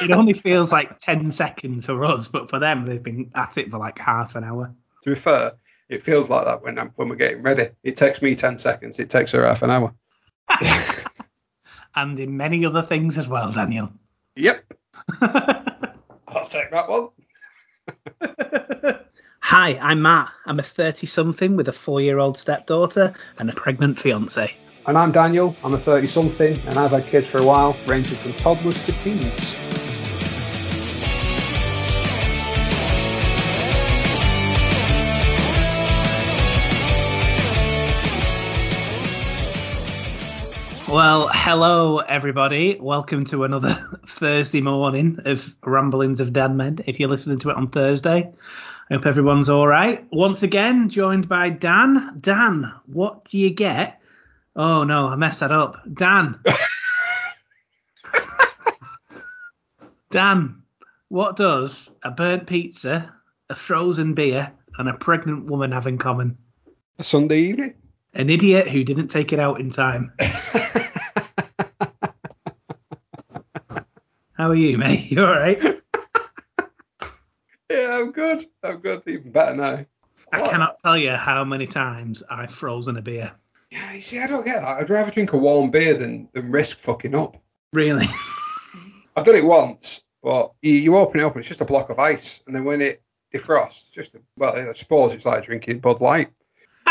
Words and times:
It 0.00 0.10
only 0.10 0.32
feels 0.32 0.72
like 0.72 0.98
10 0.98 1.30
seconds 1.30 1.86
for 1.86 2.04
us, 2.04 2.28
but 2.28 2.50
for 2.50 2.58
them, 2.58 2.86
they've 2.86 3.02
been 3.02 3.30
at 3.34 3.56
it 3.58 3.70
for 3.70 3.78
like 3.78 3.98
half 3.98 4.34
an 4.34 4.44
hour. 4.44 4.74
To 5.02 5.10
be 5.10 5.16
fair, 5.16 5.52
it 5.88 6.02
feels 6.02 6.30
like 6.30 6.44
that 6.46 6.62
when 6.62 6.78
I'm, 6.78 6.90
when 6.96 7.08
we're 7.08 7.16
getting 7.16 7.42
ready. 7.42 7.68
It 7.82 7.96
takes 7.96 8.22
me 8.22 8.34
ten 8.34 8.56
seconds. 8.58 8.98
It 8.98 9.10
takes 9.10 9.32
her 9.32 9.44
half 9.44 9.62
an 9.62 9.70
hour. 9.70 9.94
and 11.94 12.18
in 12.18 12.36
many 12.36 12.64
other 12.64 12.82
things 12.82 13.18
as 13.18 13.28
well, 13.28 13.52
Daniel. 13.52 13.90
Yep. 14.36 14.72
I'll 15.20 16.46
take 16.48 16.70
that 16.70 16.88
one. 16.88 17.08
Hi, 19.40 19.76
I'm 19.76 20.00
Matt. 20.02 20.32
I'm 20.46 20.60
a 20.60 20.62
30 20.62 21.06
something 21.06 21.56
with 21.56 21.68
a 21.68 21.72
four 21.72 22.00
year 22.00 22.18
old 22.18 22.38
stepdaughter 22.38 23.12
and 23.38 23.50
a 23.50 23.52
pregnant 23.52 23.98
fiance. 23.98 24.54
And 24.84 24.98
I'm 24.98 25.12
Daniel. 25.12 25.54
I'm 25.62 25.74
a 25.74 25.78
30 25.78 26.08
something 26.08 26.58
and 26.66 26.76
I've 26.76 26.90
had 26.90 27.06
kids 27.06 27.28
for 27.28 27.38
a 27.38 27.44
while, 27.44 27.76
ranging 27.86 28.16
from 28.16 28.32
toddlers 28.34 28.84
to 28.84 28.92
teens. 28.92 29.22
Well, 40.88 41.28
hello 41.32 41.98
everybody. 41.98 42.76
Welcome 42.80 43.24
to 43.26 43.44
another 43.44 43.74
Thursday 44.06 44.62
morning 44.62 45.20
of 45.26 45.54
Ramblings 45.62 46.18
of 46.18 46.30
Dadmen. 46.30 46.82
If 46.88 46.98
you're 46.98 47.08
listening 47.08 47.38
to 47.38 47.50
it 47.50 47.56
on 47.56 47.68
Thursday, 47.68 48.32
I 48.90 48.94
hope 48.94 49.06
everyone's 49.06 49.48
all 49.48 49.68
right. 49.68 50.04
Once 50.10 50.42
again, 50.42 50.88
joined 50.88 51.28
by 51.28 51.50
Dan. 51.50 52.18
Dan, 52.20 52.72
what 52.86 53.24
do 53.26 53.38
you 53.38 53.50
get? 53.50 54.01
Oh 54.54 54.84
no, 54.84 55.08
I 55.08 55.16
messed 55.16 55.40
that 55.40 55.50
up. 55.50 55.76
Dan. 55.92 56.38
Dan, 60.10 60.62
what 61.08 61.36
does 61.36 61.90
a 62.02 62.10
burnt 62.10 62.46
pizza, 62.46 63.14
a 63.48 63.54
frozen 63.54 64.12
beer, 64.12 64.52
and 64.76 64.88
a 64.88 64.94
pregnant 64.94 65.46
woman 65.46 65.72
have 65.72 65.86
in 65.86 65.96
common? 65.96 66.36
A 66.98 67.04
Sunday 67.04 67.40
evening. 67.40 67.74
An 68.12 68.28
idiot 68.28 68.68
who 68.68 68.84
didn't 68.84 69.08
take 69.08 69.32
it 69.32 69.38
out 69.38 69.58
in 69.58 69.70
time. 69.70 70.12
How 74.34 74.50
are 74.50 74.54
you, 74.54 74.76
mate? 74.76 75.10
You 75.10 75.24
all 75.24 75.34
right? 75.34 75.58
yeah, 77.70 77.98
I'm 77.98 78.12
good. 78.12 78.44
I'm 78.62 78.80
good. 78.80 79.02
Even 79.06 79.30
better 79.32 79.56
now. 79.56 79.86
I 80.32 80.40
what? 80.40 80.50
cannot 80.50 80.78
tell 80.78 80.98
you 80.98 81.12
how 81.12 81.44
many 81.44 81.66
times 81.66 82.22
I've 82.28 82.50
frozen 82.50 82.96
a 82.96 83.02
beer. 83.02 83.32
Yeah, 83.72 83.94
you 83.94 84.02
see, 84.02 84.20
I 84.20 84.26
don't 84.26 84.44
get 84.44 84.60
that. 84.60 84.80
I'd 84.80 84.90
rather 84.90 85.10
drink 85.10 85.32
a 85.32 85.38
warm 85.38 85.70
beer 85.70 85.94
than, 85.94 86.28
than 86.34 86.52
risk 86.52 86.76
fucking 86.76 87.14
up. 87.14 87.38
Really? 87.72 88.06
I've 89.16 89.24
done 89.24 89.36
it 89.36 89.46
once, 89.46 90.02
but 90.22 90.52
you, 90.60 90.72
you 90.72 90.96
open 90.98 91.20
it 91.20 91.24
up 91.24 91.32
and 91.34 91.40
it's 91.40 91.48
just 91.48 91.62
a 91.62 91.64
block 91.64 91.88
of 91.88 91.98
ice, 91.98 92.42
and 92.46 92.54
then 92.54 92.64
when 92.64 92.82
it 92.82 93.00
defrosts, 93.32 93.90
just 93.90 94.14
a, 94.14 94.20
well, 94.36 94.54
I 94.54 94.74
suppose 94.74 95.14
it's 95.14 95.24
like 95.24 95.44
drinking 95.44 95.78
Bud 95.78 96.02
Light. 96.02 96.32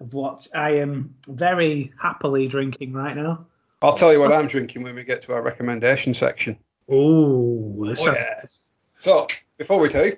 of 0.00 0.14
what 0.14 0.48
I 0.54 0.76
am 0.76 1.14
very 1.26 1.92
happily 2.00 2.48
drinking 2.48 2.94
right 2.94 3.14
now. 3.14 3.48
I'll 3.82 3.92
tell 3.92 4.10
you 4.14 4.20
what 4.20 4.32
I'm 4.32 4.46
drinking 4.46 4.82
when 4.82 4.94
we 4.94 5.04
get 5.04 5.22
to 5.22 5.34
our 5.34 5.42
recommendation 5.42 6.14
section. 6.14 6.56
Ooh, 6.90 7.84
oh, 7.86 8.12
yeah. 8.12 8.44
So, 8.96 9.26
before 9.58 9.78
we 9.78 9.90
do, 9.90 10.16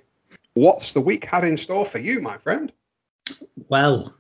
what's 0.55 0.93
the 0.93 1.01
week 1.01 1.25
had 1.25 1.43
in 1.43 1.57
store 1.57 1.85
for 1.85 1.99
you, 1.99 2.21
my 2.21 2.39
friend? 2.39 2.71
Well, 3.69 4.15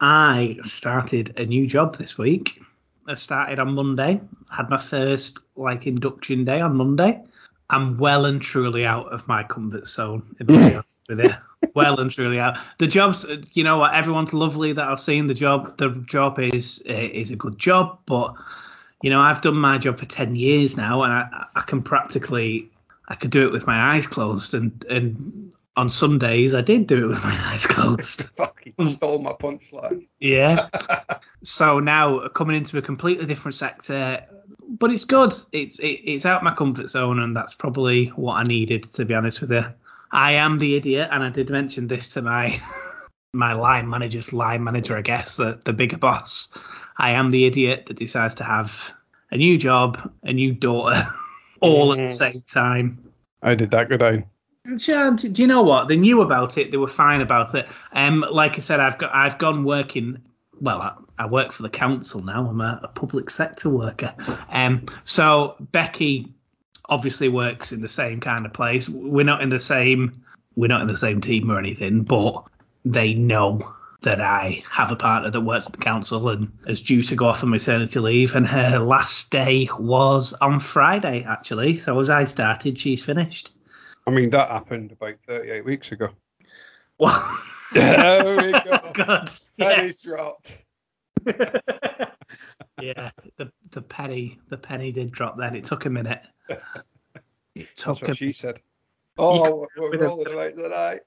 I 0.00 0.58
started 0.62 1.38
a 1.38 1.46
new 1.46 1.66
job 1.66 1.96
this 1.96 2.18
week. 2.18 2.60
I 3.06 3.14
started 3.14 3.58
on 3.58 3.74
Monday. 3.74 4.20
Had 4.50 4.70
my 4.70 4.76
first 4.76 5.38
like 5.56 5.86
induction 5.86 6.44
day 6.44 6.60
on 6.60 6.76
Monday. 6.76 7.22
I'm 7.70 7.98
well 7.98 8.26
and 8.26 8.40
truly 8.40 8.84
out 8.84 9.12
of 9.12 9.26
my 9.26 9.42
comfort 9.42 9.88
zone. 9.88 10.36
with 11.08 11.20
it. 11.20 11.36
Well 11.74 11.98
and 11.98 12.10
truly 12.10 12.38
out. 12.38 12.58
The 12.78 12.86
job's, 12.86 13.24
you 13.52 13.64
know 13.64 13.78
what? 13.78 13.94
Everyone's 13.94 14.32
lovely 14.32 14.72
that 14.72 14.84
I've 14.84 15.00
seen. 15.00 15.26
The 15.26 15.34
job, 15.34 15.76
the 15.78 15.90
job 16.06 16.38
is 16.38 16.82
eh, 16.86 17.08
is 17.12 17.30
a 17.30 17.36
good 17.36 17.58
job, 17.58 17.98
but 18.06 18.34
you 19.02 19.10
know, 19.10 19.20
I've 19.20 19.40
done 19.40 19.56
my 19.56 19.78
job 19.78 19.98
for 19.98 20.06
10 20.06 20.36
years 20.36 20.76
now 20.76 21.02
and 21.02 21.12
I, 21.12 21.46
I 21.56 21.60
can 21.62 21.82
practically, 21.82 22.70
I 23.08 23.14
could 23.14 23.30
do 23.30 23.46
it 23.46 23.52
with 23.52 23.66
my 23.66 23.94
eyes 23.94 24.06
closed. 24.06 24.54
And, 24.54 24.84
and 24.88 25.52
on 25.76 25.88
some 25.88 26.18
days 26.18 26.54
I 26.54 26.60
did 26.60 26.86
do 26.86 27.04
it 27.04 27.08
with 27.08 27.24
my 27.24 27.30
eyes 27.52 27.66
closed. 27.66 28.22
Fucking 28.36 28.86
stole 28.86 29.18
my 29.18 29.32
punchline. 29.32 30.06
Yeah. 30.20 30.68
so 31.42 31.80
now 31.80 32.18
uh, 32.18 32.28
coming 32.28 32.56
into 32.56 32.78
a 32.78 32.82
completely 32.82 33.26
different 33.26 33.54
sector, 33.54 34.24
but 34.68 34.90
it's 34.90 35.04
good. 35.04 35.34
It's 35.52 35.78
it, 35.78 36.00
it's 36.04 36.26
out 36.26 36.44
my 36.44 36.54
comfort 36.54 36.90
zone, 36.90 37.18
and 37.20 37.34
that's 37.34 37.54
probably 37.54 38.06
what 38.08 38.34
I 38.34 38.42
needed 38.44 38.84
to 38.94 39.04
be 39.04 39.14
honest 39.14 39.40
with 39.40 39.52
you. 39.52 39.64
I 40.10 40.32
am 40.32 40.58
the 40.58 40.76
idiot, 40.76 41.08
and 41.10 41.22
I 41.22 41.30
did 41.30 41.50
mention 41.50 41.88
this 41.88 42.10
to 42.14 42.22
my 42.22 42.60
my 43.32 43.52
line 43.52 43.88
manager's 43.88 44.32
line 44.32 44.62
manager, 44.62 44.96
I 44.96 45.02
guess, 45.02 45.36
the 45.36 45.60
the 45.64 45.72
bigger 45.72 45.98
boss. 45.98 46.48
I 46.96 47.10
am 47.10 47.32
the 47.32 47.46
idiot 47.46 47.86
that 47.86 47.96
decides 47.96 48.36
to 48.36 48.44
have 48.44 48.92
a 49.32 49.36
new 49.36 49.58
job, 49.58 50.12
a 50.22 50.32
new 50.32 50.52
daughter, 50.54 51.12
all 51.60 51.92
at 51.92 51.98
the 51.98 52.10
same 52.12 52.42
time. 52.42 53.10
I 53.42 53.56
did 53.56 53.72
that, 53.72 53.88
good 53.88 54.00
day. 54.64 55.28
Do 55.28 55.42
you 55.42 55.48
know 55.48 55.62
what? 55.62 55.88
They 55.88 55.96
knew 55.96 56.22
about 56.22 56.58
it. 56.58 56.70
They 56.70 56.76
were 56.76 56.88
fine 56.88 57.20
about 57.20 57.54
it. 57.54 57.68
Um, 57.92 58.24
like 58.30 58.58
I 58.58 58.60
said, 58.60 58.80
I've 58.80 58.98
got 58.98 59.14
I've 59.14 59.38
gone 59.38 59.64
working. 59.64 60.22
Well, 60.60 60.80
I, 60.80 60.94
I 61.18 61.26
work 61.26 61.52
for 61.52 61.62
the 61.62 61.70
council 61.70 62.22
now. 62.22 62.46
I'm 62.48 62.60
a, 62.60 62.80
a 62.84 62.88
public 62.88 63.30
sector 63.30 63.70
worker. 63.70 64.14
Um, 64.48 64.86
so 65.04 65.56
Becky 65.60 66.32
obviously 66.86 67.28
works 67.28 67.72
in 67.72 67.80
the 67.80 67.88
same 67.88 68.20
kind 68.20 68.46
of 68.46 68.52
place. 68.52 68.88
We're 68.88 69.24
not 69.24 69.42
in 69.42 69.48
the 69.48 69.60
same 69.60 70.24
we're 70.56 70.68
not 70.68 70.82
in 70.82 70.86
the 70.86 70.96
same 70.96 71.20
team 71.20 71.50
or 71.50 71.58
anything, 71.58 72.02
but 72.02 72.44
they 72.84 73.14
know 73.14 73.74
that 74.02 74.20
I 74.20 74.62
have 74.70 74.92
a 74.92 74.96
partner 74.96 75.30
that 75.30 75.40
works 75.40 75.66
at 75.66 75.72
the 75.72 75.78
council 75.78 76.28
and 76.28 76.52
is 76.66 76.82
due 76.82 77.02
to 77.04 77.16
go 77.16 77.26
off 77.26 77.42
on 77.42 77.50
maternity 77.50 77.98
leave, 77.98 78.34
and 78.34 78.46
her 78.46 78.78
last 78.78 79.30
day 79.30 79.68
was 79.78 80.32
on 80.34 80.60
Friday 80.60 81.24
actually. 81.24 81.78
So 81.78 81.98
as 81.98 82.10
I 82.10 82.24
started, 82.24 82.78
she's 82.78 83.02
finished. 83.02 83.50
I 84.06 84.10
mean 84.10 84.30
that 84.30 84.50
happened 84.50 84.92
about 84.92 85.14
38 85.26 85.64
weeks 85.64 85.92
ago. 85.92 86.10
What? 86.96 87.40
there 87.72 88.36
we 88.36 88.52
go. 88.64 88.90
God, 88.92 89.30
Penny's 89.58 90.04
yeah. 90.04 90.10
dropped. 90.10 90.64
yeah, 92.80 93.10
the 93.36 93.50
the 93.70 93.82
penny 93.82 94.38
the 94.48 94.58
penny 94.58 94.92
did 94.92 95.10
drop 95.10 95.38
then. 95.38 95.56
It 95.56 95.64
took 95.64 95.86
a 95.86 95.90
minute. 95.90 96.22
It 97.56 97.68
took 97.76 98.00
That's 98.00 98.02
what 98.02 98.10
a, 98.10 98.14
she 98.14 98.32
said. 98.32 98.60
Oh, 99.16 99.68
yeah, 99.76 99.80
we're 99.80 99.96
rolling 99.96 100.36
late 100.36 100.56
tonight 100.56 101.02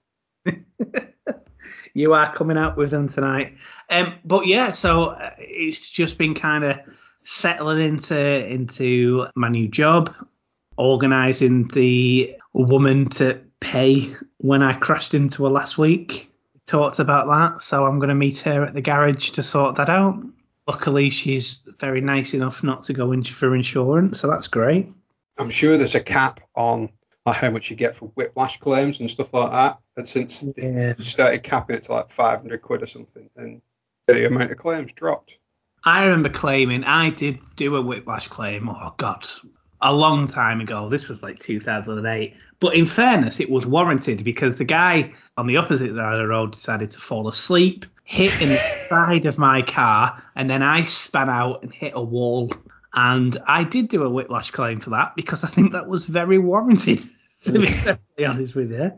you 1.98 2.14
are 2.14 2.32
coming 2.32 2.58
out 2.58 2.78
with 2.78 2.92
them 2.92 3.10
tonight. 3.10 3.58
Um, 3.90 4.20
but 4.24 4.46
yeah, 4.46 4.70
so 4.70 5.06
uh, 5.06 5.32
it's 5.40 5.90
just 5.90 6.20
been 6.20 6.36
kind 6.36 6.64
of 6.64 6.78
settling 7.24 7.80
into 7.80 8.18
into 8.18 9.26
my 9.36 9.50
new 9.50 9.68
job, 9.68 10.14
organising 10.78 11.68
the 11.68 12.36
woman 12.54 13.10
to 13.10 13.42
pay 13.60 14.14
when 14.38 14.64
I 14.64 14.74
crashed 14.74 15.14
into 15.14 15.44
her 15.44 15.50
last 15.50 15.78
week. 15.78 16.32
Talked 16.66 17.00
about 17.00 17.28
that, 17.28 17.62
so 17.62 17.86
I'm 17.86 18.00
going 18.00 18.10
to 18.10 18.16
meet 18.16 18.40
her 18.40 18.64
at 18.64 18.74
the 18.74 18.82
garage 18.82 19.32
to 19.32 19.44
sort 19.44 19.76
that 19.76 19.90
out. 19.90 20.22
Luckily, 20.68 21.10
she's 21.10 21.62
very 21.80 22.02
nice 22.02 22.34
enough 22.34 22.62
not 22.62 22.84
to 22.84 22.94
go 22.94 23.14
in 23.14 23.24
for 23.24 23.56
insurance, 23.56 24.20
so 24.20 24.30
that's 24.30 24.48
great. 24.48 24.90
I'm 25.38 25.50
sure 25.50 25.78
there's 25.78 25.96
a 25.96 26.02
cap 26.02 26.42
on 26.56 26.90
like 27.26 27.38
how 27.38 27.52
much 27.52 27.70
you 27.70 27.76
get 27.76 27.96
for 27.96 28.08
whiplash 28.08 28.58
claims 28.58 29.00
and 29.00 29.12
stuff 29.12 29.34
like 29.34 29.52
that. 29.52 29.80
And 29.96 30.08
since 30.08 30.48
yeah. 30.58 30.94
they 30.94 31.04
started 31.04 31.44
capping 31.44 31.76
it 31.78 31.84
to 31.84 31.94
like 31.94 32.10
500 32.10 32.62
quid 32.62 32.84
or 32.84 32.86
something, 32.86 33.30
and 33.36 33.62
the 34.08 34.28
amount 34.28 34.52
of 34.52 34.58
claims 34.58 34.94
dropped. 34.94 35.38
I 35.84 36.06
remember 36.06 36.30
claiming 36.30 36.84
I 36.84 37.12
did 37.12 37.40
do 37.56 37.76
a 37.76 37.82
whiplash 37.82 38.28
claim. 38.28 38.70
Oh 38.70 38.94
God, 38.98 39.26
a 39.82 39.94
long 39.94 40.28
time 40.28 40.62
ago. 40.62 40.90
This 40.90 41.08
was 41.08 41.22
like 41.22 41.40
2008. 41.40 42.36
But 42.60 42.76
in 42.76 42.86
fairness, 42.86 43.40
it 43.40 43.50
was 43.50 43.66
warranted 43.66 44.24
because 44.24 44.58
the 44.58 44.66
guy 44.66 45.14
on 45.38 45.48
the 45.48 45.58
opposite 45.58 45.96
side 45.96 46.14
of 46.14 46.20
the 46.20 46.28
road 46.28 46.52
decided 46.52 46.92
to 46.92 47.00
fall 47.00 47.28
asleep, 47.28 47.86
hit 48.04 48.42
in 48.42 48.50
the 48.50 48.58
side 48.90 49.26
of 49.26 49.38
my 49.38 49.62
car, 49.62 50.22
and 50.36 50.50
then 50.50 50.64
I 50.64 50.84
span 50.84 51.30
out 51.30 51.64
and 51.64 51.74
hit 51.74 51.94
a 51.96 52.02
wall. 52.02 52.52
And 52.94 53.38
I 53.48 53.64
did 53.64 53.90
do 53.90 54.04
a 54.04 54.10
whiplash 54.10 54.50
claim 54.52 54.80
for 54.80 54.92
that 54.92 55.16
because 55.16 55.44
I 55.44 55.48
think 55.48 55.74
that 55.74 55.88
was 55.88 56.06
very 56.06 56.40
warranted 56.40 57.00
to 57.44 57.52
be 57.54 57.68
perfectly 57.68 58.26
honest 58.26 58.56
with 58.56 58.72
you. 58.72 58.92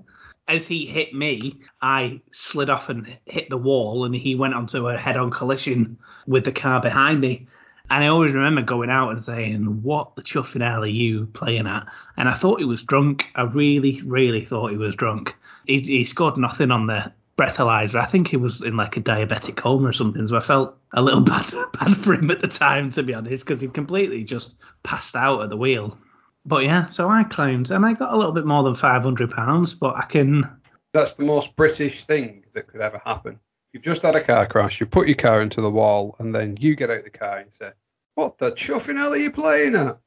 As 0.48 0.66
he 0.66 0.88
hit 0.88 1.14
me, 1.14 1.62
I 1.80 2.22
slid 2.32 2.72
off 2.72 2.90
and 2.90 3.18
hit 3.26 3.50
the 3.50 3.58
wall, 3.58 4.06
and 4.06 4.16
he 4.16 4.34
went 4.34 4.56
onto 4.56 4.88
a 4.88 4.98
head-on 4.98 5.30
collision 5.30 6.00
with 6.26 6.44
the 6.44 6.52
car 6.52 6.82
behind 6.82 7.20
me. 7.22 7.48
And 7.92 8.04
I 8.04 8.08
always 8.08 8.34
remember 8.34 8.62
going 8.62 8.90
out 8.90 9.10
and 9.10 9.24
saying, 9.24 9.82
"What 9.82 10.16
the 10.16 10.22
chuffing 10.22 10.62
hell 10.62 10.84
are 10.84 10.88
you 10.88 11.26
playing 11.28 11.68
at?" 11.68 11.88
And 12.18 12.30
I 12.30 12.36
thought 12.36 12.60
he 12.60 12.66
was 12.66 12.84
drunk. 12.84 13.26
I 13.36 13.44
really, 13.44 14.02
really 14.04 14.46
thought 14.46 14.72
he 14.72 14.78
was 14.78 14.96
drunk. 14.96 15.36
He, 15.66 15.80
he 15.80 16.06
scored 16.06 16.38
nothing 16.38 16.72
on 16.72 16.88
the 16.88 17.12
breathalyzer. 17.38 18.00
I 18.00 18.06
think 18.06 18.28
he 18.28 18.38
was 18.38 18.62
in 18.62 18.76
like 18.78 18.98
a 18.98 19.02
diabetic 19.02 19.56
coma 19.56 19.88
or 19.88 19.94
something. 19.94 20.28
So 20.28 20.38
I 20.38 20.42
felt 20.42 20.78
a 20.94 21.02
little 21.02 21.22
bad, 21.34 21.52
bad 21.80 21.98
for 21.98 22.14
him 22.14 22.30
at 22.30 22.42
the 22.42 22.48
time, 22.48 22.92
to 22.92 23.04
be 23.04 23.14
honest, 23.14 23.46
because 23.46 23.62
he 23.62 23.68
completely 23.70 24.24
just 24.24 24.56
passed 24.84 25.16
out 25.16 25.42
at 25.42 25.50
the 25.50 25.58
wheel. 25.58 25.98
But 26.46 26.64
yeah, 26.64 26.88
so 26.88 27.10
I 27.10 27.24
claimed, 27.24 27.72
and 27.72 27.86
I 27.86 27.94
got 27.94 28.14
a 28.14 28.18
little 28.18 28.32
bit 28.32 28.46
more 28.46 28.64
than 28.64 28.76
five 28.76 29.04
hundred 29.04 29.32
pounds. 29.32 29.74
But 29.74 29.96
I 29.96 30.06
can. 30.06 30.50
That's 30.94 31.14
the 31.14 31.26
most 31.26 31.56
British 31.56 32.04
thing 32.04 32.46
that 32.54 32.68
could 32.68 32.82
ever 32.82 33.02
happen. 33.06 33.40
You've 33.72 33.84
just 33.84 34.02
had 34.02 34.16
a 34.16 34.24
car 34.24 34.48
crash. 34.48 34.80
You 34.80 34.86
put 34.86 35.08
your 35.08 35.16
car 35.16 35.42
into 35.42 35.62
the 35.62 35.70
wall, 35.70 36.16
and 36.20 36.34
then 36.34 36.58
you 36.60 36.76
get 36.76 36.90
out 36.90 37.04
the 37.04 37.10
car 37.10 37.38
and 37.38 37.54
say, 37.54 37.72
"What 38.16 38.38
the 38.38 38.52
chuffing 38.52 38.98
hell 38.98 39.14
are 39.14 39.18
you 39.18 39.32
playing 39.32 39.76
at?" 39.76 40.00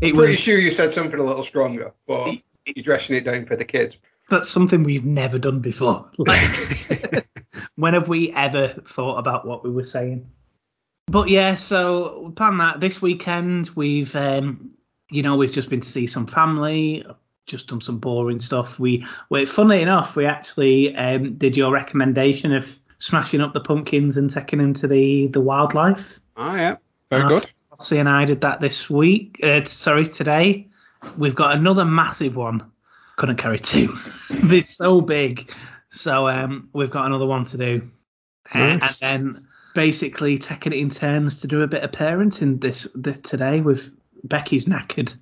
It 0.00 0.14
Pretty 0.14 0.32
was, 0.32 0.38
sure 0.38 0.58
you 0.58 0.70
said 0.70 0.92
something 0.92 1.18
a 1.18 1.24
little 1.24 1.44
stronger, 1.44 1.92
but 2.06 2.38
you're 2.66 2.82
dressing 2.82 3.16
it 3.16 3.24
down 3.24 3.46
for 3.46 3.56
the 3.56 3.64
kids. 3.64 3.98
That's 4.30 4.50
something 4.50 4.82
we've 4.82 5.04
never 5.04 5.38
done 5.38 5.60
before. 5.60 6.10
Like, 6.18 7.26
when 7.76 7.94
have 7.94 8.08
we 8.08 8.32
ever 8.32 8.68
thought 8.68 9.18
about 9.18 9.46
what 9.46 9.64
we 9.64 9.70
were 9.70 9.84
saying? 9.84 10.30
But 11.06 11.28
yeah, 11.28 11.56
so 11.56 12.32
plan 12.36 12.58
that 12.58 12.80
this 12.80 13.02
weekend. 13.02 13.70
We've, 13.74 14.14
um, 14.16 14.70
you 15.10 15.22
know, 15.22 15.36
we've 15.36 15.52
just 15.52 15.68
been 15.68 15.80
to 15.80 15.88
see 15.88 16.06
some 16.06 16.26
family, 16.26 17.04
just 17.46 17.68
done 17.68 17.80
some 17.80 17.98
boring 17.98 18.38
stuff. 18.38 18.78
We, 18.78 19.06
we 19.30 19.46
funnily 19.46 19.82
enough, 19.82 20.16
we 20.16 20.26
actually 20.26 20.94
um, 20.96 21.34
did 21.34 21.56
your 21.56 21.72
recommendation 21.72 22.52
of 22.52 22.78
smashing 22.98 23.40
up 23.40 23.52
the 23.52 23.60
pumpkins 23.60 24.16
and 24.16 24.30
taking 24.30 24.60
them 24.60 24.74
to 24.74 24.86
the 24.86 25.26
the 25.28 25.40
wildlife. 25.40 26.20
Ah, 26.36 26.56
yeah, 26.56 26.76
very 27.10 27.28
good. 27.28 27.46
Flossie 27.70 27.98
and 27.98 28.08
I 28.08 28.24
did 28.24 28.42
that 28.42 28.60
this 28.60 28.88
week. 28.88 29.40
Uh, 29.42 29.64
sorry, 29.64 30.06
today. 30.06 30.68
We've 31.18 31.34
got 31.34 31.56
another 31.56 31.84
massive 31.84 32.36
one. 32.36 32.70
Couldn't 33.16 33.36
carry 33.36 33.58
two. 33.58 33.96
They're 34.30 34.64
so 34.64 35.00
big. 35.00 35.52
So 35.90 36.28
um, 36.28 36.68
we've 36.72 36.90
got 36.90 37.06
another 37.06 37.26
one 37.26 37.44
to 37.46 37.58
do. 37.58 37.90
Uh, 38.54 38.58
and 38.58 38.96
then 39.00 39.46
basically 39.74 40.38
taking 40.38 40.72
it 40.72 40.78
in 40.78 40.90
turns 40.90 41.40
to 41.40 41.46
do 41.46 41.62
a 41.62 41.66
bit 41.66 41.82
of 41.82 41.90
parenting 41.90 42.60
this, 42.60 42.86
this 42.94 43.18
today 43.18 43.60
with 43.60 43.90
Becky's 44.24 44.66
knackered. 44.66 45.14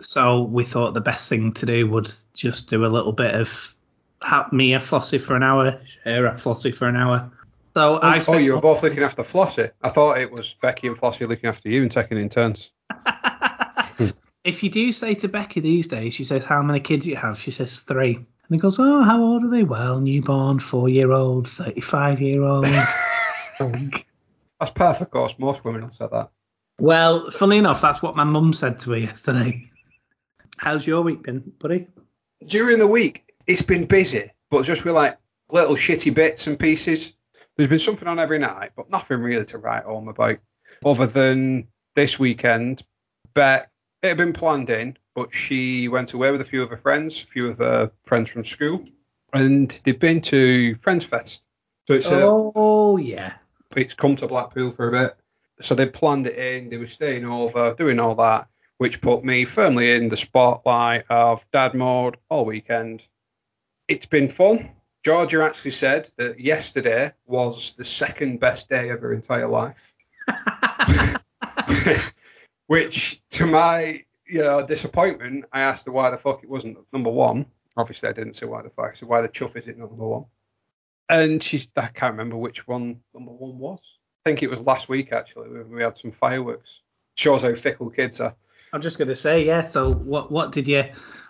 So 0.00 0.42
we 0.42 0.64
thought 0.64 0.94
the 0.94 1.00
best 1.00 1.28
thing 1.28 1.52
to 1.54 1.66
do 1.66 1.88
was 1.88 2.26
just 2.34 2.68
do 2.68 2.84
a 2.84 2.88
little 2.88 3.12
bit 3.12 3.34
of 3.34 3.74
ha- 4.22 4.48
me 4.52 4.74
a 4.74 4.78
Flossie 4.78 5.20
for 5.20 5.36
an 5.36 5.42
hour, 5.42 5.80
her 6.04 6.26
a 6.26 6.34
Flossie 6.34 6.74
for 6.74 6.86
an 6.86 6.96
hour. 6.96 7.30
So 7.74 7.96
oh, 7.96 8.00
I 8.02 8.22
Oh, 8.26 8.38
you 8.38 8.54
were 8.54 8.60
both 8.60 8.82
looking 8.82 9.02
after 9.02 9.22
Flossie. 9.22 9.70
I 9.82 9.90
thought 9.90 10.18
it 10.18 10.30
was 10.30 10.54
Becky 10.62 10.86
and 10.86 10.96
Flossie 10.96 11.26
looking 11.26 11.48
after 11.48 11.68
you 11.68 11.82
and 11.82 11.90
taking 11.90 12.18
in 12.18 12.28
turns. 12.28 12.70
if 14.44 14.62
you 14.62 14.70
do 14.70 14.92
say 14.92 15.14
to 15.14 15.28
Becky 15.28 15.60
these 15.60 15.88
days, 15.88 16.14
she 16.14 16.24
says, 16.24 16.44
How 16.44 16.62
many 16.62 16.80
kids 16.80 17.06
you 17.06 17.16
have? 17.16 17.38
She 17.38 17.50
says, 17.50 17.80
Three. 17.80 18.14
And 18.14 18.26
he 18.50 18.58
goes, 18.58 18.78
Oh, 18.78 19.02
how 19.02 19.22
old 19.22 19.44
are 19.44 19.50
they? 19.50 19.64
Well, 19.64 20.00
newborn, 20.00 20.60
four 20.60 20.88
year 20.88 21.12
old, 21.12 21.48
35 21.48 22.20
year 22.20 22.42
old. 22.42 22.64
That's 23.58 24.70
perfect, 24.74 25.02
of 25.02 25.10
course. 25.10 25.34
Most 25.38 25.64
women 25.64 25.82
will 25.82 25.92
say 25.92 26.06
that. 26.10 26.30
well, 26.78 27.30
funny 27.30 27.58
enough, 27.58 27.82
that's 27.82 28.00
what 28.00 28.16
my 28.16 28.24
mum 28.24 28.54
said 28.54 28.78
to 28.78 28.90
me 28.90 29.00
yesterday. 29.00 29.70
How's 30.58 30.86
your 30.86 31.02
week 31.02 31.22
been, 31.22 31.52
buddy? 31.58 31.88
During 32.46 32.78
the 32.78 32.86
week, 32.86 33.32
it's 33.46 33.62
been 33.62 33.86
busy, 33.86 34.30
but 34.50 34.64
just 34.64 34.84
with 34.84 34.94
like 34.94 35.18
little 35.50 35.76
shitty 35.76 36.12
bits 36.14 36.46
and 36.46 36.58
pieces. 36.58 37.12
There's 37.56 37.68
been 37.70 37.78
something 37.78 38.08
on 38.08 38.18
every 38.18 38.38
night, 38.38 38.72
but 38.76 38.90
nothing 38.90 39.20
really 39.20 39.44
to 39.46 39.58
write 39.58 39.84
home 39.84 40.08
about. 40.08 40.38
Other 40.84 41.06
than 41.06 41.68
this 41.94 42.18
weekend, 42.18 42.82
Beck, 43.32 43.70
it 44.02 44.08
had 44.08 44.16
been 44.18 44.34
planned 44.34 44.68
in, 44.68 44.98
but 45.14 45.32
she 45.34 45.88
went 45.88 46.12
away 46.12 46.30
with 46.30 46.42
a 46.42 46.44
few 46.44 46.62
of 46.62 46.68
her 46.68 46.76
friends, 46.76 47.22
a 47.22 47.26
few 47.26 47.48
of 47.48 47.58
her 47.58 47.90
friends 48.02 48.30
from 48.30 48.44
school, 48.44 48.84
and 49.32 49.70
they've 49.84 49.98
been 49.98 50.20
to 50.22 50.74
Friends 50.76 51.04
Fest. 51.06 51.42
So 51.86 51.94
it's 51.94 52.10
a, 52.10 52.20
Oh, 52.24 52.98
yeah. 52.98 53.34
it's 53.74 53.94
come 53.94 54.16
to 54.16 54.26
Blackpool 54.26 54.70
for 54.72 54.88
a 54.88 54.92
bit. 54.92 55.16
So 55.62 55.74
they 55.74 55.86
planned 55.86 56.26
it 56.26 56.36
in, 56.36 56.68
they 56.68 56.76
were 56.76 56.86
staying 56.86 57.24
over, 57.24 57.74
doing 57.74 57.98
all 57.98 58.16
that, 58.16 58.48
which 58.78 59.00
put 59.00 59.24
me 59.24 59.44
firmly 59.44 59.92
in 59.92 60.08
the 60.08 60.16
spotlight 60.16 61.04
of 61.08 61.44
dad 61.52 61.74
mode 61.74 62.16
all 62.28 62.44
weekend. 62.44 63.06
It's 63.88 64.06
been 64.06 64.28
fun. 64.28 64.70
Georgia 65.04 65.42
actually 65.42 65.70
said 65.70 66.10
that 66.16 66.40
yesterday 66.40 67.12
was 67.26 67.74
the 67.74 67.84
second 67.84 68.40
best 68.40 68.68
day 68.68 68.90
of 68.90 69.00
her 69.00 69.12
entire 69.12 69.46
life. 69.46 69.94
which 72.66 73.22
to 73.30 73.46
my 73.46 74.04
you 74.26 74.40
know 74.40 74.66
disappointment, 74.66 75.44
I 75.52 75.60
asked 75.60 75.86
her 75.86 75.92
why 75.92 76.10
the 76.10 76.16
fuck 76.16 76.42
it 76.42 76.50
wasn't 76.50 76.78
number 76.92 77.10
one. 77.10 77.46
Obviously 77.76 78.08
I 78.08 78.12
didn't 78.12 78.34
say 78.34 78.46
why 78.46 78.62
the 78.62 78.70
fuck, 78.70 78.90
I 78.90 78.94
said 78.94 79.08
why 79.08 79.20
the 79.20 79.28
chuff 79.28 79.56
is 79.56 79.66
it 79.66 79.78
not 79.78 79.90
number 79.90 80.06
one. 80.06 80.24
And 81.08 81.42
she's 81.42 81.68
I 81.76 81.86
can't 81.86 82.12
remember 82.12 82.36
which 82.36 82.66
one 82.66 83.00
number 83.14 83.32
one 83.32 83.58
was. 83.58 83.80
I 84.24 84.30
think 84.30 84.42
it 84.42 84.50
was 84.50 84.60
last 84.60 84.88
week 84.88 85.12
actually 85.12 85.50
when 85.50 85.70
we 85.70 85.82
had 85.82 85.96
some 85.96 86.10
fireworks. 86.10 86.82
Shows 87.14 87.42
how 87.42 87.54
fickle 87.54 87.90
kids 87.90 88.20
are. 88.20 88.34
I'm 88.72 88.82
just 88.82 88.98
going 88.98 89.08
to 89.08 89.16
say, 89.16 89.44
yeah. 89.44 89.62
So, 89.62 89.92
what 89.92 90.30
what 90.30 90.52
did 90.52 90.68
you 90.68 90.84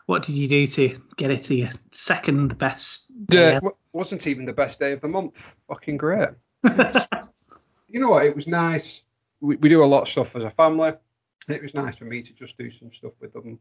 what 0.06 0.22
did 0.22 0.36
you 0.36 0.48
do 0.48 0.66
to 0.66 0.96
get 1.16 1.30
it 1.30 1.44
to 1.44 1.54
your 1.54 1.68
second 1.92 2.58
best? 2.58 3.04
Yeah, 3.30 3.58
it 3.62 3.72
wasn't 3.92 4.26
even 4.26 4.44
the 4.44 4.52
best 4.52 4.78
day 4.80 4.92
of 4.92 5.00
the 5.00 5.08
month. 5.08 5.56
Fucking 5.68 5.96
great. 5.96 6.30
you 6.64 8.00
know 8.00 8.10
what? 8.10 8.24
It 8.24 8.34
was 8.34 8.46
nice. 8.46 9.02
We, 9.40 9.56
we 9.56 9.68
do 9.68 9.84
a 9.84 9.86
lot 9.86 10.02
of 10.02 10.08
stuff 10.08 10.34
as 10.36 10.44
a 10.44 10.50
family. 10.50 10.92
It 11.48 11.62
was 11.62 11.74
nice 11.74 11.96
for 11.96 12.04
me 12.04 12.22
to 12.22 12.34
just 12.34 12.56
do 12.58 12.70
some 12.70 12.90
stuff 12.90 13.12
with 13.20 13.32
them, 13.32 13.58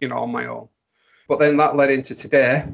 you 0.00 0.08
know, 0.08 0.18
on 0.18 0.32
my 0.32 0.46
own. 0.46 0.68
But 1.28 1.40
then 1.40 1.56
that 1.58 1.76
led 1.76 1.90
into 1.90 2.14
today, 2.14 2.64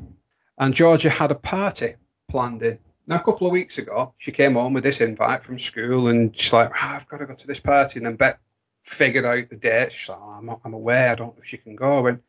and 0.58 0.75
Georgia 0.75 1.10
had 1.10 1.31
a 1.31 1.37
party 1.37 1.94
planned 2.28 2.62
in. 2.62 2.78
Now, 3.06 3.16
a 3.16 3.22
couple 3.22 3.46
of 3.46 3.52
weeks 3.52 3.78
ago, 3.78 4.14
she 4.19 4.31
came 4.31 4.54
home 4.54 4.75
with 4.75 4.84
this 4.84 5.00
invite 5.00 5.43
from 5.43 5.58
school, 5.58 6.08
and 6.08 6.37
she's 6.37 6.52
like, 6.52 6.70
"Ah, 6.75 6.96
I've 6.96 7.08
got 7.08 7.19
to 7.19 7.26
go 7.26 7.34
to 7.34 7.46
this 7.46 7.60
party. 7.60 7.99
And 7.99 8.06
then 8.06 8.16
Beck 8.16 8.40
figured 8.82 9.25
out 9.25 9.49
the 9.49 9.56
date. 9.56 9.93
She's 9.93 10.08
like, 10.08 10.19
oh, 10.20 10.38
I'm, 10.38 10.50
I'm 10.64 10.75
away. 10.75 11.08
I 11.08 11.14
don't 11.14 11.34
know 11.34 11.40
if 11.40 11.46
she 11.46 11.56
can 11.56 11.76
go. 11.76 11.99
I 11.99 12.00
went, 12.00 12.23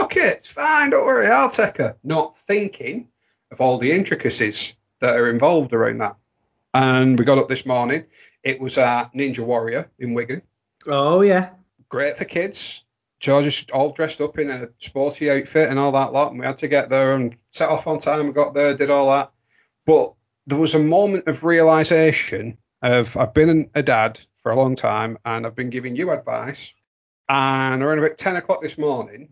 okay, 0.00 0.28
it's 0.28 0.48
fine. 0.48 0.90
Don't 0.90 1.04
worry. 1.04 1.26
I'll 1.26 1.50
take 1.50 1.78
her. 1.78 1.96
Not 2.02 2.36
thinking 2.36 3.08
of 3.50 3.60
all 3.60 3.78
the 3.78 3.92
intricacies 3.92 4.74
that 5.00 5.16
are 5.16 5.30
involved 5.30 5.72
around 5.72 5.98
that. 5.98 6.16
And 6.74 7.18
we 7.18 7.24
got 7.24 7.38
up 7.38 7.48
this 7.48 7.66
morning. 7.66 8.06
It 8.42 8.60
was 8.60 8.78
at 8.78 9.12
Ninja 9.14 9.44
Warrior 9.44 9.90
in 9.98 10.14
Wigan. 10.14 10.42
Oh 10.86 11.20
yeah. 11.20 11.50
Great 11.88 12.16
for 12.16 12.24
kids. 12.24 12.84
George's 13.20 13.66
all 13.72 13.92
dressed 13.92 14.20
up 14.20 14.38
in 14.38 14.50
a 14.50 14.68
sporty 14.78 15.30
outfit 15.30 15.68
and 15.68 15.78
all 15.78 15.92
that 15.92 16.12
lot. 16.12 16.30
And 16.30 16.40
we 16.40 16.46
had 16.46 16.56
to 16.58 16.68
get 16.68 16.90
there 16.90 17.14
and 17.14 17.36
set 17.50 17.68
off 17.68 17.86
on 17.86 17.98
time. 17.98 18.26
We 18.26 18.32
got 18.32 18.54
there, 18.54 18.74
did 18.74 18.90
all 18.90 19.10
that. 19.10 19.30
But 19.86 20.14
there 20.46 20.58
was 20.58 20.74
a 20.74 20.80
moment 20.80 21.28
of 21.28 21.44
realization 21.44 22.58
of 22.80 23.16
I've 23.16 23.34
been 23.34 23.70
a 23.74 23.82
dad 23.82 24.20
for 24.42 24.52
a 24.52 24.56
long 24.56 24.76
time 24.76 25.18
and 25.24 25.46
I've 25.46 25.54
been 25.54 25.70
giving 25.70 25.96
you 25.96 26.10
advice. 26.10 26.74
And 27.28 27.82
around 27.82 27.98
about 27.98 28.18
10 28.18 28.36
o'clock 28.36 28.60
this 28.60 28.76
morning, 28.76 29.28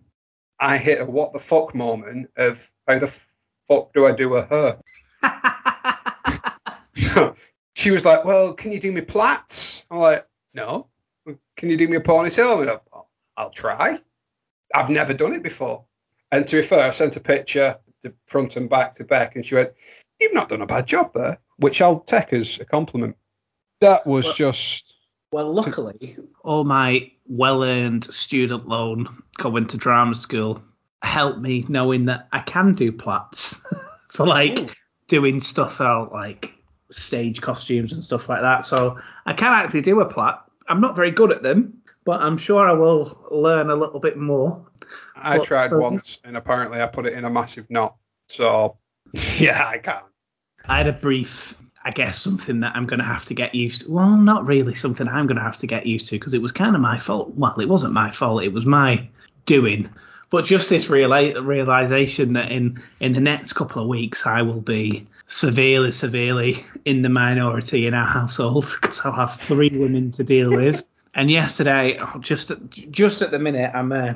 I 0.58 0.76
hit 0.78 1.00
a 1.00 1.04
what 1.04 1.32
the 1.32 1.38
fuck 1.38 1.74
moment 1.74 2.30
of 2.36 2.70
how 2.86 2.98
the 2.98 3.26
fuck 3.68 3.92
do 3.92 4.06
I 4.06 4.12
do 4.12 4.34
a 4.34 4.42
her? 4.42 4.78
So 6.92 7.34
she 7.74 7.90
was 7.92 8.04
like, 8.04 8.24
Well, 8.24 8.52
can 8.52 8.72
you 8.72 8.80
do 8.80 8.92
me 8.92 9.00
plaits? 9.00 9.86
I'm 9.90 9.98
like, 9.98 10.26
No. 10.54 10.88
Can 11.56 11.70
you 11.70 11.76
do 11.76 11.88
me 11.88 11.96
a 11.96 12.00
ponytail? 12.00 12.60
I'm 12.60 12.66
like, 12.66 12.82
"Oh, 12.92 13.06
I'll 13.36 13.50
try. 13.50 14.00
I've 14.74 14.90
never 14.90 15.14
done 15.14 15.34
it 15.34 15.42
before. 15.42 15.84
And 16.32 16.46
to 16.46 16.56
be 16.56 16.62
fair, 16.62 16.86
I 16.86 16.90
sent 16.90 17.16
a 17.16 17.20
picture 17.20 17.78
to 18.02 18.14
front 18.26 18.56
and 18.56 18.68
back 18.68 18.94
to 18.94 19.04
Beck, 19.04 19.36
and 19.36 19.44
she 19.44 19.54
went, 19.54 19.70
You've 20.20 20.34
not 20.34 20.48
done 20.48 20.62
a 20.62 20.66
bad 20.66 20.86
job 20.86 21.12
there, 21.14 21.38
which 21.58 21.80
I'll 21.80 22.00
take 22.00 22.32
as 22.32 22.58
a 22.60 22.64
compliment. 22.64 23.16
That 23.80 24.06
was 24.06 24.24
Well- 24.26 24.34
just. 24.34 24.94
Well, 25.32 25.52
luckily, 25.52 26.16
all 26.42 26.64
my 26.64 27.12
well-earned 27.26 28.04
student 28.04 28.66
loan 28.66 29.22
going 29.36 29.66
to 29.68 29.76
drama 29.76 30.14
school 30.14 30.62
helped 31.02 31.38
me 31.38 31.64
knowing 31.68 32.06
that 32.06 32.28
I 32.32 32.40
can 32.40 32.74
do 32.74 32.92
plats 32.92 33.60
for 34.08 34.26
like 34.26 34.58
Ooh. 34.58 34.68
doing 35.06 35.40
stuff 35.40 35.80
out 35.80 36.12
like 36.12 36.52
stage 36.90 37.40
costumes 37.40 37.92
and 37.92 38.02
stuff 38.02 38.28
like 38.28 38.42
that. 38.42 38.64
So 38.64 38.98
I 39.24 39.32
can 39.32 39.52
actually 39.52 39.82
do 39.82 40.00
a 40.00 40.06
plat. 40.06 40.42
I'm 40.68 40.80
not 40.80 40.96
very 40.96 41.10
good 41.10 41.30
at 41.32 41.42
them, 41.42 41.82
but 42.04 42.20
I'm 42.20 42.36
sure 42.36 42.68
I 42.68 42.72
will 42.72 43.26
learn 43.30 43.70
a 43.70 43.76
little 43.76 44.00
bit 44.00 44.16
more. 44.16 44.66
I 45.14 45.36
Well, 45.36 45.44
tried 45.44 45.72
um, 45.72 45.80
once, 45.80 46.18
and 46.24 46.36
apparently 46.36 46.80
I 46.80 46.86
put 46.86 47.06
it 47.06 47.12
in 47.12 47.24
a 47.24 47.30
massive 47.30 47.70
knot. 47.70 47.96
So, 48.28 48.78
yeah, 49.38 49.66
I 49.66 49.78
can't. 49.78 50.04
I 50.68 50.78
had 50.78 50.86
a 50.86 50.92
brief, 50.92 51.56
I 51.84 51.90
guess, 51.90 52.20
something 52.20 52.60
that 52.60 52.76
I'm 52.76 52.84
going 52.84 52.98
to 52.98 53.06
have 53.06 53.24
to 53.26 53.34
get 53.34 53.54
used 53.54 53.82
to. 53.82 53.90
Well, 53.90 54.10
not 54.10 54.46
really 54.46 54.74
something 54.74 55.08
I'm 55.08 55.26
going 55.26 55.38
to 55.38 55.42
have 55.42 55.56
to 55.58 55.66
get 55.66 55.86
used 55.86 56.06
to 56.08 56.16
because 56.16 56.34
it 56.34 56.42
was 56.42 56.52
kind 56.52 56.74
of 56.74 56.82
my 56.82 56.98
fault. 56.98 57.34
Well, 57.34 57.58
it 57.58 57.68
wasn't 57.68 57.94
my 57.94 58.10
fault. 58.10 58.42
It 58.42 58.52
was 58.52 58.66
my 58.66 59.08
doing. 59.46 59.88
But 60.28 60.44
just 60.44 60.68
this 60.68 60.86
reala- 60.86 61.44
realization 61.44 62.34
that 62.34 62.52
in, 62.52 62.82
in 63.00 63.14
the 63.14 63.20
next 63.20 63.54
couple 63.54 63.82
of 63.82 63.88
weeks, 63.88 64.26
I 64.26 64.42
will 64.42 64.60
be 64.60 65.08
severely, 65.26 65.90
severely 65.92 66.66
in 66.84 67.02
the 67.02 67.08
minority 67.08 67.86
in 67.86 67.94
our 67.94 68.06
household 68.06 68.70
because 68.80 69.00
I'll 69.00 69.12
have 69.12 69.40
three 69.40 69.70
women 69.70 70.10
to 70.12 70.24
deal 70.24 70.50
with. 70.50 70.84
And 71.14 71.30
yesterday, 71.30 71.98
oh, 72.00 72.18
just 72.20 72.52
just 72.90 73.20
at 73.20 73.32
the 73.32 73.38
minute, 73.40 73.72
I'm 73.74 73.90
uh, 73.90 74.14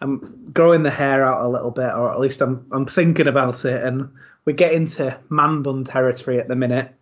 I'm 0.00 0.50
growing 0.54 0.82
the 0.82 0.90
hair 0.90 1.22
out 1.22 1.44
a 1.44 1.48
little 1.48 1.70
bit, 1.70 1.92
or 1.92 2.10
at 2.12 2.20
least 2.20 2.40
I'm 2.40 2.66
I'm 2.72 2.86
thinking 2.86 3.26
about 3.26 3.64
it, 3.66 3.84
and 3.84 4.10
we 4.44 4.52
get 4.52 4.72
into 4.72 5.18
man 5.30 5.62
bun 5.62 5.84
territory 5.84 6.38
at 6.38 6.48
the 6.48 6.56
minute. 6.56 6.94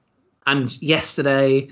And 0.46 0.80
yesterday, 0.82 1.68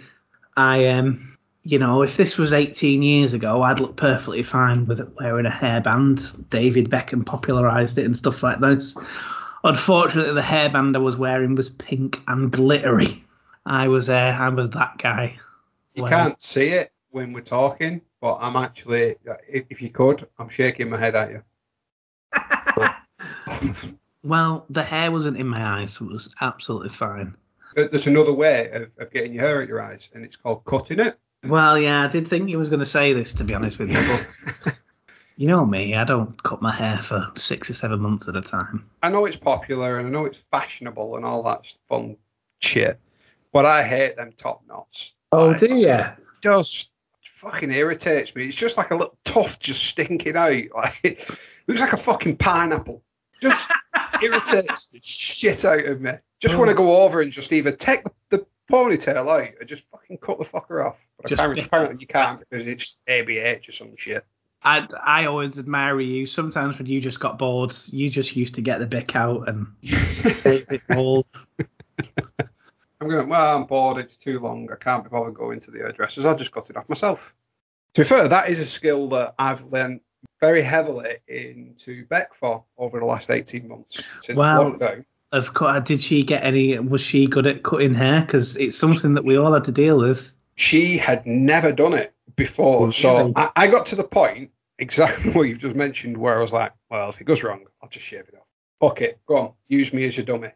I 0.56 0.86
um 0.88 1.36
you 1.62 1.78
know, 1.78 2.02
if 2.02 2.16
this 2.16 2.38
was 2.38 2.54
18 2.54 3.02
years 3.02 3.34
ago, 3.34 3.62
I'd 3.62 3.80
look 3.80 3.94
perfectly 3.96 4.42
fine 4.42 4.86
with 4.86 5.00
it 5.00 5.14
wearing 5.20 5.44
a 5.44 5.50
hairband. 5.50 6.48
David 6.48 6.88
Beckham 6.88 7.24
popularised 7.26 7.98
it 7.98 8.06
and 8.06 8.16
stuff 8.16 8.42
like 8.42 8.60
this. 8.60 8.96
Unfortunately, 9.62 10.32
the 10.32 10.40
hairband 10.40 10.96
I 10.96 11.00
was 11.00 11.18
wearing 11.18 11.54
was 11.54 11.68
pink 11.68 12.22
and 12.26 12.50
glittery. 12.50 13.22
I 13.66 13.88
was 13.88 14.08
uh, 14.08 14.14
I 14.40 14.48
was 14.48 14.70
that 14.70 14.96
guy. 14.98 15.38
You 15.94 16.04
Well- 16.04 16.10
can't 16.12 16.40
see 16.40 16.68
it 16.68 16.92
when 17.10 17.32
we're 17.34 17.42
talking, 17.42 18.00
but 18.22 18.38
I'm 18.40 18.56
actually, 18.56 19.16
if 19.46 19.82
you 19.82 19.90
could, 19.90 20.26
I'm 20.38 20.48
shaking 20.48 20.88
my 20.88 20.96
head 20.96 21.14
at 21.14 21.30
you. 21.30 21.42
Well, 24.22 24.66
the 24.70 24.82
hair 24.82 25.10
wasn't 25.10 25.38
in 25.38 25.46
my 25.46 25.80
eyes, 25.80 25.92
so 25.92 26.04
it 26.04 26.12
was 26.12 26.34
absolutely 26.40 26.90
fine. 26.90 27.36
There's 27.74 28.06
another 28.06 28.32
way 28.32 28.70
of, 28.70 28.98
of 28.98 29.10
getting 29.12 29.32
your 29.32 29.44
hair 29.44 29.62
at 29.62 29.68
your 29.68 29.82
eyes, 29.82 30.10
and 30.14 30.24
it's 30.24 30.36
called 30.36 30.64
cutting 30.64 31.00
it. 31.00 31.18
Well, 31.44 31.78
yeah, 31.78 32.04
I 32.04 32.08
did 32.08 32.28
think 32.28 32.50
you 32.50 32.58
was 32.58 32.68
going 32.68 32.80
to 32.80 32.86
say 32.86 33.12
this, 33.12 33.34
to 33.34 33.44
be 33.44 33.54
honest 33.54 33.78
with 33.78 33.90
you, 33.90 34.18
but 34.64 34.74
you 35.36 35.46
know 35.46 35.64
me, 35.64 35.94
I 35.94 36.04
don't 36.04 36.40
cut 36.42 36.60
my 36.60 36.72
hair 36.72 37.00
for 37.00 37.30
six 37.36 37.70
or 37.70 37.74
seven 37.74 38.00
months 38.00 38.28
at 38.28 38.36
a 38.36 38.42
time. 38.42 38.90
I 39.02 39.08
know 39.08 39.24
it's 39.24 39.36
popular 39.36 39.98
and 39.98 40.08
I 40.08 40.10
know 40.10 40.26
it's 40.26 40.44
fashionable 40.50 41.16
and 41.16 41.24
all 41.24 41.44
that 41.44 41.74
fun 41.88 42.16
shit, 42.58 43.00
but 43.52 43.64
I 43.64 43.84
hate 43.84 44.16
them 44.16 44.32
top 44.36 44.62
knots. 44.68 45.14
Oh, 45.32 45.48
like, 45.48 45.62
you? 45.62 45.98
Just 46.42 46.90
fucking 47.22 47.70
irritates 47.70 48.34
me. 48.34 48.44
It's 48.44 48.54
just 48.54 48.76
like 48.76 48.90
a 48.90 48.96
little 48.96 49.16
tuft 49.24 49.62
just 49.62 49.82
stinking 49.82 50.36
out. 50.36 50.50
Like 50.74 50.98
it 51.02 51.28
looks 51.66 51.80
like 51.80 51.94
a 51.94 51.96
fucking 51.96 52.36
pineapple. 52.36 53.02
Just 53.40 53.70
irritates 54.22 54.86
the 54.86 55.00
shit 55.00 55.64
out 55.64 55.84
of 55.84 56.00
me. 56.00 56.12
Just 56.40 56.56
want 56.56 56.68
to 56.68 56.74
oh. 56.74 56.78
go 56.78 57.02
over 57.02 57.20
and 57.20 57.32
just 57.32 57.52
either 57.52 57.72
take 57.72 58.02
the, 58.30 58.46
ponytail 58.70 59.28
out 59.28 59.54
or 59.60 59.64
just 59.64 59.84
fucking 59.90 60.18
cut 60.18 60.38
the 60.38 60.44
fucker 60.44 60.86
off. 60.86 61.04
But 61.20 61.32
apparently, 61.32 61.64
apparently 61.64 61.96
you 62.00 62.06
can't 62.06 62.40
because 62.40 62.66
it's 62.66 62.98
ABH 63.08 63.68
or 63.68 63.72
some 63.72 63.96
shit. 63.96 64.24
I, 64.62 64.86
I 65.04 65.24
always 65.26 65.58
admire 65.58 66.00
you. 66.00 66.26
Sometimes 66.26 66.78
when 66.78 66.86
you 66.86 67.00
just 67.00 67.18
got 67.18 67.38
bored, 67.38 67.74
you 67.86 68.10
just 68.10 68.36
used 68.36 68.54
to 68.56 68.62
get 68.62 68.78
the 68.78 68.86
bick 68.86 69.16
out 69.16 69.48
and 69.48 69.66
all. 70.96 71.26
I'm 73.00 73.08
going, 73.08 73.28
well, 73.28 73.56
I'm 73.56 73.64
bored, 73.64 73.96
it's 73.98 74.16
too 74.16 74.38
long, 74.40 74.70
I 74.70 74.76
can't 74.76 75.02
be 75.02 75.08
bothered 75.08 75.34
going 75.34 75.60
to 75.60 75.70
the 75.70 75.78
hairdressers, 75.78 76.26
I'll 76.26 76.36
just 76.36 76.52
cut 76.52 76.68
it 76.68 76.76
off 76.76 76.88
myself. 76.88 77.34
To 77.94 78.02
be 78.02 78.06
fair, 78.06 78.28
that 78.28 78.50
is 78.50 78.60
a 78.60 78.66
skill 78.66 79.08
that 79.08 79.34
I've 79.38 79.64
learned 79.64 80.00
very 80.40 80.62
heavily 80.62 81.16
into 81.28 82.04
Beck 82.06 82.34
for 82.34 82.64
over 82.78 82.98
the 83.00 83.06
last 83.06 83.30
18 83.30 83.68
months 83.68 84.02
since 84.20 84.36
Wow. 84.36 84.72
lockdown. 84.72 85.04
Of 85.32 85.54
course, 85.54 85.76
uh, 85.76 85.80
did 85.80 86.00
she 86.00 86.24
get 86.24 86.42
any? 86.42 86.76
Was 86.78 87.00
she 87.00 87.26
good 87.26 87.46
at 87.46 87.62
cutting 87.62 87.94
hair? 87.94 88.20
Because 88.22 88.56
it's 88.56 88.76
something 88.76 89.14
that 89.14 89.24
we 89.24 89.36
all 89.36 89.52
had 89.52 89.64
to 89.64 89.72
deal 89.72 89.98
with. 89.98 90.32
She 90.56 90.98
had 90.98 91.24
never 91.24 91.70
done 91.72 91.94
it 91.94 92.12
before, 92.34 92.80
Really? 92.80 92.92
so 92.92 93.32
I, 93.36 93.50
I 93.54 93.66
got 93.68 93.86
to 93.86 93.96
the 93.96 94.04
point, 94.04 94.50
exactly 94.78 95.30
what 95.32 95.42
you've 95.42 95.58
just 95.58 95.76
mentioned, 95.76 96.16
where 96.16 96.36
I 96.36 96.40
was 96.40 96.52
like, 96.52 96.72
well, 96.90 97.08
if 97.10 97.20
it 97.20 97.24
goes 97.24 97.44
wrong, 97.44 97.64
I'll 97.80 97.88
just 97.88 98.04
shave 98.04 98.26
it 98.28 98.34
off. 98.34 98.46
Fuck 98.80 99.02
it, 99.02 99.20
go 99.26 99.36
on, 99.36 99.52
use 99.68 99.92
me 99.92 100.04
as 100.04 100.16
your 100.16 100.26
dummy. 100.26 100.48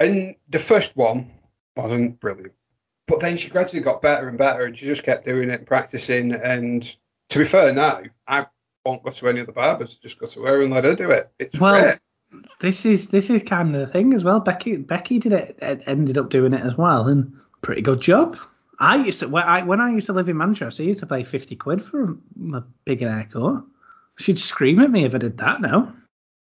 And 0.00 0.36
the 0.48 0.58
first 0.58 0.96
one 0.96 1.30
wasn't 1.76 2.18
brilliant. 2.18 2.52
But 3.06 3.20
then 3.20 3.36
she 3.36 3.50
gradually 3.50 3.82
got 3.82 4.00
better 4.00 4.26
and 4.28 4.38
better, 4.38 4.64
and 4.64 4.76
she 4.76 4.86
just 4.86 5.02
kept 5.02 5.26
doing 5.26 5.50
it 5.50 5.58
and 5.58 5.66
practicing. 5.66 6.32
And 6.32 6.82
to 7.28 7.38
be 7.38 7.44
fair, 7.44 7.72
now 7.74 8.00
I 8.26 8.46
won't 8.84 9.02
go 9.02 9.10
to 9.10 9.28
any 9.28 9.40
of 9.40 9.46
the 9.46 9.52
barbers; 9.52 9.96
just 9.96 10.18
go 10.18 10.26
to 10.26 10.42
her 10.44 10.62
and 10.62 10.72
let 10.72 10.84
her 10.84 10.94
do 10.94 11.10
it. 11.10 11.30
It's 11.38 11.58
Well, 11.58 11.82
great. 11.82 11.98
This 12.60 12.84
is 12.84 13.08
this 13.08 13.30
is 13.30 13.42
kind 13.42 13.74
of 13.74 13.80
the 13.80 13.92
thing 13.92 14.12
as 14.14 14.24
well. 14.24 14.40
Becky 14.40 14.76
Becky 14.78 15.18
did 15.18 15.32
it, 15.32 15.58
it 15.62 15.82
ended 15.86 16.18
up 16.18 16.30
doing 16.30 16.52
it 16.52 16.64
as 16.64 16.76
well, 16.76 17.06
and 17.06 17.32
pretty 17.62 17.82
good 17.82 18.00
job. 18.00 18.36
I 18.80 18.96
used 18.96 19.20
to 19.20 19.28
when 19.28 19.44
I 19.44 19.62
when 19.62 19.80
I 19.80 19.90
used 19.90 20.06
to 20.06 20.12
live 20.12 20.28
in 20.28 20.36
Manchester, 20.36 20.82
I 20.82 20.86
used 20.86 21.00
to 21.00 21.06
pay 21.06 21.22
fifty 21.22 21.54
quid 21.54 21.84
for 21.84 22.16
my 22.36 22.62
big 22.84 23.00
haircut. 23.00 23.64
She'd 24.18 24.38
scream 24.38 24.80
at 24.80 24.90
me 24.90 25.04
if 25.04 25.14
I 25.14 25.18
did 25.18 25.38
that 25.38 25.60
now. 25.60 25.92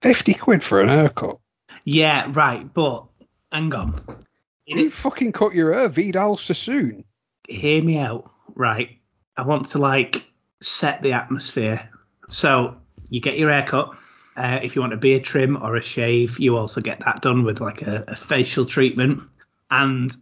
Fifty 0.03 0.35
quid 0.35 0.63
for 0.63 0.81
an 0.81 0.89
haircut. 0.89 1.39
Yeah, 1.85 2.29
right, 2.33 2.73
but 2.75 3.07
hang 3.53 3.75
on. 3.75 4.25
You 4.67 4.91
fucking 4.91 5.33
cut 5.33 5.55
your 5.55 5.73
hair, 5.73 5.89
Vidal 5.89 6.37
Sassoon. 6.37 7.05
hear 7.49 7.83
me 7.83 7.99
out, 7.99 8.31
right? 8.55 8.99
I 9.37 9.43
want 9.43 9.67
to 9.71 9.79
like 9.79 10.25
set 10.61 11.03
the 11.03 11.13
atmosphere. 11.13 11.89
So 12.29 12.77
you 13.11 13.21
get 13.21 13.39
your 13.39 13.51
hair 13.51 13.67
cut. 13.67 13.91
Uh, 14.37 14.61
if 14.63 14.77
you 14.77 14.81
want 14.81 14.93
a 14.93 14.97
beard 14.97 15.25
trim 15.25 15.61
or 15.63 15.77
a 15.77 15.83
shave, 15.83 16.39
you 16.39 16.57
also 16.57 16.81
get 16.81 17.01
that 17.01 17.23
done 17.23 17.43
with 17.43 17.61
like 17.61 17.83
a, 17.83 18.05
a 18.09 18.17
facial 18.17 18.65
treatment. 18.65 19.23
And 19.71 20.15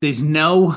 there's 0.00 0.22
no 0.22 0.76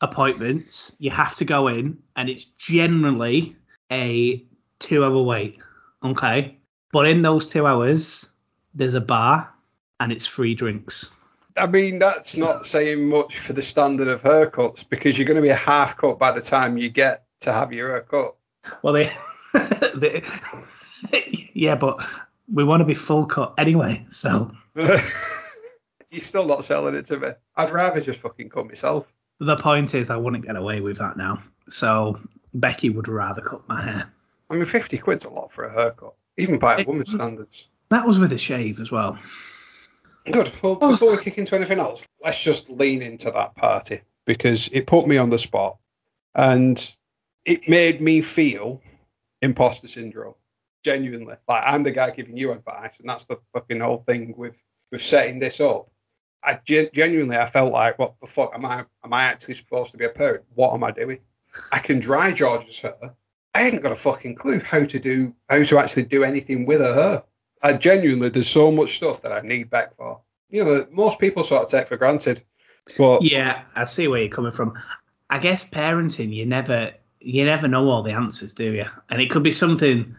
appointments. 0.00 0.94
You 0.98 1.10
have 1.10 1.34
to 1.36 1.44
go 1.44 1.68
in, 1.68 1.98
and 2.14 2.28
it's 2.28 2.44
generally 2.58 3.56
a 3.90 4.44
two-hour 4.78 5.22
wait. 5.22 5.58
Okay, 6.04 6.58
but 6.92 7.06
in 7.06 7.22
those 7.22 7.46
two 7.46 7.66
hours, 7.66 8.28
there's 8.74 8.94
a 8.94 9.00
bar, 9.00 9.52
and 9.98 10.12
it's 10.12 10.26
free 10.26 10.54
drinks. 10.54 11.08
I 11.56 11.66
mean, 11.66 11.98
that's 11.98 12.36
not 12.36 12.66
saying 12.66 13.08
much 13.08 13.38
for 13.38 13.54
the 13.54 13.62
standard 13.62 14.08
of 14.08 14.22
haircuts 14.22 14.86
because 14.86 15.16
you're 15.16 15.26
going 15.26 15.36
to 15.36 15.42
be 15.42 15.48
a 15.48 15.54
half 15.54 15.96
cut 15.96 16.18
by 16.18 16.32
the 16.32 16.42
time 16.42 16.76
you 16.76 16.90
get 16.90 17.24
to 17.40 17.52
have 17.52 17.72
your 17.72 17.88
haircut. 17.88 18.36
Well, 18.82 18.92
they 18.92 19.10
yeah, 21.54 21.74
but 21.74 21.98
we 22.52 22.64
want 22.64 22.80
to 22.80 22.84
be 22.84 22.94
full 22.94 23.26
cut 23.26 23.54
anyway. 23.58 24.06
So 24.10 24.52
You're 26.10 26.20
still 26.20 26.46
not 26.46 26.64
selling 26.64 26.94
it 26.94 27.06
to 27.06 27.18
me. 27.18 27.28
I'd 27.56 27.70
rather 27.70 28.00
just 28.00 28.20
fucking 28.20 28.48
cut 28.48 28.66
myself. 28.66 29.06
the 29.40 29.56
point 29.56 29.94
is, 29.94 30.10
I 30.10 30.16
wouldn't 30.16 30.46
get 30.46 30.56
away 30.56 30.80
with 30.80 30.98
that 30.98 31.16
now. 31.16 31.42
So 31.68 32.20
Becky 32.54 32.90
would 32.90 33.08
rather 33.08 33.42
cut 33.42 33.66
my 33.68 33.82
hair. 33.82 34.12
I 34.48 34.54
mean, 34.54 34.64
50 34.64 34.98
quid's 34.98 35.24
a 35.24 35.30
lot 35.30 35.50
for 35.50 35.64
a 35.64 35.72
haircut, 35.72 36.14
even 36.36 36.58
by 36.58 36.78
a 36.78 36.84
woman's 36.84 37.12
standards. 37.12 37.68
That 37.88 38.06
was 38.06 38.18
with 38.18 38.32
a 38.32 38.38
shave 38.38 38.80
as 38.80 38.90
well. 38.90 39.18
Good. 40.24 40.50
Well, 40.62 40.78
oh. 40.80 40.92
before 40.92 41.10
we 41.12 41.22
kick 41.22 41.38
into 41.38 41.54
anything 41.54 41.78
else, 41.78 42.06
let's 42.22 42.40
just 42.40 42.70
lean 42.70 43.02
into 43.02 43.30
that 43.30 43.54
party 43.54 44.00
because 44.24 44.68
it 44.72 44.86
put 44.86 45.06
me 45.06 45.18
on 45.18 45.30
the 45.30 45.38
spot 45.38 45.76
and 46.34 46.94
it 47.44 47.68
made 47.68 48.00
me 48.00 48.20
feel 48.20 48.80
imposter 49.42 49.88
syndrome. 49.88 50.34
Genuinely. 50.84 51.34
Like, 51.48 51.64
I'm 51.66 51.82
the 51.82 51.90
guy 51.90 52.10
giving 52.10 52.36
you 52.36 52.52
advice, 52.52 53.00
and 53.00 53.08
that's 53.08 53.24
the 53.24 53.38
fucking 53.52 53.80
whole 53.80 54.04
thing 54.06 54.34
with, 54.36 54.54
with 54.92 55.04
setting 55.04 55.38
this 55.38 55.60
up. 55.60 55.90
I 56.42 56.60
gen- 56.64 56.90
genuinely, 56.92 57.36
I 57.36 57.46
felt 57.46 57.72
like, 57.72 57.98
what 57.98 58.14
the 58.20 58.26
fuck 58.26 58.52
am 58.54 58.64
I? 58.64 58.84
Am 59.04 59.12
I 59.12 59.24
actually 59.24 59.54
supposed 59.54 59.92
to 59.92 59.98
be 59.98 60.04
a 60.04 60.10
parent? 60.10 60.44
What 60.54 60.72
am 60.74 60.84
I 60.84 60.92
doing? 60.92 61.18
I 61.72 61.78
can 61.78 61.98
dry 61.98 62.32
George's 62.32 62.80
hair. 62.80 63.14
I 63.54 63.62
ain't 63.62 63.82
got 63.82 63.92
a 63.92 63.96
fucking 63.96 64.36
clue 64.36 64.60
how 64.60 64.84
to 64.84 64.98
do, 64.98 65.34
how 65.48 65.62
to 65.62 65.78
actually 65.78 66.04
do 66.04 66.24
anything 66.24 66.66
with 66.66 66.80
her. 66.80 67.24
I 67.62 67.72
genuinely, 67.72 68.28
there's 68.28 68.50
so 68.50 68.70
much 68.70 68.96
stuff 68.96 69.22
that 69.22 69.32
I 69.32 69.40
need 69.40 69.70
back 69.70 69.96
for. 69.96 70.20
You 70.50 70.64
know, 70.64 70.86
most 70.92 71.18
people 71.18 71.42
sort 71.42 71.62
of 71.62 71.68
take 71.68 71.88
for 71.88 71.96
granted. 71.96 72.42
But 72.96 73.22
Yeah, 73.22 73.64
I 73.74 73.84
see 73.84 74.06
where 74.08 74.20
you're 74.20 74.30
coming 74.30 74.52
from. 74.52 74.74
I 75.28 75.38
guess 75.38 75.64
parenting, 75.64 76.32
you 76.32 76.46
never 76.46 76.92
you 77.20 77.44
never 77.44 77.68
know 77.68 77.88
all 77.90 78.02
the 78.02 78.14
answers, 78.14 78.54
do 78.54 78.72
you? 78.72 78.86
And 79.10 79.20
it 79.20 79.30
could 79.30 79.42
be 79.42 79.52
something, 79.52 80.14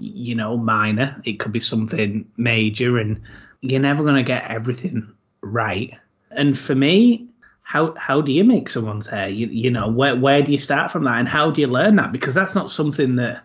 you 0.00 0.34
know, 0.34 0.56
minor. 0.56 1.20
It 1.24 1.40
could 1.40 1.52
be 1.52 1.60
something 1.60 2.30
major, 2.36 2.98
and 2.98 3.20
you're 3.60 3.80
never 3.80 4.04
gonna 4.04 4.22
get 4.22 4.50
everything 4.50 5.12
right. 5.40 5.94
And 6.30 6.58
for 6.58 6.74
me, 6.74 7.28
how 7.62 7.94
how 7.96 8.20
do 8.20 8.32
you 8.32 8.44
make 8.44 8.68
someone's 8.68 9.06
hair? 9.06 9.28
You 9.28 9.46
you 9.46 9.70
know, 9.70 9.88
where 9.88 10.16
where 10.16 10.42
do 10.42 10.52
you 10.52 10.58
start 10.58 10.90
from 10.90 11.04
that, 11.04 11.18
and 11.18 11.28
how 11.28 11.50
do 11.50 11.60
you 11.60 11.66
learn 11.66 11.96
that? 11.96 12.12
Because 12.12 12.34
that's 12.34 12.54
not 12.54 12.70
something 12.70 13.16
that 13.16 13.44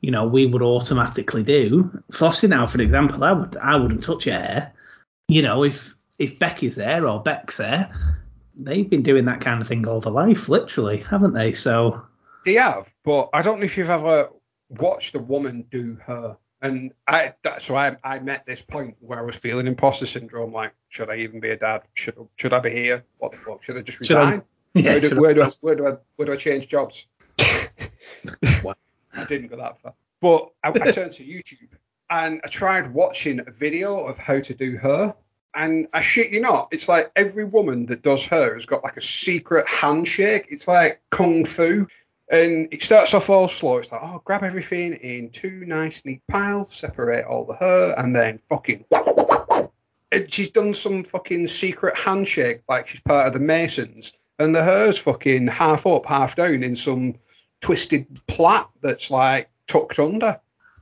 you 0.00 0.10
know 0.10 0.26
we 0.26 0.46
would 0.46 0.62
automatically 0.62 1.42
do. 1.42 1.90
Flossie 2.12 2.48
now, 2.48 2.66
for 2.66 2.80
example, 2.80 3.24
I 3.24 3.32
would 3.32 3.56
I 3.56 3.76
wouldn't 3.76 4.02
touch 4.02 4.26
your 4.26 4.36
hair. 4.36 4.72
You 5.28 5.42
know, 5.42 5.64
if 5.64 5.94
if 6.18 6.38
Becky's 6.38 6.76
there 6.76 7.06
or 7.06 7.22
Beck's 7.22 7.56
there, 7.56 7.90
they've 8.56 8.88
been 8.88 9.02
doing 9.02 9.24
that 9.24 9.40
kind 9.40 9.60
of 9.60 9.68
thing 9.68 9.86
all 9.86 10.00
their 10.00 10.12
life, 10.12 10.48
literally, 10.48 10.98
haven't 10.98 11.34
they? 11.34 11.52
So 11.52 12.02
they 12.44 12.54
have. 12.54 12.92
But 13.04 13.30
I 13.32 13.42
don't 13.42 13.58
know 13.58 13.64
if 13.64 13.76
you've 13.76 13.90
ever 13.90 14.30
watched 14.68 15.14
a 15.14 15.18
woman 15.18 15.66
do 15.70 15.98
her. 16.04 16.36
And 16.62 16.92
I, 17.06 17.34
that's 17.42 17.68
why 17.68 17.88
I, 17.88 18.16
I 18.16 18.18
met 18.20 18.46
this 18.46 18.62
point 18.62 18.96
where 19.00 19.18
I 19.18 19.22
was 19.22 19.36
feeling 19.36 19.66
imposter 19.66 20.06
syndrome. 20.06 20.52
Like, 20.52 20.74
should 20.88 21.10
I 21.10 21.16
even 21.16 21.40
be 21.40 21.50
a 21.50 21.56
dad? 21.56 21.82
Should 21.92 22.16
should 22.36 22.54
I 22.54 22.60
be 22.60 22.70
here? 22.70 23.04
What 23.18 23.32
the 23.32 23.38
fuck? 23.38 23.62
Should 23.62 23.76
I 23.76 23.82
just 23.82 23.98
I- 23.98 24.00
resign? 24.00 24.42
yeah, 24.74 24.92
where, 24.92 25.00
do, 25.00 25.20
where, 25.20 25.34
do 25.34 25.42
I, 25.42 25.48
where 25.60 25.74
do 25.74 25.86
I 25.86 25.92
where 26.16 26.26
do 26.26 26.32
I 26.32 26.36
change 26.36 26.68
jobs? 26.68 27.06
I 27.38 29.24
didn't 29.28 29.48
go 29.48 29.56
that 29.56 29.78
far. 29.78 29.94
But 30.20 30.50
I, 30.62 30.68
I 30.70 30.90
turned 30.90 31.12
to 31.12 31.24
YouTube 31.24 31.68
and 32.10 32.40
I 32.44 32.48
tried 32.48 32.92
watching 32.92 33.40
a 33.40 33.50
video 33.50 34.00
of 34.00 34.18
how 34.18 34.40
to 34.40 34.54
do 34.54 34.76
her. 34.78 35.14
And 35.54 35.86
I 35.92 36.00
shit 36.00 36.32
you 36.32 36.40
not, 36.40 36.68
it's 36.72 36.88
like 36.88 37.12
every 37.14 37.44
woman 37.44 37.86
that 37.86 38.02
does 38.02 38.26
her 38.26 38.54
has 38.54 38.66
got 38.66 38.82
like 38.82 38.96
a 38.96 39.02
secret 39.02 39.68
handshake. 39.68 40.46
It's 40.48 40.66
like 40.66 41.00
kung 41.10 41.44
fu. 41.44 41.86
And 42.30 42.72
it 42.72 42.82
starts 42.82 43.12
off 43.12 43.28
all 43.28 43.48
slow. 43.48 43.78
It's 43.78 43.92
like, 43.92 44.00
oh, 44.02 44.20
grab 44.24 44.42
everything 44.42 44.94
in 44.94 45.30
two 45.30 45.64
nice 45.66 46.04
neat 46.04 46.22
piles, 46.26 46.74
separate 46.74 47.26
all 47.26 47.44
the 47.44 47.54
hair, 47.54 47.94
and 47.98 48.16
then 48.16 48.40
fucking. 48.48 48.84
And 50.10 50.32
she's 50.32 50.50
done 50.50 50.74
some 50.74 51.04
fucking 51.04 51.48
secret 51.48 51.96
handshake, 51.96 52.62
like 52.68 52.88
she's 52.88 53.00
part 53.00 53.26
of 53.26 53.32
the 53.32 53.40
Masons. 53.40 54.12
and 54.38 54.54
the 54.54 54.64
hair's 54.64 54.98
fucking 54.98 55.48
half 55.48 55.86
up, 55.86 56.06
half 56.06 56.36
down 56.36 56.62
in 56.62 56.76
some 56.76 57.16
twisted 57.60 58.06
plait 58.26 58.66
that's 58.80 59.10
like 59.10 59.48
tucked 59.66 59.98
under. 59.98 60.40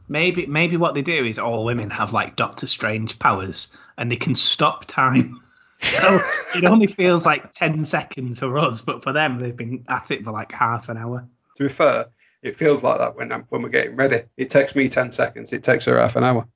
Maybe 0.09 0.47
maybe 0.47 0.77
what 0.77 0.95
they 0.95 1.03
do 1.03 1.25
is 1.25 1.39
all 1.39 1.65
women 1.65 1.91
have 1.91 2.13
like 2.13 2.37
Doctor 2.37 2.67
Strange 2.67 3.19
powers 3.19 3.69
and 3.97 4.11
they 4.11 4.17
can 4.17 4.35
stop 4.35 4.85
time. 4.87 5.41
So 5.83 6.21
it 6.55 6.65
only 6.65 6.87
feels 6.87 7.27
like 7.27 7.53
ten 7.53 7.85
seconds 7.85 8.39
for 8.39 8.59
us, 8.59 8.81
but 8.81 9.03
for 9.03 9.12
them 9.12 9.39
they've 9.39 9.57
been 9.57 9.85
at 9.89 10.11
it 10.11 10.25
for 10.25 10.33
like 10.33 10.53
half 10.53 10.89
an 10.89 10.97
hour. 10.97 11.27
To 11.57 11.62
be 11.65 11.69
fair, 11.69 12.07
it 12.43 12.57
feels 12.57 12.83
like 12.83 12.99
that 12.99 13.17
when 13.17 13.33
I'm, 13.33 13.43
when 13.49 13.62
we're 13.62 13.69
getting 13.69 13.97
ready. 13.97 14.23
It 14.37 14.51
takes 14.51 14.75
me 14.75 14.89
ten 14.89 15.11
seconds. 15.11 15.53
It 15.53 15.62
takes 15.62 15.85
her 15.87 15.99
half 15.99 16.17
an 16.17 16.25
hour. 16.25 16.47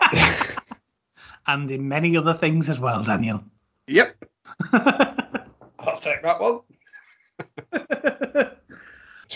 and 1.46 1.70
in 1.70 1.88
many 1.88 2.16
other 2.16 2.34
things 2.34 2.68
as 2.68 2.80
well, 2.80 3.04
Daniel. 3.04 3.44
Yep. 3.86 4.24
I'll 4.72 6.00
take 6.00 6.22
that 6.22 6.40
one. 6.40 6.60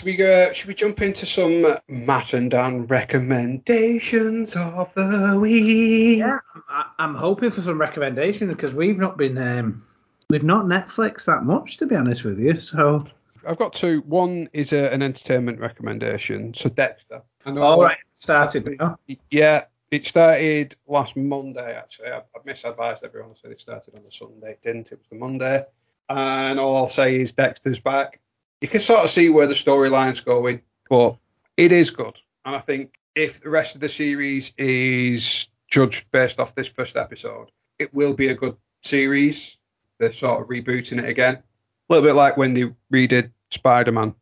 should 0.05 0.19
we? 0.19 0.55
Should 0.55 0.69
we 0.69 0.75
jump 0.75 1.03
into 1.03 1.27
some 1.27 1.67
Matt 1.89 2.35
and 2.35 2.51
Dan 2.51 2.87
recommendations 2.87 4.57
of 4.57 4.93
the 4.95 5.39
week? 5.41 6.19
Yeah, 6.19 6.39
I, 6.69 6.91
I'm 6.99 7.15
hoping 7.15 7.51
for 7.51 7.63
some 7.63 7.81
recommendations 7.81 8.53
because 8.53 8.75
we've 8.75 8.99
not 8.99 9.17
been 9.17 9.39
um, 9.39 9.85
we've 10.31 10.45
not 10.45 10.67
Netflix 10.67 11.25
that 11.27 11.45
much 11.45 11.79
to 11.79 11.87
be 11.87 11.97
honest 11.97 12.25
with 12.25 12.39
you. 12.39 12.59
So 12.59 13.05
I've 13.47 13.59
got 13.59 13.73
two. 13.73 14.01
One 14.07 14.49
is 14.53 14.73
a, 14.73 14.93
an 14.93 15.03
entertainment 15.03 15.61
recommendation. 15.61 16.55
So 16.55 16.69
Dexter. 16.69 17.23
Know 17.47 17.63
All 17.63 17.83
right, 17.83 17.99
started 18.21 18.79
now. 18.79 18.99
Yeah, 19.31 19.65
it 19.91 20.07
started 20.07 20.77
last 20.87 21.17
Monday 21.17 21.77
actually. 21.77 22.09
I, 22.09 22.19
I 22.19 22.39
misadvised 22.47 23.05
everyone. 23.05 23.31
I 23.31 23.35
said 23.35 23.53
it 23.53 23.61
started 23.61 23.97
on 23.97 24.05
the 24.05 24.11
Sunday. 24.11 24.53
It 24.53 24.63
didn't. 24.63 24.93
It 24.93 24.99
was 24.99 25.09
the 25.09 25.17
Monday. 25.17 25.65
And 26.11 26.61
all 26.61 26.77
I'll 26.77 26.89
say 26.89 27.19
is 27.19 27.33
Dexter's 27.33 27.79
back 27.79 28.21
you 28.65 28.69
can 28.69 28.81
sort 28.81 29.05
of 29.05 29.11
see 29.11 29.29
where 29.29 29.47
the 29.47 29.53
storyline's 29.53 30.23
going, 30.23 30.63
but 30.89 31.19
it 31.55 31.71
is 31.71 31.91
good. 31.91 32.19
And 32.47 32.57
I 32.57 32.61
think 32.61 32.95
if 33.15 33.43
the 33.43 33.51
rest 33.51 33.75
of 33.75 33.83
the 33.83 33.91
series 33.91 34.55
is 34.57 35.49
judged 35.71 36.11
based 36.11 36.41
off 36.41 36.55
this 36.55 36.69
first 36.69 36.97
episode, 36.97 37.51
it 37.79 37.93
will 37.93 38.15
be 38.15 38.29
a 38.29 38.35
good 38.35 38.57
series. 38.83 39.59
They're 40.01 40.13
sort 40.13 40.41
of 40.41 40.49
rebooting 40.49 40.99
it 40.99 41.05
again. 41.05 41.35
A 41.35 41.43
little 41.91 42.09
bit 42.09 42.15
like 42.15 42.39
when 42.39 42.55
they 42.55 42.73
redid 42.91 43.33
Spider 43.51 43.93
Man, 43.93 44.15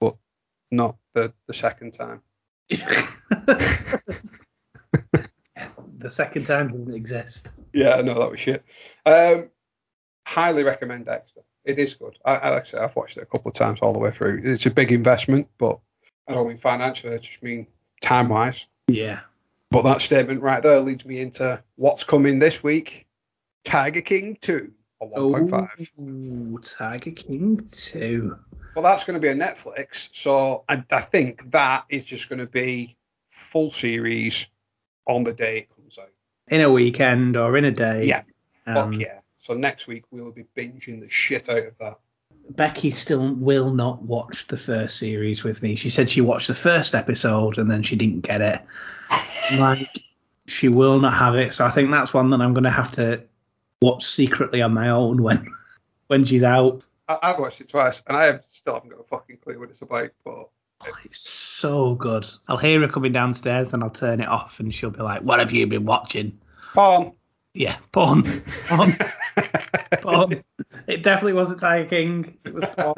but 0.00 0.14
not 0.70 0.96
the, 1.14 1.32
the 1.48 1.52
second 1.52 1.92
time. 1.92 2.22
the 2.68 3.18
second 6.08 6.46
time 6.46 6.68
didn't 6.68 6.94
exist. 6.94 7.50
Yeah, 7.72 8.00
no, 8.02 8.14
that 8.20 8.30
was 8.30 8.38
shit. 8.38 8.64
Um, 9.04 9.50
highly 10.24 10.62
recommend 10.62 11.06
Dexter 11.06 11.42
it 11.68 11.78
is 11.78 11.94
good. 11.94 12.16
I, 12.24 12.36
I 12.36 12.50
like 12.50 12.62
I 12.62 12.64
say, 12.64 12.78
I've 12.78 12.96
watched 12.96 13.18
it 13.18 13.22
a 13.22 13.26
couple 13.26 13.50
of 13.50 13.54
times 13.54 13.80
all 13.80 13.92
the 13.92 13.98
way 13.98 14.10
through. 14.10 14.40
It's 14.42 14.64
a 14.64 14.70
big 14.70 14.90
investment, 14.90 15.48
but 15.58 15.78
I 16.26 16.32
don't 16.32 16.48
mean 16.48 16.56
financially. 16.56 17.14
I 17.14 17.18
just 17.18 17.42
mean 17.42 17.66
time 18.00 18.30
wise. 18.30 18.66
Yeah. 18.88 19.20
But 19.70 19.82
that 19.82 20.00
statement 20.00 20.40
right 20.40 20.62
there 20.62 20.80
leads 20.80 21.04
me 21.04 21.20
into 21.20 21.62
what's 21.76 22.04
coming 22.04 22.38
this 22.38 22.62
week. 22.62 23.06
Tiger 23.64 24.00
King 24.00 24.38
2 24.40 24.72
or 25.00 25.10
1.5. 25.10 26.54
Oh, 26.54 26.58
Tiger 26.58 27.10
King 27.10 27.68
2. 27.70 28.38
Well, 28.74 28.82
that's 28.82 29.04
going 29.04 29.20
to 29.20 29.20
be 29.20 29.28
a 29.28 29.34
Netflix. 29.34 30.08
So 30.14 30.64
I, 30.66 30.82
I 30.90 31.00
think 31.02 31.50
that 31.50 31.84
is 31.90 32.04
just 32.04 32.30
going 32.30 32.38
to 32.38 32.46
be 32.46 32.96
full 33.28 33.70
series 33.70 34.48
on 35.06 35.24
the 35.24 35.34
day 35.34 35.58
it 35.58 35.76
comes 35.76 35.98
out. 35.98 36.08
In 36.46 36.62
a 36.62 36.70
weekend 36.70 37.36
or 37.36 37.58
in 37.58 37.66
a 37.66 37.72
day. 37.72 38.06
Yeah. 38.06 38.22
Um, 38.66 38.92
Fuck 38.92 39.00
yeah. 39.02 39.18
So 39.38 39.54
next 39.54 39.86
week 39.86 40.04
we 40.10 40.20
will 40.20 40.32
be 40.32 40.44
binging 40.56 41.00
the 41.00 41.08
shit 41.08 41.48
out 41.48 41.66
of 41.66 41.78
that. 41.78 41.98
Becky 42.50 42.90
still 42.90 43.34
will 43.34 43.72
not 43.72 44.02
watch 44.02 44.46
the 44.48 44.58
first 44.58 44.98
series 44.98 45.44
with 45.44 45.62
me. 45.62 45.76
She 45.76 45.90
said 45.90 46.10
she 46.10 46.20
watched 46.20 46.48
the 46.48 46.54
first 46.54 46.94
episode 46.94 47.58
and 47.58 47.70
then 47.70 47.82
she 47.82 47.96
didn't 47.96 48.22
get 48.22 48.40
it. 48.40 48.60
like 49.58 50.02
she 50.46 50.68
will 50.68 50.98
not 50.98 51.14
have 51.14 51.36
it. 51.36 51.54
So 51.54 51.64
I 51.64 51.70
think 51.70 51.90
that's 51.90 52.12
one 52.12 52.30
that 52.30 52.40
I'm 52.40 52.52
going 52.52 52.64
to 52.64 52.70
have 52.70 52.90
to 52.92 53.22
watch 53.80 54.04
secretly 54.04 54.60
on 54.60 54.74
my 54.74 54.90
own 54.90 55.22
when 55.22 55.48
when 56.08 56.24
she's 56.24 56.42
out. 56.42 56.82
I, 57.08 57.28
have 57.28 57.38
watched 57.38 57.60
it 57.60 57.68
twice 57.68 58.02
and 58.06 58.16
I 58.16 58.24
have, 58.24 58.44
still 58.44 58.74
haven't 58.74 58.90
got 58.90 59.00
a 59.00 59.04
fucking 59.04 59.38
clue 59.38 59.58
what 59.58 59.70
it's 59.70 59.80
about. 59.80 60.10
But 60.24 60.32
oh, 60.34 60.50
it's 61.04 61.20
so 61.20 61.94
good. 61.94 62.26
I'll 62.48 62.56
hear 62.56 62.80
her 62.80 62.88
coming 62.88 63.12
downstairs 63.12 63.72
and 63.72 63.82
I'll 63.82 63.90
turn 63.90 64.20
it 64.20 64.28
off 64.28 64.60
and 64.60 64.74
she'll 64.74 64.90
be 64.90 65.02
like, 65.02 65.22
"What 65.22 65.38
have 65.38 65.52
you 65.52 65.66
been 65.66 65.86
watching?" 65.86 66.38
Porn. 66.74 67.12
Yeah, 67.54 67.76
porn. 67.92 68.22
porn. 68.66 68.96
porn. 70.02 70.44
It 70.86 71.02
definitely 71.02 71.32
wasn't 71.32 71.60
Tiger 71.60 71.88
King. 71.88 72.38
It 72.44 72.54
was 72.54 72.66
porn. 72.66 72.94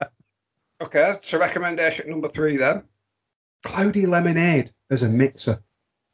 okay, 0.82 1.16
so 1.22 1.38
recommendation 1.38 2.08
number 2.08 2.28
three 2.28 2.56
then. 2.56 2.84
Cloudy 3.64 4.06
lemonade 4.06 4.72
as 4.90 5.02
a 5.02 5.08
mixer. 5.08 5.62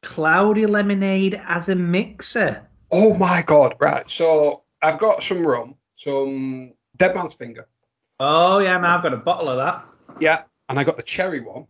Cloudy 0.03 0.67
lemonade 0.67 1.41
as 1.47 1.69
a 1.69 1.75
mixer. 1.75 2.67
Oh 2.91 3.14
my 3.17 3.43
god! 3.43 3.77
Right, 3.79 4.09
so 4.11 4.62
I've 4.81 4.99
got 4.99 5.23
some 5.23 5.47
rum, 5.47 5.75
some 5.97 6.73
Dead 6.97 7.14
Man's 7.14 7.35
Finger. 7.35 7.69
Oh 8.21 8.59
yeah, 8.59 8.79
man, 8.79 8.91
I've 8.91 9.03
got 9.03 9.12
a 9.12 9.19
bottle 9.19 9.49
of 9.49 9.57
that. 9.59 9.87
Yeah, 10.21 10.43
and 10.69 10.79
I 10.79 10.85
got 10.85 10.97
the 10.97 11.03
cherry 11.03 11.41
one, 11.41 11.67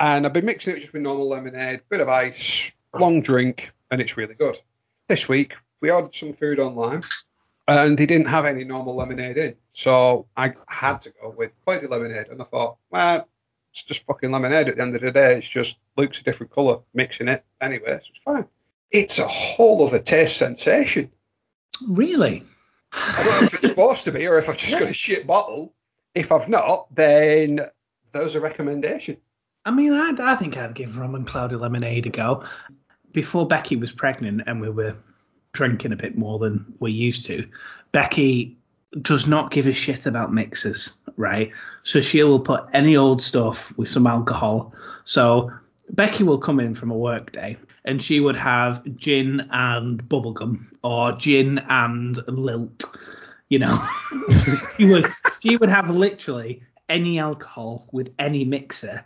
and 0.00 0.24
I've 0.24 0.32
been 0.32 0.46
mixing 0.46 0.76
it 0.76 0.80
just 0.80 0.92
with 0.92 1.02
normal 1.02 1.28
lemonade, 1.28 1.82
bit 1.88 2.00
of 2.00 2.08
ice, 2.08 2.72
long 2.98 3.20
drink, 3.20 3.72
and 3.90 4.00
it's 4.00 4.16
really 4.16 4.34
good 4.34 4.58
this 5.12 5.28
week 5.28 5.56
we 5.82 5.90
ordered 5.90 6.14
some 6.14 6.32
food 6.32 6.58
online 6.58 7.02
and 7.68 7.98
they 7.98 8.06
didn't 8.06 8.28
have 8.28 8.46
any 8.46 8.64
normal 8.64 8.96
lemonade 8.96 9.36
in. 9.36 9.56
So 9.74 10.26
I 10.34 10.54
had 10.66 11.02
to 11.02 11.10
go 11.10 11.34
with 11.36 11.50
cloudy 11.66 11.86
lemonade. 11.86 12.28
And 12.28 12.40
I 12.40 12.44
thought, 12.46 12.78
well, 12.90 13.28
it's 13.70 13.82
just 13.82 14.06
fucking 14.06 14.30
lemonade 14.30 14.68
at 14.68 14.76
the 14.76 14.82
end 14.82 14.94
of 14.94 15.02
the 15.02 15.12
day. 15.12 15.36
It's 15.36 15.46
just 15.48 15.76
Luke's 15.98 16.22
a 16.22 16.24
different 16.24 16.54
colour, 16.54 16.78
mixing 16.94 17.28
it 17.28 17.44
anyway. 17.60 18.00
So 18.02 18.06
it's 18.08 18.22
fine. 18.24 18.46
It's 18.90 19.18
a 19.18 19.28
whole 19.28 19.86
other 19.86 19.98
taste 19.98 20.38
sensation. 20.38 21.10
Really? 21.86 22.44
I 22.94 23.22
don't 23.22 23.40
know 23.40 23.46
if 23.48 23.54
it's 23.54 23.68
supposed 23.68 24.04
to 24.04 24.12
be 24.12 24.26
or 24.26 24.38
if 24.38 24.48
I've 24.48 24.56
just 24.56 24.78
got 24.78 24.88
a 24.88 24.94
shit 24.94 25.26
bottle. 25.26 25.74
If 26.14 26.32
I've 26.32 26.48
not, 26.48 26.94
then 26.94 27.60
there's 28.12 28.34
a 28.34 28.40
recommendation. 28.40 29.18
I 29.64 29.72
mean, 29.72 29.92
I, 29.92 30.14
I 30.18 30.36
think 30.36 30.56
I'd 30.56 30.74
give 30.74 30.96
rum 30.96 31.14
and 31.14 31.26
cloudy 31.26 31.56
lemonade 31.56 32.06
a 32.06 32.10
go 32.10 32.44
before 33.12 33.46
Becky 33.46 33.76
was 33.76 33.92
pregnant 33.92 34.42
and 34.46 34.60
we 34.60 34.70
were 34.70 34.96
drinking 35.52 35.92
a 35.92 35.96
bit 35.96 36.16
more 36.16 36.38
than 36.38 36.74
we 36.80 36.92
used 36.92 37.24
to, 37.26 37.46
Becky 37.92 38.56
does 39.00 39.26
not 39.26 39.50
give 39.50 39.66
a 39.66 39.72
shit 39.72 40.06
about 40.06 40.32
mixers, 40.32 40.92
right? 41.16 41.50
So 41.82 42.00
she 42.00 42.22
will 42.22 42.40
put 42.40 42.64
any 42.72 42.96
old 42.96 43.22
stuff 43.22 43.76
with 43.76 43.88
some 43.88 44.06
alcohol. 44.06 44.74
So 45.04 45.50
Becky 45.90 46.24
will 46.24 46.38
come 46.38 46.60
in 46.60 46.74
from 46.74 46.90
a 46.90 46.96
work 46.96 47.32
day 47.32 47.56
and 47.84 48.02
she 48.02 48.20
would 48.20 48.36
have 48.36 48.82
gin 48.96 49.48
and 49.50 50.02
bubblegum 50.02 50.66
or 50.82 51.12
gin 51.12 51.58
and 51.68 52.18
lilt, 52.28 52.84
you 53.48 53.58
know. 53.58 53.88
so 54.30 54.54
she 54.76 54.84
would 54.86 55.06
she 55.40 55.56
would 55.56 55.70
have 55.70 55.90
literally 55.90 56.62
any 56.88 57.18
alcohol 57.18 57.88
with 57.92 58.12
any 58.18 58.44
mixer 58.44 59.04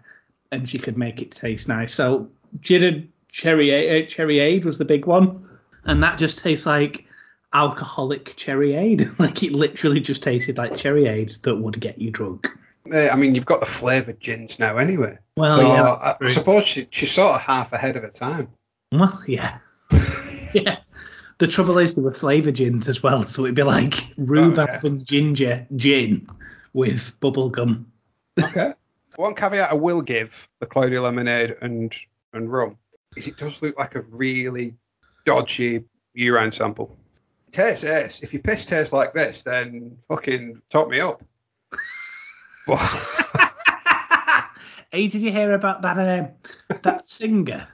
and 0.50 0.68
she 0.68 0.78
could 0.78 0.96
make 0.96 1.22
it 1.22 1.30
taste 1.30 1.68
nice. 1.68 1.94
So 1.94 2.28
gin 2.60 2.82
and 2.82 3.08
cherry 3.36 4.02
uh, 4.02 4.06
cherry 4.06 4.40
aid 4.40 4.64
was 4.64 4.78
the 4.78 4.84
big 4.84 5.06
one, 5.06 5.46
and 5.84 6.02
that 6.02 6.18
just 6.18 6.38
tastes 6.38 6.64
like 6.64 7.04
alcoholic 7.52 8.34
cherry 8.36 8.74
aid. 8.74 9.10
like 9.18 9.42
it 9.42 9.52
literally 9.52 10.00
just 10.00 10.22
tasted 10.22 10.56
like 10.56 10.76
cherry 10.76 11.06
aid 11.06 11.36
that 11.42 11.54
would 11.54 11.78
get 11.78 12.00
you 12.00 12.10
drunk. 12.10 12.48
I 12.92 13.16
mean, 13.16 13.34
you've 13.34 13.46
got 13.46 13.60
the 13.60 13.66
flavoured 13.66 14.20
gins 14.20 14.58
now 14.58 14.78
anyway. 14.78 15.18
Well, 15.36 15.58
so 15.58 15.62
yeah. 15.62 15.90
I, 15.90 16.16
I 16.20 16.28
suppose 16.28 16.66
she, 16.66 16.86
she's 16.90 17.10
sort 17.10 17.34
of 17.34 17.40
half 17.40 17.72
ahead 17.72 17.96
of 17.96 18.04
her 18.04 18.10
time. 18.10 18.48
Well, 18.92 19.20
yeah. 19.26 19.58
yeah. 20.54 20.78
The 21.38 21.48
trouble 21.48 21.78
is 21.78 21.96
there 21.96 22.04
were 22.04 22.12
flavour 22.12 22.52
gins 22.52 22.88
as 22.88 23.02
well, 23.02 23.24
so 23.24 23.42
it'd 23.42 23.56
be 23.56 23.64
like 23.64 24.06
rhubarb 24.16 24.70
oh, 24.70 24.72
yeah. 24.72 24.80
and 24.84 25.04
ginger 25.04 25.66
gin 25.74 26.28
with 26.72 27.18
bubblegum. 27.20 27.86
okay. 28.40 28.74
One 29.16 29.34
caveat 29.34 29.72
I 29.72 29.74
will 29.74 30.02
give 30.02 30.48
the 30.60 30.66
Cloudy 30.66 30.98
Lemonade 30.98 31.56
and, 31.60 31.92
and 32.32 32.52
rum 32.52 32.76
is 33.16 33.26
it 33.26 33.36
does 33.36 33.60
look 33.62 33.76
like 33.78 33.94
a 33.94 34.02
really 34.02 34.74
dodgy 35.24 35.84
urine 36.14 36.52
sample. 36.52 36.96
Tastes 37.50 37.84
ace. 37.84 38.20
If 38.22 38.32
your 38.32 38.42
piss 38.42 38.66
tastes 38.66 38.92
like 38.92 39.14
this, 39.14 39.42
then 39.42 39.98
fucking 40.08 40.62
top 40.68 40.88
me 40.88 41.00
up. 41.00 41.22
hey, 44.90 45.06
did 45.08 45.22
you 45.22 45.30
hear 45.30 45.52
about 45.52 45.82
that 45.82 45.98
uh, 45.98 46.26
that 46.82 47.08
singer 47.08 47.68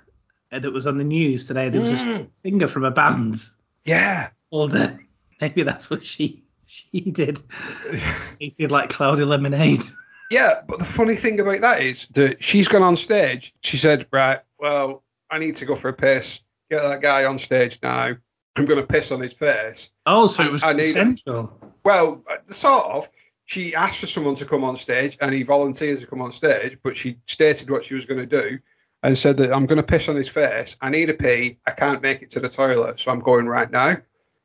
that 0.51 0.73
was 0.73 0.87
on 0.87 0.99
the 0.99 1.05
news 1.05 1.47
today? 1.47 1.71
There 1.71 1.81
was 1.81 2.05
mm. 2.05 2.27
a 2.27 2.29
singer 2.41 2.69
from 2.69 2.85
a 2.85 2.91
band. 2.91 3.37
Yeah. 3.85 4.29
Older. 4.51 5.01
Maybe 5.41 5.63
that's 5.63 5.89
what 5.89 6.05
she 6.05 6.45
she 6.67 7.01
did. 7.11 7.43
He 8.39 8.51
said 8.51 8.73
like 8.73 8.91
cloudy 8.91 9.25
lemonade. 9.25 9.83
Yeah, 10.31 10.63
but 10.67 10.79
the 10.79 10.85
funny 10.85 11.15
thing 11.15 11.39
about 11.39 11.61
that 11.61 11.81
is 11.83 12.09
that 12.13 12.43
she's 12.43 12.67
gone 12.67 12.83
on 12.83 12.97
stage. 12.97 13.55
She 13.61 13.77
said, 13.77 14.07
right, 14.11 14.41
well, 14.59 15.05
I 15.33 15.39
need 15.39 15.57
to 15.57 15.65
go 15.65 15.75
for 15.75 15.89
a 15.89 15.95
piss. 15.95 16.41
Get 16.71 16.83
that 16.83 17.01
guy 17.01 17.25
on 17.25 17.39
stage 17.39 17.79
now. 17.83 18.15
I'm 18.55 18.65
going 18.67 18.79
to 18.79 18.87
piss 18.87 19.11
on 19.11 19.21
his 19.21 19.33
face. 19.33 19.89
Oh, 20.05 20.27
so 20.27 20.43
it 20.43 20.53
was 20.53 20.63
I, 20.63 20.75
consensual. 20.75 21.59
well, 21.85 22.23
uh, 22.31 22.37
sort 22.45 22.85
of. 22.85 23.09
she 23.47 23.75
asked 23.75 23.99
for 23.99 24.07
someone 24.07 24.35
to 24.37 24.45
come 24.45 24.63
on 24.63 24.77
stage 24.77 25.17
and 25.23 25.33
he 25.33 25.43
volunteers 25.43 26.03
to 26.03 26.07
come 26.07 26.21
on 26.21 26.33
stage, 26.33 26.77
but 26.83 26.99
she 26.99 27.17
stated 27.27 27.71
what 27.71 27.85
she 27.85 27.95
was 27.95 28.05
going 28.05 28.21
to 28.21 28.27
do 28.27 28.59
and 29.03 29.17
said 29.17 29.39
that 29.39 29.55
I'm 29.55 29.65
going 29.65 29.79
to 29.79 29.83
piss 29.83 30.11
on 30.11 30.17
his 30.17 30.29
face. 30.29 30.77
I 30.83 30.91
need 30.91 31.09
a 31.09 31.15
pee. 31.15 31.59
I 31.67 31.71
can't 31.71 32.03
make 32.03 32.21
it 32.21 32.31
to 32.33 32.41
the 32.41 32.51
toilet, 32.51 33.01
so 33.01 33.11
I'm 33.11 33.21
going 33.21 33.47
right 33.47 33.71
now. 33.71 33.97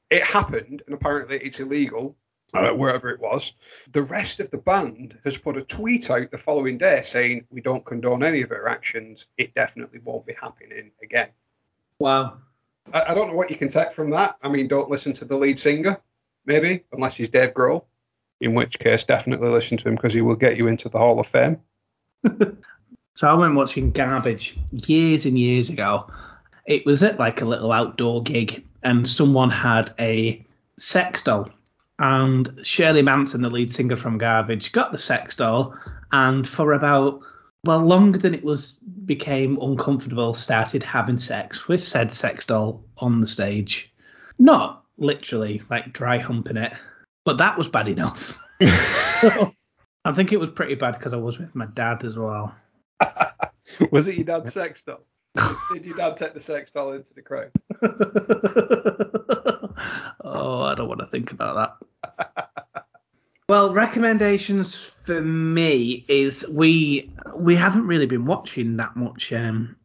It 0.09 0.23
happened, 0.23 0.83
and 0.85 0.95
apparently 0.95 1.37
it's 1.37 1.59
illegal 1.59 2.15
uh, 2.53 2.71
wherever 2.71 3.09
it 3.09 3.19
was. 3.19 3.53
The 3.91 4.03
rest 4.03 4.39
of 4.39 4.51
the 4.51 4.57
band 4.57 5.17
has 5.23 5.37
put 5.37 5.57
a 5.57 5.61
tweet 5.61 6.09
out 6.09 6.31
the 6.31 6.37
following 6.37 6.77
day 6.77 7.01
saying, 7.03 7.45
We 7.49 7.61
don't 7.61 7.85
condone 7.85 8.23
any 8.23 8.41
of 8.41 8.49
her 8.49 8.67
actions. 8.67 9.25
It 9.37 9.53
definitely 9.53 9.99
won't 9.99 10.25
be 10.25 10.33
happening 10.33 10.91
again. 11.01 11.29
Wow. 11.99 12.37
I, 12.93 13.11
I 13.11 13.13
don't 13.13 13.27
know 13.27 13.35
what 13.35 13.51
you 13.51 13.57
can 13.57 13.69
take 13.69 13.93
from 13.93 14.11
that. 14.11 14.37
I 14.41 14.49
mean, 14.49 14.67
don't 14.67 14.89
listen 14.89 15.13
to 15.13 15.25
the 15.25 15.37
lead 15.37 15.59
singer, 15.59 15.97
maybe, 16.45 16.83
unless 16.91 17.15
he's 17.15 17.29
Dave 17.29 17.53
Grohl, 17.53 17.83
in 18.39 18.53
which 18.53 18.79
case, 18.79 19.03
definitely 19.03 19.49
listen 19.49 19.77
to 19.77 19.89
him 19.89 19.95
because 19.95 20.13
he 20.13 20.21
will 20.21 20.35
get 20.35 20.57
you 20.57 20.67
into 20.67 20.89
the 20.89 20.97
Hall 20.97 21.19
of 21.19 21.27
Fame. 21.27 21.59
So 23.17 23.27
I 23.27 23.33
went 23.33 23.55
watching 23.55 23.89
Garbage 23.89 24.55
years 24.71 25.25
and 25.25 25.39
years 25.39 25.71
ago. 25.71 26.05
It 26.67 26.85
was 26.85 27.01
at 27.01 27.17
like 27.17 27.41
a 27.41 27.45
little 27.45 27.71
outdoor 27.71 28.21
gig, 28.21 28.63
and 28.83 29.09
someone 29.09 29.49
had 29.49 29.91
a 29.97 30.45
sex 30.77 31.23
doll. 31.23 31.49
And 31.99 32.59
Shirley 32.63 33.01
Manson, 33.01 33.41
the 33.41 33.49
lead 33.49 33.71
singer 33.71 33.95
from 33.95 34.17
Garbage, 34.17 34.71
got 34.71 34.91
the 34.91 34.97
sex 34.97 35.35
doll, 35.35 35.75
and 36.11 36.47
for 36.47 36.73
about 36.73 37.21
well 37.65 37.79
longer 37.79 38.19
than 38.19 38.33
it 38.33 38.43
was 38.43 38.79
became 39.05 39.57
uncomfortable, 39.61 40.33
started 40.33 40.83
having 40.83 41.17
sex 41.17 41.67
with 41.67 41.81
said 41.81 42.13
sex 42.13 42.45
doll 42.45 42.83
on 42.97 43.19
the 43.19 43.27
stage. 43.27 43.91
Not 44.37 44.83
literally 44.97 45.61
like 45.69 45.93
dry 45.93 46.19
humping 46.19 46.57
it, 46.57 46.73
but 47.25 47.39
that 47.39 47.57
was 47.57 47.67
bad 47.67 47.87
enough. 47.87 48.39
I 48.59 50.13
think 50.13 50.31
it 50.31 50.39
was 50.39 50.49
pretty 50.49 50.75
bad 50.75 50.97
because 50.97 51.13
I 51.13 51.17
was 51.17 51.37
with 51.37 51.53
my 51.55 51.65
dad 51.65 52.05
as 52.05 52.17
well. 52.17 52.55
was 53.91 54.07
it 54.07 54.15
your 54.15 54.25
dad's 54.25 54.53
sex 54.53 54.81
doll? 54.81 55.05
Did 55.73 55.85
your 55.85 55.95
dad 55.95 56.17
take 56.17 56.33
the 56.33 56.39
sex 56.39 56.71
doll 56.71 56.93
into 56.93 57.13
the 57.13 57.21
crowd? 57.21 57.51
oh, 60.23 60.61
I 60.61 60.75
don't 60.75 60.87
want 60.87 61.01
to 61.01 61.07
think 61.07 61.31
about 61.31 61.79
that. 62.03 62.49
well, 63.49 63.73
recommendations 63.73 64.75
for 65.03 65.21
me 65.21 66.05
is 66.07 66.47
we 66.47 67.11
we 67.35 67.55
haven't 67.55 67.87
really 67.87 68.05
been 68.05 68.25
watching 68.25 68.77
that 68.77 68.95
much 68.95 69.33
um, 69.33 69.75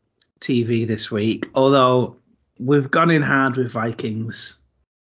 TV 0.41 0.87
this 0.87 1.11
week, 1.11 1.47
although 1.55 2.17
we've 2.59 2.91
gone 2.91 3.11
in 3.11 3.23
hard 3.23 3.57
with 3.57 3.73
Vikings. 3.73 4.57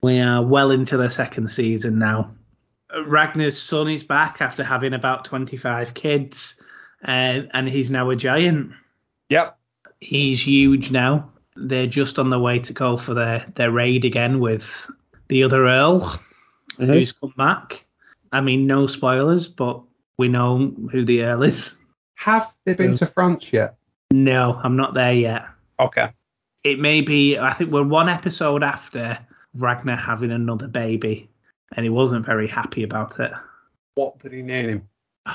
We 0.03 0.21
are 0.21 0.43
well 0.43 0.71
into 0.71 0.97
the 0.97 1.09
second 1.09 1.49
season 1.49 1.99
now. 1.99 2.35
Ragnar's 3.07 3.61
son 3.61 3.89
is 3.89 4.05
back 4.05 4.41
after 4.41 4.63
having 4.63 4.93
about 4.93 5.25
25 5.25 5.95
kids, 5.95 6.61
uh, 7.03 7.41
and 7.53 7.69
he's 7.69 7.91
now 7.91 8.11
a 8.11 8.17
giant. 8.17 8.73
Yep. 9.31 9.59
He's 10.01 10.45
huge 10.47 10.91
now. 10.91 11.31
They're 11.57 11.87
just 11.87 12.19
on 12.19 12.31
the 12.31 12.39
way 12.39 12.59
to 12.59 12.73
go 12.73 12.97
for 12.97 13.15
their, 13.15 13.47
their 13.55 13.71
raid 13.71 14.05
again 14.05 14.41
with 14.41 14.91
the 15.29 15.45
other 15.45 15.67
Earl, 15.67 16.01
Mm-hmm. 16.77 16.93
who's 16.93 17.13
come 17.13 17.33
back. 17.37 17.85
I 18.33 18.41
mean, 18.41 18.67
no 18.67 18.89
spoilers, 18.89 19.47
but 19.47 19.81
we 20.19 20.27
know 20.27 20.75
who 20.91 21.05
the 21.05 21.23
Earl 21.23 21.45
is. 21.45 21.77
Have 22.17 22.53
they 22.65 22.75
been 22.75 22.97
to 22.97 23.07
France 23.07 23.53
yet? 23.53 23.77
No, 24.11 24.59
I'm 24.61 24.75
not 24.77 24.93
there 24.95 25.13
yet. 25.13 25.45
Okay. 25.79 26.11
It 26.65 26.81
may 26.81 27.01
be, 27.01 27.39
I 27.39 27.53
think 27.53 27.71
we're 27.71 27.85
one 27.85 28.09
episode 28.09 28.65
after 28.65 29.17
Ragnar 29.55 29.97
having 29.97 30.33
another 30.33 30.67
baby, 30.67 31.29
and 31.77 31.85
he 31.85 31.91
wasn't 31.91 32.27
very 32.27 32.49
happy 32.49 32.83
about 32.83 33.21
it. 33.21 33.31
What 33.95 34.19
did 34.19 34.33
he 34.33 34.43
name 34.43 34.69
him? 34.69 34.89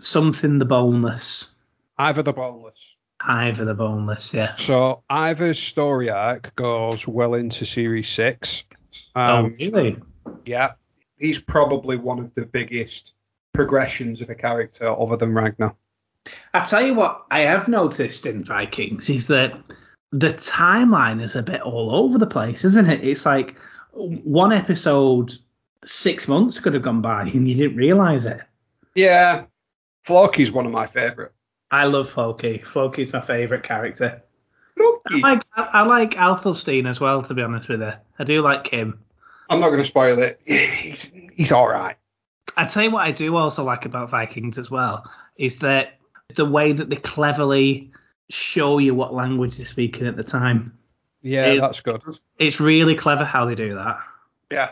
Something 0.00 0.58
the 0.58 0.64
boneless. 0.64 1.50
Ivar 1.98 2.22
the 2.22 2.32
Boneless. 2.32 2.96
Ivar 3.26 3.64
the 3.64 3.74
boneless, 3.74 4.34
yeah. 4.34 4.56
So 4.56 5.02
Ivar's 5.08 5.58
story 5.58 6.10
arc 6.10 6.54
goes 6.56 7.06
well 7.06 7.34
into 7.34 7.64
series 7.64 8.08
six. 8.08 8.64
oh, 9.16 9.20
Um, 9.20 9.54
really? 9.58 9.96
Yeah, 10.44 10.72
he's 11.18 11.40
probably 11.40 11.96
one 11.96 12.18
of 12.18 12.34
the 12.34 12.44
biggest 12.44 13.12
progressions 13.52 14.20
of 14.20 14.30
a 14.30 14.34
character 14.34 14.88
other 14.88 15.16
than 15.16 15.32
Ragnar. 15.32 15.74
I 16.52 16.60
tell 16.60 16.84
you 16.84 16.94
what, 16.94 17.24
I 17.30 17.40
have 17.42 17.68
noticed 17.68 18.26
in 18.26 18.44
Vikings 18.44 19.08
is 19.10 19.26
that 19.28 19.54
the 20.10 20.30
timeline 20.30 21.22
is 21.22 21.34
a 21.34 21.42
bit 21.42 21.60
all 21.60 21.94
over 21.94 22.18
the 22.18 22.26
place, 22.26 22.64
isn't 22.64 22.88
it? 22.88 23.04
It's 23.04 23.24
like 23.26 23.56
one 23.92 24.52
episode 24.52 25.32
six 25.84 26.26
months 26.26 26.58
could 26.60 26.74
have 26.74 26.82
gone 26.82 27.02
by 27.02 27.22
and 27.22 27.48
you 27.48 27.54
didn't 27.54 27.76
realize 27.76 28.26
it. 28.26 28.40
Yeah, 28.94 29.44
Floki's 30.02 30.50
one 30.52 30.66
of 30.66 30.72
my 30.72 30.86
favourite. 30.86 31.32
I 31.74 31.84
love 31.86 32.08
Floki. 32.08 32.58
Floki's 32.58 33.12
my 33.12 33.20
favourite 33.20 33.64
character. 33.64 34.22
I 34.80 35.16
like 35.20 35.42
I, 35.56 35.62
I 35.72 35.82
like 35.82 36.16
as 36.16 37.00
well, 37.00 37.22
to 37.22 37.34
be 37.34 37.42
honest 37.42 37.68
with 37.68 37.80
you. 37.80 37.92
I 38.18 38.24
do 38.24 38.42
like 38.42 38.68
him. 38.68 39.00
I'm 39.50 39.60
not 39.60 39.68
going 39.68 39.80
to 39.80 39.84
spoil 39.84 40.18
it. 40.20 40.40
He's 40.46 41.12
he's 41.34 41.52
all 41.52 41.68
right. 41.68 41.96
I 42.56 42.66
tell 42.66 42.84
you 42.84 42.90
what 42.92 43.04
I 43.04 43.10
do 43.10 43.34
also 43.36 43.64
like 43.64 43.84
about 43.86 44.08
Vikings 44.10 44.58
as 44.58 44.70
well 44.70 45.10
is 45.36 45.58
that 45.58 45.98
the 46.36 46.44
way 46.44 46.72
that 46.72 46.88
they 46.88 46.96
cleverly 46.96 47.90
show 48.30 48.78
you 48.78 48.94
what 48.94 49.12
language 49.12 49.56
they're 49.56 49.66
speaking 49.66 50.06
at 50.06 50.16
the 50.16 50.22
time. 50.22 50.78
Yeah, 51.22 51.46
It- 51.46 51.60
that's 51.60 51.80
good. 51.80 52.00
It's 52.38 52.60
really 52.60 52.94
clever 52.94 53.24
how 53.24 53.46
they 53.46 53.56
do 53.56 53.74
that. 53.74 53.98
Yeah, 54.50 54.70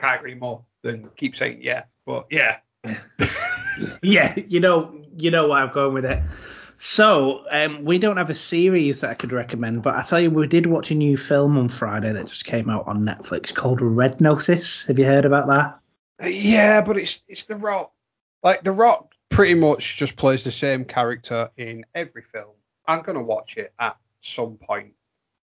can't 0.00 0.18
agree 0.18 0.34
more 0.34 0.64
than 0.82 1.10
keep 1.16 1.36
saying 1.36 1.60
yeah, 1.62 1.84
but 2.04 2.26
yeah. 2.30 2.58
yeah, 4.02 4.34
you 4.48 4.60
know, 4.60 4.99
you 5.16 5.30
know 5.30 5.48
where 5.48 5.58
I'm 5.58 5.72
going 5.72 5.94
with 5.94 6.04
it. 6.04 6.22
So, 6.82 7.44
um, 7.50 7.84
we 7.84 7.98
don't 7.98 8.16
have 8.16 8.30
a 8.30 8.34
series 8.34 9.02
that 9.02 9.10
I 9.10 9.14
could 9.14 9.32
recommend, 9.32 9.82
but 9.82 9.96
I 9.96 10.02
tell 10.02 10.18
you, 10.18 10.30
we 10.30 10.46
did 10.46 10.66
watch 10.66 10.90
a 10.90 10.94
new 10.94 11.16
film 11.16 11.58
on 11.58 11.68
Friday 11.68 12.10
that 12.12 12.26
just 12.26 12.46
came 12.46 12.70
out 12.70 12.86
on 12.88 13.02
Netflix 13.04 13.54
called 13.54 13.82
Red 13.82 14.20
Notice. 14.20 14.86
Have 14.86 14.98
you 14.98 15.04
heard 15.04 15.26
about 15.26 15.48
that? 15.48 15.78
Yeah, 16.32 16.80
but 16.80 16.96
it's 16.96 17.20
it's 17.28 17.44
The 17.44 17.56
Rock. 17.56 17.92
Like 18.42 18.62
The 18.64 18.72
Rock 18.72 19.12
pretty 19.28 19.54
much 19.54 19.98
just 19.98 20.16
plays 20.16 20.42
the 20.44 20.50
same 20.52 20.86
character 20.86 21.50
in 21.56 21.84
every 21.94 22.22
film. 22.22 22.54
I'm 22.86 23.02
gonna 23.02 23.22
watch 23.22 23.58
it 23.58 23.72
at 23.78 23.96
some 24.20 24.56
point. 24.56 24.94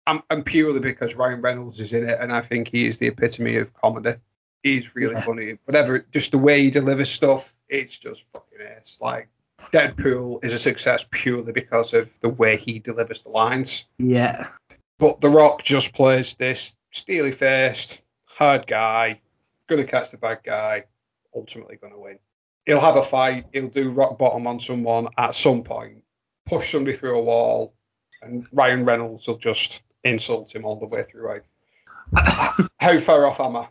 I'm, 0.06 0.22
and 0.30 0.44
purely 0.44 0.80
because 0.80 1.14
Ryan 1.14 1.42
Reynolds 1.42 1.78
is 1.78 1.92
in 1.92 2.08
it, 2.08 2.18
and 2.20 2.32
I 2.32 2.40
think 2.40 2.68
he 2.68 2.86
is 2.86 2.98
the 2.98 3.06
epitome 3.06 3.56
of 3.56 3.72
comedy. 3.72 4.14
He's 4.64 4.96
really 4.96 5.14
Yeah. 5.14 5.24
funny. 5.24 5.58
Whatever, 5.64 6.00
just 6.10 6.32
the 6.32 6.38
way 6.38 6.62
he 6.62 6.70
delivers 6.70 7.10
stuff, 7.10 7.54
it's 7.68 7.96
just 7.96 8.24
fucking 8.32 8.58
ace. 8.60 8.98
Like 9.00 9.28
Deadpool 9.72 10.44
is 10.44 10.52
a 10.52 10.58
success 10.58 11.06
purely 11.10 11.52
because 11.52 11.94
of 11.94 12.18
the 12.20 12.28
way 12.28 12.56
he 12.56 12.78
delivers 12.78 13.22
the 13.22 13.30
lines. 13.30 13.86
Yeah. 13.98 14.48
But 14.98 15.20
The 15.20 15.28
Rock 15.28 15.62
just 15.62 15.94
plays 15.94 16.34
this 16.34 16.74
steely 16.90 17.32
faced, 17.32 18.02
hard 18.26 18.66
guy, 18.66 19.20
gonna 19.66 19.84
catch 19.84 20.10
the 20.10 20.18
bad 20.18 20.40
guy, 20.44 20.84
ultimately 21.34 21.76
gonna 21.76 21.98
win. 21.98 22.18
He'll 22.66 22.80
have 22.80 22.96
a 22.96 23.02
fight, 23.02 23.46
he'll 23.52 23.68
do 23.68 23.90
rock 23.90 24.18
bottom 24.18 24.46
on 24.46 24.60
someone 24.60 25.08
at 25.16 25.34
some 25.34 25.62
point, 25.62 26.02
push 26.46 26.72
somebody 26.72 26.96
through 26.96 27.18
a 27.18 27.22
wall, 27.22 27.74
and 28.20 28.46
Ryan 28.52 28.84
Reynolds 28.84 29.26
will 29.26 29.38
just 29.38 29.82
insult 30.04 30.54
him 30.54 30.64
all 30.64 30.76
the 30.76 30.86
way 30.86 31.04
through. 31.04 31.40
How 32.16 32.98
far 32.98 33.26
off 33.26 33.40
am 33.40 33.56
I? 33.56 33.68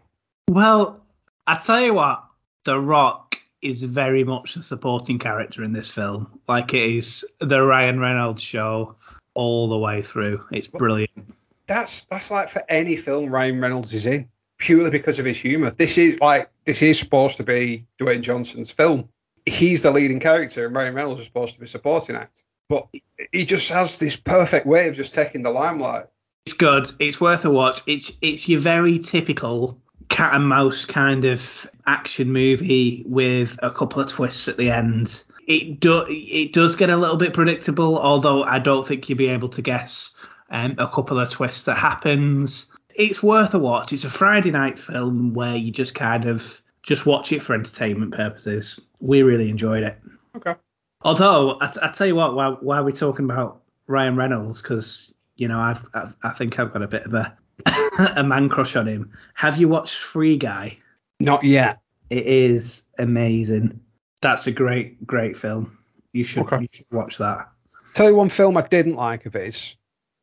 Well, 0.47 1.05
I 1.45 1.57
tell 1.57 1.81
you 1.81 1.93
what, 1.93 2.23
The 2.63 2.79
Rock 2.79 3.35
is 3.61 3.83
very 3.83 4.23
much 4.23 4.55
the 4.55 4.61
supporting 4.61 5.19
character 5.19 5.63
in 5.63 5.73
this 5.73 5.91
film. 5.91 6.39
Like 6.47 6.73
it 6.73 6.97
is 6.97 7.25
the 7.39 7.61
Ryan 7.61 7.99
Reynolds 7.99 8.41
show 8.41 8.95
all 9.33 9.69
the 9.69 9.77
way 9.77 10.01
through. 10.01 10.45
It's 10.51 10.67
brilliant. 10.67 11.33
That's 11.67 12.05
that's 12.05 12.31
like 12.31 12.49
for 12.49 12.63
any 12.67 12.95
film 12.95 13.29
Ryan 13.29 13.61
Reynolds 13.61 13.93
is 13.93 14.05
in, 14.05 14.29
purely 14.57 14.89
because 14.89 15.19
of 15.19 15.25
his 15.25 15.39
humour. 15.39 15.71
This 15.71 15.97
is 15.97 16.19
like 16.19 16.49
this 16.65 16.81
is 16.81 16.99
supposed 16.99 17.37
to 17.37 17.43
be 17.43 17.85
Dwayne 17.99 18.21
Johnson's 18.21 18.71
film. 18.71 19.09
He's 19.45 19.81
the 19.81 19.91
leading 19.91 20.19
character, 20.19 20.65
and 20.65 20.75
Ryan 20.75 20.95
Reynolds 20.95 21.21
is 21.21 21.27
supposed 21.27 21.55
to 21.55 21.59
be 21.59 21.67
supporting 21.67 22.15
act. 22.15 22.43
But 22.67 22.87
he 23.31 23.45
just 23.45 23.71
has 23.71 23.97
this 23.97 24.15
perfect 24.15 24.67
way 24.67 24.87
of 24.89 24.95
just 24.95 25.13
taking 25.13 25.41
the 25.41 25.49
limelight. 25.49 26.05
It's 26.45 26.55
good. 26.55 26.91
It's 26.99 27.19
worth 27.19 27.45
a 27.45 27.49
watch. 27.49 27.81
It's 27.87 28.11
it's 28.21 28.47
your 28.47 28.59
very 28.59 28.99
typical 28.99 29.81
cat 30.09 30.33
and 30.33 30.47
mouse 30.47 30.85
kind 30.85 31.25
of 31.25 31.69
action 31.85 32.31
movie 32.33 33.03
with 33.07 33.57
a 33.61 33.71
couple 33.71 34.01
of 34.01 34.09
twists 34.09 34.47
at 34.47 34.57
the 34.57 34.71
end. 34.71 35.23
It 35.47 35.79
do 35.79 36.05
it 36.07 36.53
does 36.53 36.75
get 36.75 36.89
a 36.89 36.97
little 36.97 37.17
bit 37.17 37.33
predictable, 37.33 37.97
although 37.97 38.43
I 38.43 38.59
don't 38.59 38.85
think 38.85 39.07
you'll 39.07 39.17
be 39.17 39.29
able 39.29 39.49
to 39.49 39.61
guess 39.61 40.11
um, 40.51 40.75
a 40.77 40.87
couple 40.87 41.19
of 41.19 41.29
twists 41.29 41.65
that 41.65 41.77
happens. 41.77 42.67
It's 42.95 43.23
worth 43.23 43.53
a 43.53 43.59
watch. 43.59 43.93
It's 43.93 44.03
a 44.03 44.09
Friday 44.09 44.51
night 44.51 44.77
film 44.77 45.33
where 45.33 45.55
you 45.55 45.71
just 45.71 45.95
kind 45.95 46.25
of 46.25 46.61
just 46.83 47.05
watch 47.05 47.31
it 47.31 47.41
for 47.41 47.53
entertainment 47.53 48.13
purposes. 48.13 48.79
We 48.99 49.23
really 49.23 49.49
enjoyed 49.49 49.83
it. 49.83 49.97
Okay. 50.35 50.55
Although 51.01 51.59
I, 51.61 51.71
I 51.81 51.91
tell 51.91 52.07
you 52.07 52.15
what, 52.15 52.35
why, 52.35 52.49
why 52.49 52.77
are 52.77 52.83
we 52.83 52.91
talking 52.91 53.25
about 53.25 53.61
Ryan 53.87 54.15
Reynolds? 54.15 54.61
Because 54.61 55.13
you 55.35 55.47
know 55.47 55.59
I've, 55.59 55.85
I've 55.93 56.15
I 56.23 56.31
think 56.31 56.59
I've 56.59 56.73
got 56.73 56.83
a 56.83 56.87
bit 56.87 57.05
of 57.05 57.13
a 57.13 57.37
a 58.15 58.23
man 58.23 58.49
crush 58.49 58.75
on 58.75 58.87
him. 58.87 59.11
Have 59.33 59.57
you 59.57 59.67
watched 59.67 59.97
Free 59.97 60.37
Guy? 60.37 60.77
Not 61.19 61.43
yet. 61.43 61.79
It 62.09 62.25
is 62.25 62.83
amazing. 62.97 63.81
That's 64.21 64.47
a 64.47 64.51
great, 64.51 65.05
great 65.05 65.37
film. 65.37 65.77
You 66.13 66.23
should, 66.23 66.43
Okay. 66.43 66.61
you 66.61 66.67
should 66.71 66.91
watch 66.91 67.17
that. 67.19 67.49
Tell 67.93 68.09
you 68.09 68.15
one 68.15 68.29
film 68.29 68.57
I 68.57 68.61
didn't 68.61 68.95
like 68.95 69.25
of 69.25 69.33
his, 69.33 69.75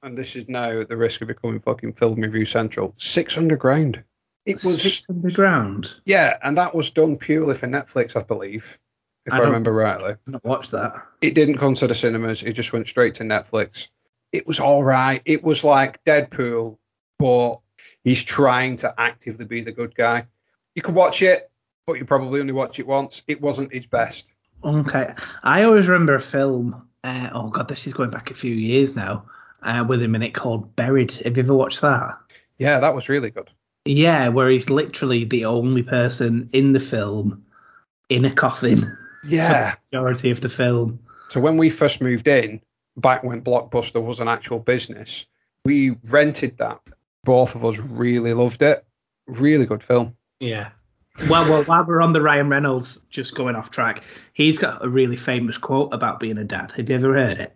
and 0.03 0.17
this 0.17 0.37
is 0.37 0.49
now 0.49 0.81
at 0.81 0.89
the 0.89 0.97
risk 0.97 1.21
of 1.23 1.29
becoming 1.29 1.61
fucking 1.61 1.95
film 1.95 2.21
review 2.21 2.45
central. 2.45 2.95
Six 2.99 3.37
Underground. 3.37 4.03
It 4.45 4.63
was 4.65 4.81
Six 4.83 5.03
Underground. 5.11 5.93
yeah, 6.05 6.37
and 6.43 6.59
that 6.59 6.75
was 6.75 6.91
done 6.91 7.17
purely 7.17 7.55
for 7.55 7.67
Netflix, 7.67 8.17
I 8.17 8.23
believe, 8.23 8.79
if 9.27 9.33
I 9.33 9.39
I, 9.39 9.41
remember 9.41 9.73
rightly. 9.73 10.11
I've 10.13 10.19
not 10.27 10.45
watched 10.45 10.71
that. 10.73 10.93
It 11.21 11.35
didn't 11.35 11.59
come 11.59 11.75
to 11.75 11.87
the 11.87 11.95
cinemas. 11.95 12.43
It 12.43 12.53
just 12.55 12.73
went 12.73 12.87
straight 12.87 13.15
to 13.15 13.25
Netflix. 13.25 13.91
It 14.33 14.47
was 14.47 14.61
all 14.61 14.83
right. 14.85 15.21
It 15.25 15.43
was 15.43 15.65
like 15.65 16.03
Deadpool, 16.05 16.79
but 17.19 17.61
he's 18.05 18.23
trying 18.23 18.77
to 18.77 18.95
actively 18.99 19.45
be 19.45 19.63
the 19.63 19.73
good 19.73 19.95
guy. 19.95 20.27
You 20.75 20.83
could 20.83 20.95
watch 20.95 21.23
it, 21.23 21.51
but 21.87 21.95
you 21.95 22.05
probably 22.05 22.41
only 22.41 22.53
watch 22.53 22.79
it 22.79 22.87
once. 22.87 23.23
It 23.27 23.41
wasn't 23.41 23.73
his 23.73 23.87
best. 23.87 24.31
Okay. 24.65 25.15
I 25.43 25.65
always 25.65 25.87
remember 25.89 26.15
a 26.15 26.21
film. 26.21 26.89
Uh, 27.05 27.31
oh 27.33 27.49
god, 27.49 27.69
this 27.69 27.87
is 27.87 27.95
going 27.95 28.11
back 28.11 28.31
a 28.31 28.35
few 28.35 28.55
years 28.55 28.97
now. 28.97 29.27
Uh, 29.63 29.85
with 29.89 30.03
him 30.03 30.15
in 30.15 30.23
it 30.23 30.35
called 30.35 30.77
Buried. 30.77 31.13
Have 31.13 31.37
you 31.37 31.43
ever 31.43 31.55
watched 31.55 31.81
that? 31.81 32.17
Yeah, 32.59 32.81
that 32.81 32.95
was 32.95 33.09
really 33.09 33.31
good. 33.31 33.51
Yeah, 33.85 34.29
where 34.29 34.49
he's 34.49 34.71
literally 34.71 35.25
the 35.25 35.47
only 35.47 35.83
person 35.83 36.51
in 36.53 36.73
the 36.73 36.81
film 36.81 37.45
in 38.09 38.25
a 38.25 38.31
coffin. 38.31 38.91
Yeah. 39.29 39.75
majority 39.91 40.31
of 40.31 40.41
the 40.41 40.49
film. 40.49 41.01
So 41.31 41.41
when 41.41 41.57
we 41.57 41.69
first 41.69 42.01
moved 42.01 42.29
in, 42.29 42.61
back 42.97 43.25
when 43.25 43.43
Blockbuster 43.43 44.01
was 44.01 44.21
an 44.21 44.29
actual 44.29 44.61
business, 44.61 45.27
we 45.65 45.97
rented 46.11 46.59
that. 46.59 46.81
Both 47.27 47.57
of 47.57 47.65
us 47.65 47.79
really 47.79 48.33
loved 48.33 48.63
it. 48.63 48.87
Really 49.27 49.67
good 49.67 49.83
film. 49.83 50.17
Yeah. 50.41 50.71
Well, 51.29 51.49
well, 51.51 51.65
while 51.65 51.85
we're 51.85 52.03
on 52.03 52.13
the 52.13 52.21
Ryan 52.21 52.49
Reynolds, 52.49 53.01
just 53.11 53.35
going 53.35 53.57
off 53.57 53.71
track, 53.71 54.05
he's 54.33 54.59
got 54.59 54.85
a 54.85 54.89
really 54.89 55.17
famous 55.17 55.59
quote 55.59 55.93
about 55.93 56.21
being 56.21 56.39
a 56.39 56.45
dad. 56.45 56.73
Have 56.73 56.89
you 56.89 56.95
ever 56.95 57.15
heard 57.15 57.41
it? 57.41 57.55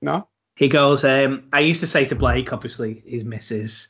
No? 0.00 0.28
He 0.54 0.68
goes, 0.68 1.04
um, 1.04 1.48
I 1.52 1.60
used 1.60 1.80
to 1.80 1.86
say 1.86 2.04
to 2.06 2.14
Blake, 2.14 2.52
obviously 2.52 3.02
his 3.06 3.24
missus, 3.24 3.88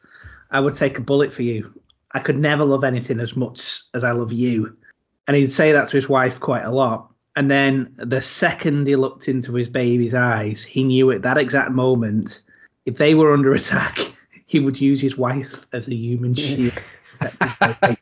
I 0.50 0.60
would 0.60 0.76
take 0.76 0.98
a 0.98 1.02
bullet 1.02 1.32
for 1.32 1.42
you. 1.42 1.78
I 2.12 2.20
could 2.20 2.38
never 2.38 2.64
love 2.64 2.84
anything 2.84 3.20
as 3.20 3.36
much 3.36 3.82
as 3.92 4.04
I 4.04 4.12
love 4.12 4.32
you. 4.32 4.76
And 5.26 5.36
he'd 5.36 5.52
say 5.52 5.72
that 5.72 5.88
to 5.88 5.96
his 5.96 6.08
wife 6.08 6.40
quite 6.40 6.64
a 6.64 6.70
lot. 6.70 7.12
And 7.36 7.50
then 7.50 7.94
the 7.96 8.22
second 8.22 8.86
he 8.86 8.96
looked 8.96 9.28
into 9.28 9.52
his 9.54 9.68
baby's 9.68 10.14
eyes, 10.14 10.64
he 10.64 10.84
knew 10.84 11.10
at 11.10 11.22
that 11.22 11.38
exact 11.38 11.70
moment, 11.70 12.40
if 12.86 12.96
they 12.96 13.14
were 13.14 13.34
under 13.34 13.52
attack, 13.54 13.98
he 14.48 14.58
would 14.58 14.80
use 14.80 15.00
his 15.00 15.16
wife 15.16 15.66
as 15.72 15.86
a 15.86 15.94
human 15.94 16.34
shield. 16.34 16.72
to 16.72 17.30
protect 17.30 17.62
his 17.62 17.74
baby. 17.80 17.96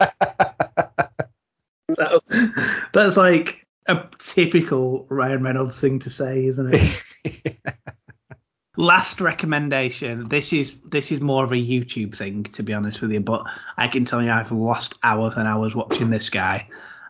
so 1.90 2.20
that's 2.92 3.16
like 3.16 3.66
a 3.86 4.04
typical 4.16 5.06
Ryan 5.10 5.42
Reynolds 5.42 5.80
thing 5.80 5.98
to 6.00 6.10
say, 6.10 6.46
isn't 6.46 6.72
it? 6.72 7.56
Last 8.76 9.20
recommendation. 9.20 10.28
This 10.28 10.52
is 10.52 10.76
this 10.84 11.10
is 11.10 11.20
more 11.20 11.42
of 11.42 11.50
a 11.50 11.56
YouTube 11.56 12.14
thing, 12.14 12.44
to 12.44 12.62
be 12.62 12.74
honest 12.74 13.00
with 13.00 13.10
you. 13.10 13.20
But 13.20 13.44
I 13.76 13.88
can 13.88 14.04
tell 14.04 14.22
you, 14.22 14.30
I've 14.30 14.52
lost 14.52 14.94
hours 15.02 15.34
and 15.34 15.48
hours 15.48 15.74
watching 15.74 16.10
this 16.10 16.30
guy, 16.30 16.68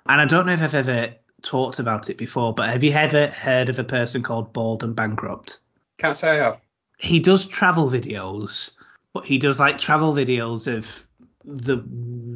and 0.08 0.20
I 0.20 0.24
don't 0.24 0.46
know 0.46 0.52
if 0.52 0.62
I've 0.62 0.74
ever 0.74 1.14
talked 1.42 1.78
about 1.78 2.08
it 2.08 2.16
before. 2.16 2.54
But 2.54 2.70
have 2.70 2.84
you 2.84 2.92
ever 2.92 3.26
heard 3.26 3.68
of 3.68 3.78
a 3.78 3.84
person 3.84 4.22
called 4.22 4.52
Bald 4.52 4.82
and 4.82 4.96
Bankrupt? 4.96 5.58
Can't 5.98 6.16
say 6.16 6.30
I 6.30 6.44
have. 6.44 6.60
He 6.98 7.18
does 7.18 7.46
travel 7.46 7.90
videos, 7.90 8.70
but 9.16 9.24
he 9.24 9.38
does 9.38 9.58
like 9.58 9.78
travel 9.78 10.12
videos 10.12 10.66
of 10.66 11.06
the 11.42 11.82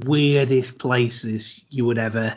weirdest 0.07 0.79
places 0.79 1.61
you 1.69 1.85
would 1.85 1.99
ever 1.99 2.35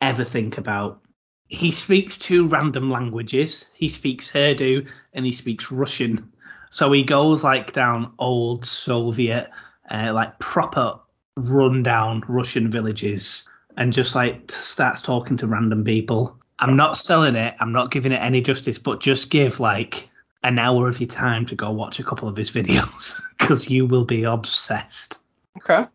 ever 0.00 0.24
think 0.24 0.56
about. 0.56 1.02
He 1.48 1.72
speaks 1.72 2.16
two 2.16 2.46
random 2.46 2.90
languages. 2.90 3.68
He 3.74 3.90
speaks 3.90 4.34
Urdu 4.34 4.86
and 5.12 5.26
he 5.26 5.32
speaks 5.32 5.70
Russian. 5.70 6.32
So 6.70 6.90
he 6.90 7.02
goes 7.02 7.44
like 7.44 7.74
down 7.74 8.14
old 8.18 8.64
Soviet, 8.64 9.50
uh, 9.90 10.14
like 10.14 10.38
proper 10.38 10.98
rundown 11.36 12.24
Russian 12.26 12.70
villages 12.70 13.46
and 13.76 13.92
just 13.92 14.14
like 14.14 14.50
starts 14.50 15.02
talking 15.02 15.36
to 15.36 15.46
random 15.46 15.84
people. 15.84 16.38
I'm 16.58 16.76
not 16.76 16.96
selling 16.96 17.36
it. 17.36 17.54
I'm 17.60 17.72
not 17.72 17.90
giving 17.90 18.12
it 18.12 18.22
any 18.22 18.40
justice, 18.40 18.78
but 18.78 19.02
just 19.02 19.28
give 19.28 19.60
like 19.60 20.08
an 20.42 20.58
hour 20.58 20.88
of 20.88 20.98
your 20.98 21.08
time 21.08 21.44
to 21.46 21.54
go 21.54 21.70
watch 21.70 22.00
a 22.00 22.04
couple 22.04 22.26
of 22.26 22.38
his 22.38 22.50
videos 22.50 23.20
because 23.42 23.68
you 23.68 23.86
will 23.86 24.04
be 24.04 24.24
obsessed. 24.24 25.18
Okay. 25.58 25.86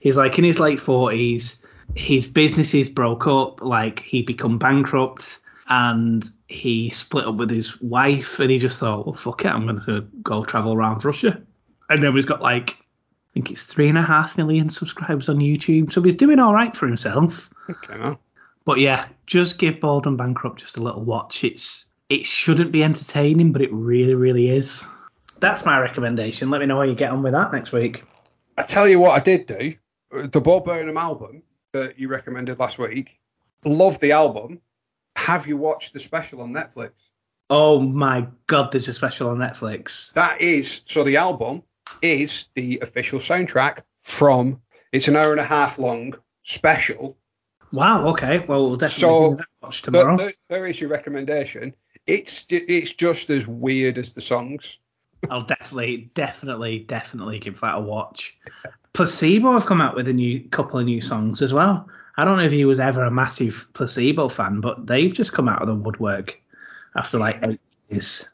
He's 0.00 0.16
like 0.16 0.38
in 0.38 0.44
his 0.44 0.58
late 0.58 0.80
forties. 0.80 1.56
His 1.94 2.26
businesses 2.26 2.88
broke 2.88 3.26
up. 3.26 3.60
Like 3.60 4.00
he 4.00 4.22
become 4.22 4.58
bankrupt, 4.58 5.40
and 5.68 6.24
he 6.48 6.90
split 6.90 7.26
up 7.26 7.34
with 7.36 7.50
his 7.50 7.80
wife. 7.82 8.38
And 8.38 8.50
he 8.50 8.58
just 8.58 8.78
thought, 8.78 9.06
well, 9.06 9.14
fuck 9.14 9.44
it, 9.44 9.48
I'm 9.48 9.66
going 9.66 9.80
to 9.82 10.02
go 10.22 10.44
travel 10.44 10.72
around 10.74 11.04
Russia. 11.04 11.42
And 11.90 12.02
then 12.02 12.14
he's 12.14 12.24
got 12.24 12.40
like, 12.40 12.70
I 12.70 13.32
think 13.34 13.50
it's 13.50 13.64
three 13.64 13.88
and 13.88 13.98
a 13.98 14.02
half 14.02 14.38
million 14.38 14.70
subscribers 14.70 15.28
on 15.28 15.38
YouTube. 15.38 15.92
So 15.92 16.00
he's 16.02 16.14
doing 16.14 16.38
all 16.38 16.54
right 16.54 16.74
for 16.74 16.86
himself. 16.86 17.50
Okay. 17.68 18.16
But 18.64 18.78
yeah, 18.78 19.06
just 19.26 19.58
give 19.58 19.80
Bald 19.80 20.06
and 20.06 20.16
Bankrupt 20.16 20.60
just 20.60 20.78
a 20.78 20.82
little 20.82 21.02
watch. 21.02 21.44
It's 21.44 21.86
it 22.08 22.26
shouldn't 22.26 22.72
be 22.72 22.84
entertaining, 22.84 23.52
but 23.52 23.62
it 23.62 23.72
really, 23.72 24.14
really 24.14 24.48
is. 24.48 24.86
That's 25.44 25.66
my 25.66 25.78
recommendation. 25.78 26.48
Let 26.48 26.60
me 26.62 26.66
know 26.66 26.76
how 26.76 26.82
you 26.84 26.94
get 26.94 27.10
on 27.10 27.22
with 27.22 27.34
that 27.34 27.52
next 27.52 27.70
week. 27.70 28.02
I 28.56 28.62
tell 28.62 28.88
you 28.88 28.98
what 28.98 29.10
I 29.10 29.20
did 29.22 29.46
do. 29.46 29.74
The 30.10 30.40
Bo 30.40 30.60
Burnham 30.60 30.96
album 30.96 31.42
that 31.72 31.98
you 31.98 32.08
recommended 32.08 32.58
last 32.58 32.78
week. 32.78 33.18
Love 33.64 34.00
the 34.00 34.12
album. 34.12 34.60
Have 35.16 35.46
you 35.46 35.58
watched 35.58 35.92
the 35.92 35.98
special 35.98 36.40
on 36.40 36.52
Netflix? 36.52 36.92
Oh 37.50 37.78
my 37.80 38.28
god, 38.46 38.72
there's 38.72 38.88
a 38.88 38.94
special 38.94 39.28
on 39.28 39.36
Netflix. 39.36 40.12
That 40.14 40.40
is 40.40 40.80
so 40.86 41.04
the 41.04 41.18
album 41.18 41.62
is 42.00 42.48
the 42.54 42.78
official 42.80 43.18
soundtrack 43.18 43.80
from 44.02 44.62
it's 44.92 45.08
an 45.08 45.16
hour 45.16 45.30
and 45.32 45.40
a 45.40 45.44
half 45.44 45.78
long 45.78 46.14
special. 46.42 47.18
Wow. 47.70 48.08
Okay. 48.08 48.38
Well, 48.38 48.68
we'll 48.68 48.76
definitely 48.76 49.00
So, 49.00 49.28
give 49.30 49.38
that 49.38 49.46
a 49.62 49.66
watch 49.66 49.82
tomorrow. 49.82 50.16
there- 50.16 50.32
there 50.48 50.66
is 50.66 50.80
your 50.80 50.88
recommendation. 50.88 51.74
It's 52.06 52.46
it's 52.50 52.92
just 52.94 53.28
as 53.28 53.46
weird 53.46 53.98
as 53.98 54.14
the 54.14 54.20
songs. 54.22 54.78
I'll 55.30 55.42
definitely, 55.42 56.10
definitely, 56.14 56.80
definitely 56.80 57.38
give 57.38 57.60
that 57.60 57.76
a 57.76 57.80
watch. 57.80 58.36
Placebo 58.92 59.52
have 59.52 59.66
come 59.66 59.80
out 59.80 59.96
with 59.96 60.08
a 60.08 60.12
new 60.12 60.40
couple 60.50 60.78
of 60.78 60.86
new 60.86 61.00
songs 61.00 61.42
as 61.42 61.52
well. 61.52 61.88
I 62.16 62.24
don't 62.24 62.36
know 62.36 62.44
if 62.44 62.52
he 62.52 62.64
was 62.64 62.78
ever 62.78 63.04
a 63.04 63.10
massive 63.10 63.66
Placebo 63.72 64.28
fan, 64.28 64.60
but 64.60 64.86
they've 64.86 65.12
just 65.12 65.32
come 65.32 65.48
out 65.48 65.62
of 65.62 65.68
the 65.68 65.74
woodwork 65.74 66.40
after 66.96 67.18
like 67.18 67.38
eight 67.42 67.60
years. 67.88 68.28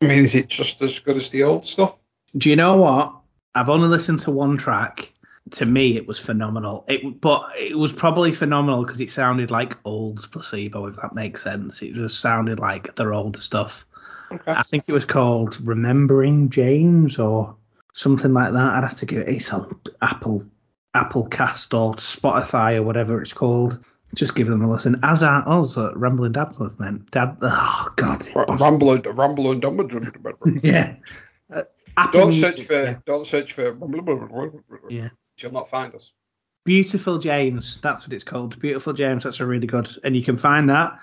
I 0.00 0.06
mean, 0.06 0.18
is 0.20 0.34
it 0.34 0.48
just 0.48 0.80
as 0.82 0.98
good 1.00 1.16
as 1.16 1.30
the 1.30 1.42
old 1.42 1.66
stuff? 1.66 1.98
Do 2.36 2.50
you 2.50 2.56
know 2.56 2.76
what? 2.76 3.16
I've 3.54 3.68
only 3.68 3.88
listened 3.88 4.20
to 4.20 4.30
one 4.30 4.56
track. 4.56 5.12
To 5.52 5.66
me, 5.66 5.96
it 5.96 6.06
was 6.06 6.18
phenomenal. 6.18 6.84
It, 6.88 7.20
but 7.20 7.50
it 7.58 7.76
was 7.76 7.92
probably 7.92 8.32
phenomenal 8.32 8.84
because 8.84 9.00
it 9.00 9.10
sounded 9.10 9.50
like 9.50 9.76
old 9.84 10.28
placebo, 10.32 10.86
if 10.86 10.96
that 10.96 11.14
makes 11.14 11.42
sense. 11.42 11.82
It 11.82 11.94
just 11.94 12.20
sounded 12.20 12.60
like 12.60 12.96
their 12.96 13.12
old 13.12 13.36
stuff. 13.36 13.84
Okay. 14.34 14.52
I 14.52 14.62
think 14.62 14.84
it 14.86 14.92
was 14.92 15.04
called 15.04 15.60
Remembering 15.60 16.50
James 16.50 17.18
or 17.18 17.56
something 17.92 18.32
like 18.32 18.52
that. 18.52 18.74
I'd 18.74 18.84
have 18.84 18.98
to 18.98 19.06
give 19.06 19.20
it. 19.20 19.28
It's 19.28 19.52
on 19.52 19.80
Apple, 20.00 20.44
Apple 20.94 21.26
Cast 21.26 21.72
or 21.74 21.94
Spotify 21.94 22.76
or 22.76 22.82
whatever 22.82 23.20
it's 23.20 23.32
called. 23.32 23.84
Just 24.14 24.34
give 24.34 24.46
them 24.46 24.62
a 24.62 24.70
listen. 24.70 24.96
As 25.02 25.22
are 25.22 25.46
also 25.48 25.92
Rambling 25.94 26.32
Dad 26.32 26.56
was 26.58 26.78
meant. 26.78 27.10
Dad. 27.10 27.36
Oh 27.42 27.92
God. 27.96 28.28
Rumble 28.60 28.92
and 28.92 29.60
dumble. 29.62 29.90
Yeah. 30.62 30.96
Uh, 31.52 31.62
Don't 32.12 32.32
search 32.32 32.62
for 32.62 32.72
yeah. 32.72 32.96
don't 33.04 33.26
search 33.26 33.52
for. 33.52 33.76
Yeah. 34.88 35.08
You'll 35.38 35.52
not 35.52 35.68
find 35.68 35.94
us. 35.94 36.12
Beautiful 36.64 37.18
James, 37.18 37.80
that's 37.80 38.06
what 38.06 38.14
it's 38.14 38.24
called. 38.24 38.58
Beautiful 38.58 38.94
James, 38.94 39.24
that's 39.24 39.40
a 39.40 39.46
really 39.46 39.66
good, 39.66 39.88
and 40.02 40.16
you 40.16 40.24
can 40.24 40.38
find 40.38 40.70
that 40.70 40.98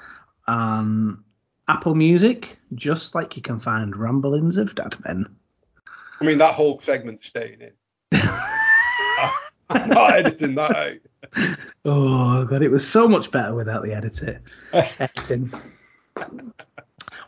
on 0.48 1.24
Apple 1.72 1.96
Music, 1.96 2.58
just 2.76 3.16
like 3.16 3.38
you 3.38 3.42
can 3.42 3.58
find 3.58 3.96
Ramblings 3.96 4.58
of 4.58 4.76
Dadmen. 4.76 5.32
I 6.20 6.26
mean, 6.26 6.38
that 6.40 6.54
whole 6.54 6.80
segment's 6.80 7.28
staying 7.28 7.62
in. 7.62 7.72
I'm 9.70 9.88
not 9.88 10.14
editing 10.16 10.56
that 10.56 10.76
out. 10.76 11.48
Oh 11.86 12.44
god, 12.44 12.62
it 12.62 12.70
was 12.70 12.86
so 12.86 13.08
much 13.08 13.32
better 13.32 13.56
without 13.56 13.84
the 13.84 13.94
editor. 13.94 14.42
Editing. 14.74 15.54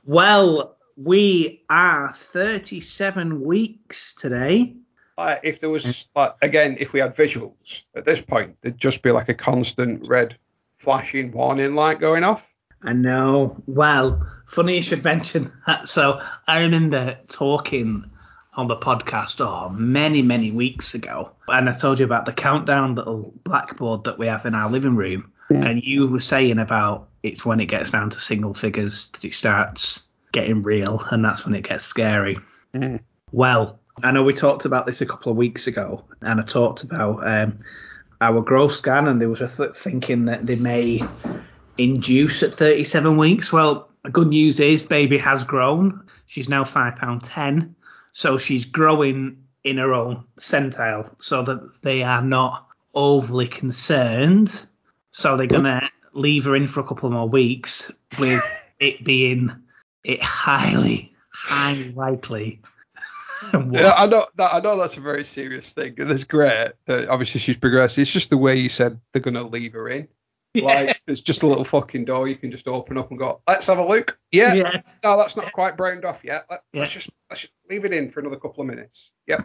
Well, 0.05 0.75
we 0.97 1.63
are 1.69 2.11
37 2.11 3.39
weeks 3.39 4.13
today. 4.15 4.75
Like, 5.17 5.39
if 5.43 5.61
there 5.61 5.69
was, 5.69 6.09
like, 6.13 6.35
again, 6.41 6.75
if 6.77 6.91
we 6.91 6.99
had 6.99 7.15
visuals 7.15 7.85
at 7.95 8.03
this 8.03 8.19
point, 8.19 8.57
there'd 8.61 8.77
just 8.77 9.01
be 9.01 9.11
like 9.11 9.29
a 9.29 9.33
constant 9.33 10.09
red 10.09 10.35
flashing 10.75 11.31
warning 11.31 11.73
light 11.73 12.01
going 12.01 12.25
off. 12.25 12.52
I 12.83 12.93
know. 12.93 13.61
Well, 13.65 14.27
funny 14.45 14.77
you 14.77 14.81
should 14.81 15.03
mention 15.03 15.51
that. 15.65 15.87
So 15.87 16.21
I 16.47 16.61
remember 16.61 17.17
talking 17.27 18.09
on 18.55 18.67
the 18.67 18.77
podcast 18.77 19.41
oh 19.41 19.69
many 19.69 20.21
many 20.21 20.51
weeks 20.51 20.93
ago, 20.93 21.31
and 21.47 21.69
I 21.69 21.71
told 21.71 21.99
you 21.99 22.05
about 22.05 22.25
the 22.25 22.33
countdown 22.33 22.95
little 22.95 23.33
blackboard 23.43 24.03
that 24.03 24.19
we 24.19 24.27
have 24.27 24.45
in 24.45 24.55
our 24.55 24.69
living 24.69 24.95
room. 24.95 25.31
Hmm. 25.47 25.63
And 25.63 25.83
you 25.83 26.07
were 26.07 26.19
saying 26.19 26.59
about 26.59 27.09
it's 27.23 27.45
when 27.45 27.59
it 27.59 27.65
gets 27.65 27.91
down 27.91 28.09
to 28.09 28.19
single 28.19 28.53
figures 28.53 29.09
that 29.09 29.25
it 29.25 29.33
starts 29.33 30.03
getting 30.31 30.61
real, 30.63 31.01
and 31.09 31.23
that's 31.23 31.45
when 31.45 31.55
it 31.55 31.67
gets 31.67 31.85
scary. 31.85 32.37
Mm. 32.73 32.99
Well, 33.31 33.79
I 34.01 34.11
know 34.11 34.23
we 34.23 34.33
talked 34.33 34.65
about 34.65 34.85
this 34.85 35.01
a 35.01 35.05
couple 35.05 35.31
of 35.31 35.37
weeks 35.37 35.67
ago, 35.67 36.05
and 36.21 36.39
I 36.39 36.43
talked 36.43 36.83
about 36.83 37.25
um, 37.25 37.59
our 38.19 38.41
growth 38.41 38.73
scan, 38.73 39.07
and 39.07 39.21
there 39.21 39.29
was 39.29 39.41
a 39.41 39.47
th- 39.47 39.75
thinking 39.75 40.25
that 40.25 40.45
they 40.45 40.55
may 40.55 41.01
induce 41.77 42.43
at 42.43 42.53
37 42.53 43.17
weeks. 43.17 43.51
Well, 43.51 43.89
good 44.11 44.27
news 44.27 44.59
is 44.59 44.83
baby 44.83 45.17
has 45.17 45.43
grown. 45.43 46.05
She's 46.25 46.49
now 46.49 46.63
five 46.63 46.95
pound 46.95 47.23
ten, 47.23 47.75
so 48.11 48.37
she's 48.37 48.65
growing 48.65 49.43
in 49.63 49.77
her 49.77 49.93
own 49.93 50.25
centile, 50.37 51.13
so 51.19 51.43
that 51.43 51.81
they 51.81 52.03
are 52.03 52.21
not 52.21 52.67
overly 52.93 53.47
concerned. 53.47 54.65
So 55.11 55.37
they're 55.37 55.47
gonna 55.47 55.89
leave 56.13 56.45
her 56.45 56.55
in 56.55 56.67
for 56.67 56.79
a 56.79 56.87
couple 56.87 57.09
more 57.09 57.29
weeks, 57.29 57.91
with 58.19 58.43
it 58.79 59.03
being 59.03 59.51
it 60.03 60.21
highly, 60.21 61.13
highly 61.31 61.91
likely. 61.91 62.61
Yeah, 63.51 63.93
I 63.97 64.05
know 64.05 64.25
that. 64.37 64.53
I 64.53 64.61
know 64.61 64.77
that's 64.77 64.95
a 64.95 65.01
very 65.01 65.25
serious 65.25 65.73
thing, 65.73 65.95
and 65.97 66.09
it's 66.09 66.23
great 66.23 66.71
that 66.85 67.09
obviously 67.09 67.41
she's 67.41 67.57
progressed. 67.57 67.97
It's 67.97 68.09
just 68.09 68.29
the 68.29 68.37
way 68.37 68.57
you 68.57 68.69
said 68.69 69.01
they're 69.11 69.21
gonna 69.21 69.45
leave 69.45 69.73
her 69.73 69.89
in. 69.89 70.07
Like 70.55 71.01
it's 71.07 71.21
just 71.21 71.43
a 71.43 71.47
little 71.47 71.65
fucking 71.65 72.05
door 72.05 72.27
you 72.27 72.35
can 72.35 72.51
just 72.51 72.67
open 72.67 72.97
up 72.97 73.09
and 73.09 73.17
go, 73.17 73.41
let's 73.47 73.67
have 73.67 73.79
a 73.79 73.85
look. 73.85 74.19
Yeah, 74.31 74.53
yeah. 74.53 74.81
no, 75.03 75.17
that's 75.17 75.35
not 75.35 75.51
quite 75.51 75.77
browned 75.77 76.05
off 76.05 76.23
yet. 76.23 76.45
Let, 76.49 76.63
Yeah. 76.73 76.81
Let's 76.81 76.93
just 76.93 77.09
let's 77.29 77.41
just 77.41 77.53
leave 77.69 77.85
it 77.85 77.93
in 77.93 78.09
for 78.09 78.19
another 78.19 78.37
couple 78.37 78.61
of 78.61 78.67
minutes. 78.67 79.11
Yep. 79.27 79.41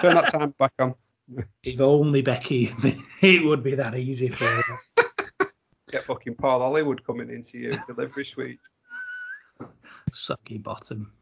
Turn 0.00 0.14
that 0.14 0.32
time 0.32 0.54
back 0.58 0.72
on. 0.78 0.94
If 1.62 1.80
only 1.80 2.22
Becky, 2.22 2.74
it 3.20 3.44
would 3.44 3.62
be 3.62 3.76
that 3.76 3.94
easy 3.94 4.30
for 4.30 4.46
her. 4.46 4.78
Get 5.92 6.02
fucking 6.02 6.34
Paul 6.34 6.58
Hollywood 6.58 7.04
coming 7.04 7.30
into 7.30 7.56
your 7.56 7.76
delivery 7.86 8.24
suite. 8.24 8.58
Soggy 10.12 10.58
bottom. 10.58 11.12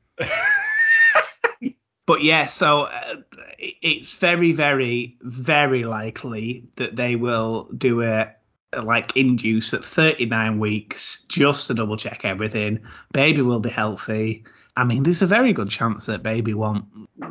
but 2.07 2.23
yeah, 2.23 2.47
so 2.47 2.85
uh, 2.85 3.17
it's 3.59 4.15
very, 4.15 4.53
very, 4.53 5.19
very 5.21 5.85
likely 5.85 6.71
that 6.77 6.97
they 6.97 7.17
will 7.17 7.69
do 7.77 8.01
a 8.03 8.35
Uh, 8.77 8.83
like 8.83 9.17
induce 9.17 9.73
at 9.73 9.83
39 9.83 10.59
weeks 10.59 11.23
just 11.29 11.69
to 11.69 11.75
double 11.75 11.97
check 11.97 12.21
everything. 12.25 12.81
Baby 13.13 13.41
will 13.41 13.61
be 13.61 13.71
healthy. 13.71 14.45
I 14.77 14.85
mean, 14.85 15.05
there's 15.05 15.23
a 15.23 15.27
very 15.27 15.55
good 15.55 15.71
chance 15.71 16.05
that 16.07 16.23
baby 16.23 16.53
won't, 16.53 16.85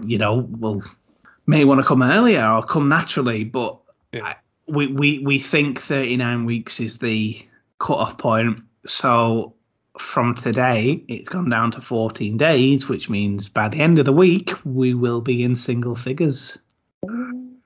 you 0.03 0.17
know, 0.17 0.35
will 0.35 0.81
may 1.45 1.63
want 1.63 1.79
to 1.79 1.85
come 1.85 2.01
earlier 2.01 2.43
or 2.43 2.63
come 2.63 2.89
naturally, 2.89 3.43
but 3.43 3.77
Yeah. 4.11 4.25
I, 4.25 4.35
we, 4.67 4.87
we 4.87 5.19
we 5.19 5.39
think 5.39 5.79
39 5.79 6.45
weeks 6.45 6.79
is 6.79 6.97
the 6.97 7.45
cut-off 7.79 8.17
point. 8.17 8.63
So 8.87 9.53
from 9.99 10.33
today, 10.33 11.03
it's 11.07 11.29
gone 11.29 11.49
down 11.49 11.69
to 11.71 11.81
14 11.81 12.35
days, 12.37 12.89
which 12.89 13.09
means 13.09 13.47
by 13.47 13.69
the 13.69 13.79
end 13.79 13.99
of 13.99 14.05
the 14.05 14.11
week, 14.11 14.53
we 14.65 14.95
will 14.95 15.21
be 15.21 15.43
in 15.43 15.55
single 15.55 15.95
figures. 15.95 16.57
Mm. 17.05 17.57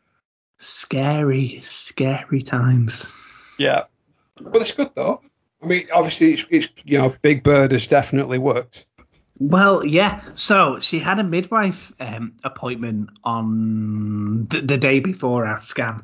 Scary, 0.57 1.61
scary 1.63 2.41
times. 2.41 3.07
Yeah. 3.57 3.83
But 4.41 4.61
it's 4.61 4.71
good 4.71 4.91
though. 4.95 5.21
I 5.61 5.65
mean, 5.67 5.87
obviously, 5.93 6.33
it's, 6.33 6.45
it's 6.49 6.69
you 6.83 6.97
know, 6.97 7.15
Big 7.21 7.43
Bird 7.43 7.71
has 7.71 7.87
definitely 7.87 8.39
worked. 8.39 8.87
Well, 9.39 9.85
yeah. 9.85 10.21
So 10.35 10.79
she 10.79 10.99
had 10.99 11.19
a 11.19 11.23
midwife 11.23 11.91
um, 11.99 12.33
appointment 12.43 13.09
on 13.23 14.47
the, 14.47 14.61
the 14.61 14.77
day 14.77 14.99
before 14.99 15.45
our 15.45 15.59
scan, 15.59 16.03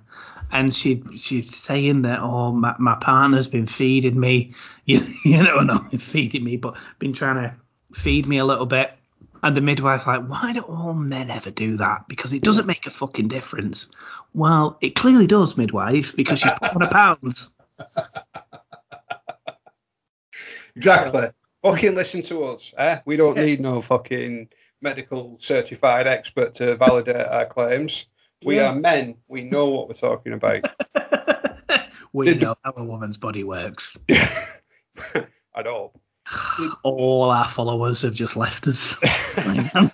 and 0.51 0.73
she 0.73 1.03
she's 1.15 1.55
saying 1.55 2.03
that 2.03 2.19
oh 2.19 2.51
my, 2.51 2.75
my 2.79 2.95
partner's 2.95 3.47
been 3.47 3.67
feeding 3.67 4.19
me, 4.19 4.55
you, 4.86 5.13
you 5.25 5.43
know, 5.43 5.60
not 5.60 6.01
feeding 6.01 6.43
me, 6.43 6.57
but 6.57 6.77
been 6.99 7.13
trying 7.13 7.36
to 7.36 7.55
feed 7.93 8.27
me 8.27 8.39
a 8.39 8.45
little 8.45 8.65
bit. 8.65 8.96
And 9.43 9.56
the 9.56 9.62
midwife's 9.62 10.08
like, 10.08 10.28
why 10.28 10.54
do 10.54 10.62
all 10.62 10.93
men 10.93 11.30
ever 11.30 11.52
do 11.52 11.78
that? 11.78 12.08
Because 12.08 12.34
it 12.34 12.41
doesn't 12.43 12.65
make 12.65 12.86
a 12.86 12.89
fucking 12.91 13.28
difference. 13.28 13.88
Well, 14.34 14.78
it 14.82 14.95
clearly 14.95 15.28
does, 15.28 15.58
midwife, 15.58 16.15
because 16.15 16.39
she's 16.39 16.52
put 16.60 16.76
on 16.76 16.82
a 16.82 16.89
pounds. 16.89 17.54
Exactly. 20.76 21.30
Fucking 21.63 21.95
listen 21.95 22.21
to 22.23 22.43
us. 22.43 22.73
Eh? 22.78 23.00
We 23.06 23.17
don't 23.17 23.36
need 23.38 23.60
no 23.60 23.82
fucking 23.82 24.50
medical 24.80 25.38
certified 25.39 26.06
expert 26.08 26.54
to 26.56 26.76
validate 26.76 27.15
our 27.15 27.45
claims. 27.47 28.06
We 28.45 28.58
Yeah. 28.58 28.69
are 28.69 28.76
men. 28.76 29.15
We 29.28 29.43
know 29.43 29.69
what 29.69 29.88
we're 29.88 29.95
talking 29.95 30.34
about. 30.34 30.65
we 32.13 32.26
Did 32.28 32.39
the- 32.41 32.45
know 32.45 32.56
how 32.63 32.73
a 32.78 32.84
woman's 32.84 33.17
body 33.17 33.43
works. 33.43 33.97
I 34.10 35.63
know. 35.63 35.93
all 36.83 37.29
our 37.29 37.47
followers 37.47 38.01
have 38.01 38.13
just 38.13 38.35
left 38.35 38.67
us. 38.67 38.97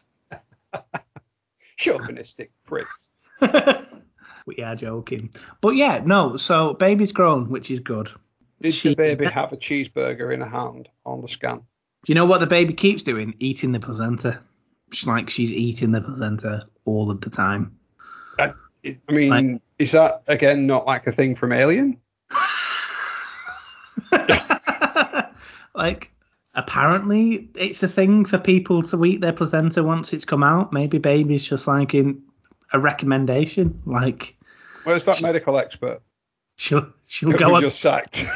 Chauvinistic 1.77 2.51
pricks. 2.65 3.09
we 4.45 4.57
are 4.63 4.75
joking. 4.75 5.31
But 5.61 5.71
yeah, 5.71 6.01
no, 6.03 6.37
so 6.37 6.73
baby's 6.73 7.11
grown, 7.11 7.49
which 7.49 7.69
is 7.71 7.79
good. 7.79 8.09
Did 8.61 8.73
the 8.73 8.95
baby 8.95 9.25
have 9.25 9.51
a 9.51 9.57
cheeseburger 9.57 10.33
in 10.33 10.39
her 10.41 10.47
hand 10.47 10.89
on 11.05 11.21
the 11.21 11.27
scan? 11.27 11.57
Do 11.57 12.11
you 12.11 12.15
know 12.15 12.25
what 12.25 12.39
the 12.39 12.47
baby 12.47 12.73
keeps 12.73 13.03
doing? 13.03 13.35
Eating 13.39 13.71
the 13.71 13.79
placenta. 13.79 14.39
She's 14.91 15.07
like 15.07 15.29
she's 15.29 15.51
eating 15.51 15.91
the 15.91 16.01
placenta 16.01 16.67
all 16.85 17.11
of 17.11 17.21
the 17.21 17.29
time. 17.29 17.77
Is- 18.83 18.99
I 19.07 19.13
mean, 19.13 19.61
is 19.79 19.93
that 19.93 20.23
again 20.27 20.67
not 20.67 20.85
like 20.85 21.07
a 21.07 21.11
thing 21.11 21.35
from 21.35 21.53
Alien? 21.53 21.99
like 25.73 26.11
apparently 26.53 27.49
it's 27.55 27.83
a 27.83 27.87
thing 27.87 28.25
for 28.25 28.37
people 28.37 28.83
to 28.83 29.05
eat 29.05 29.21
their 29.21 29.33
placenta 29.33 29.83
once 29.83 30.13
it's 30.13 30.25
come 30.25 30.43
out. 30.43 30.73
Maybe 30.73 30.97
baby's 30.97 31.43
just 31.43 31.67
like 31.67 31.93
in 31.93 32.23
a 32.71 32.79
recommendation. 32.79 33.81
Like 33.85 34.35
Where's 34.83 35.05
that 35.05 35.21
medical 35.21 35.57
expert? 35.57 36.01
she'll 36.57 36.87
she'll 37.07 37.31
go 37.31 37.55
on 37.55 37.61
just 37.61 37.79
sacked. 37.79 38.25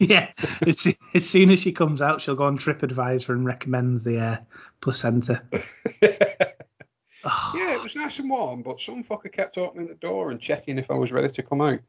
Yeah, 0.00 0.30
as, 0.66 0.88
as 1.12 1.28
soon 1.28 1.50
as 1.50 1.60
she 1.60 1.72
comes 1.72 2.00
out, 2.00 2.22
she'll 2.22 2.34
go 2.34 2.44
on 2.44 2.56
TripAdvisor 2.56 3.28
and 3.28 3.44
recommends 3.44 4.02
the 4.02 4.18
uh, 4.18 4.36
placenta. 4.80 5.42
Oh, 7.22 7.52
Yeah, 7.54 7.74
it 7.74 7.82
was 7.82 7.96
nice 7.96 8.18
and 8.18 8.30
warm, 8.30 8.62
but 8.62 8.80
some 8.80 9.04
fucker 9.04 9.30
kept 9.30 9.58
opening 9.58 9.88
the 9.88 9.94
door 9.94 10.30
and 10.30 10.40
checking 10.40 10.78
if 10.78 10.90
I 10.90 10.94
was 10.94 11.12
ready 11.12 11.28
to 11.28 11.42
come 11.42 11.60
out. 11.60 11.80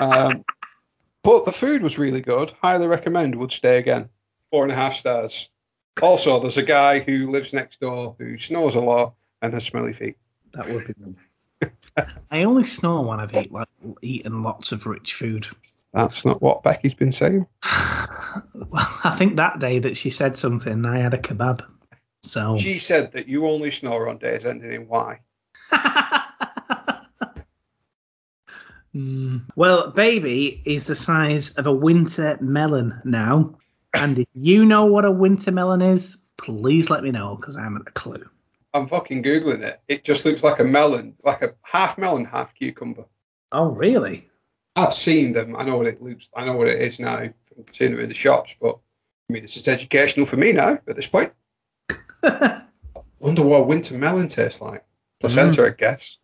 Um, 0.00 0.44
but 1.22 1.44
the 1.44 1.52
food 1.52 1.80
was 1.80 1.96
really 1.96 2.22
good. 2.22 2.50
Highly 2.60 2.88
recommend. 2.88 3.36
Would 3.36 3.52
stay 3.52 3.78
again. 3.78 4.08
Four 4.54 4.62
and 4.62 4.70
a 4.70 4.76
half 4.76 4.94
stars. 4.94 5.50
Also, 6.00 6.38
there's 6.38 6.58
a 6.58 6.62
guy 6.62 7.00
who 7.00 7.28
lives 7.28 7.52
next 7.52 7.80
door 7.80 8.14
who 8.20 8.38
snores 8.38 8.76
a 8.76 8.80
lot 8.80 9.14
and 9.42 9.52
has 9.52 9.64
smelly 9.64 9.92
feet. 9.92 10.16
that 10.52 10.68
would 10.68 10.86
be 10.86 10.92
them. 10.92 11.16
I 12.30 12.44
only 12.44 12.62
snore 12.62 13.04
when 13.04 13.18
I've 13.18 13.34
eat, 13.34 13.50
like, 13.50 13.66
eaten 14.00 14.44
lots 14.44 14.70
of 14.70 14.86
rich 14.86 15.14
food. 15.14 15.48
That's 15.92 16.24
not 16.24 16.40
what 16.40 16.62
Becky's 16.62 16.94
been 16.94 17.10
saying. 17.10 17.48
Well, 18.54 18.98
I 19.02 19.16
think 19.16 19.38
that 19.38 19.58
day 19.58 19.80
that 19.80 19.96
she 19.96 20.10
said 20.10 20.36
something, 20.36 20.84
I 20.86 21.00
had 21.00 21.14
a 21.14 21.18
kebab. 21.18 21.62
So 22.22 22.56
She 22.56 22.78
said 22.78 23.10
that 23.12 23.26
you 23.26 23.48
only 23.48 23.72
snore 23.72 24.08
on 24.08 24.18
days 24.18 24.46
ending 24.46 24.72
in 24.72 24.86
Y. 24.86 25.18
Mm. 28.94 29.42
Well, 29.56 29.90
baby 29.90 30.62
is 30.64 30.86
the 30.86 30.94
size 30.94 31.50
of 31.54 31.66
a 31.66 31.72
winter 31.72 32.38
melon 32.40 33.00
now. 33.04 33.58
And 33.94 34.18
if 34.18 34.28
you 34.34 34.64
know 34.64 34.86
what 34.86 35.04
a 35.04 35.10
winter 35.10 35.52
melon 35.52 35.82
is, 35.82 36.18
please 36.36 36.90
let 36.90 37.02
me 37.02 37.10
know 37.10 37.36
because 37.36 37.56
I 37.56 37.62
haven't 37.62 37.88
a 37.88 37.92
clue. 37.92 38.24
I'm 38.72 38.88
fucking 38.88 39.22
googling 39.22 39.62
it. 39.62 39.80
It 39.86 40.04
just 40.04 40.24
looks 40.24 40.42
like 40.42 40.58
a 40.58 40.64
melon, 40.64 41.14
like 41.24 41.42
a 41.42 41.54
half 41.62 41.96
melon, 41.96 42.24
half 42.24 42.54
cucumber. 42.54 43.04
Oh, 43.52 43.66
really? 43.66 44.28
I've 44.74 44.92
seen 44.92 45.32
them. 45.32 45.54
I 45.54 45.64
know 45.64 45.76
what 45.76 45.86
it 45.86 46.02
looks. 46.02 46.28
I 46.34 46.44
know 46.44 46.56
what 46.56 46.66
it 46.66 46.82
is 46.82 46.98
now. 46.98 47.18
from 47.44 47.64
seeing 47.70 47.92
them 47.92 48.00
in 48.00 48.08
the 48.08 48.14
shops, 48.14 48.56
but 48.60 48.78
I 49.30 49.32
mean, 49.32 49.44
it's 49.44 49.54
just 49.54 49.68
educational 49.68 50.26
for 50.26 50.36
me 50.36 50.52
now 50.52 50.78
at 50.88 50.96
this 50.96 51.06
point. 51.06 51.32
Wonder 53.20 53.42
what 53.42 53.68
winter 53.68 53.94
melon 53.94 54.28
tastes 54.28 54.60
like. 54.60 54.84
Placenta, 55.20 55.62
mm. 55.62 55.66
I 55.66 55.70
guess. 55.70 56.18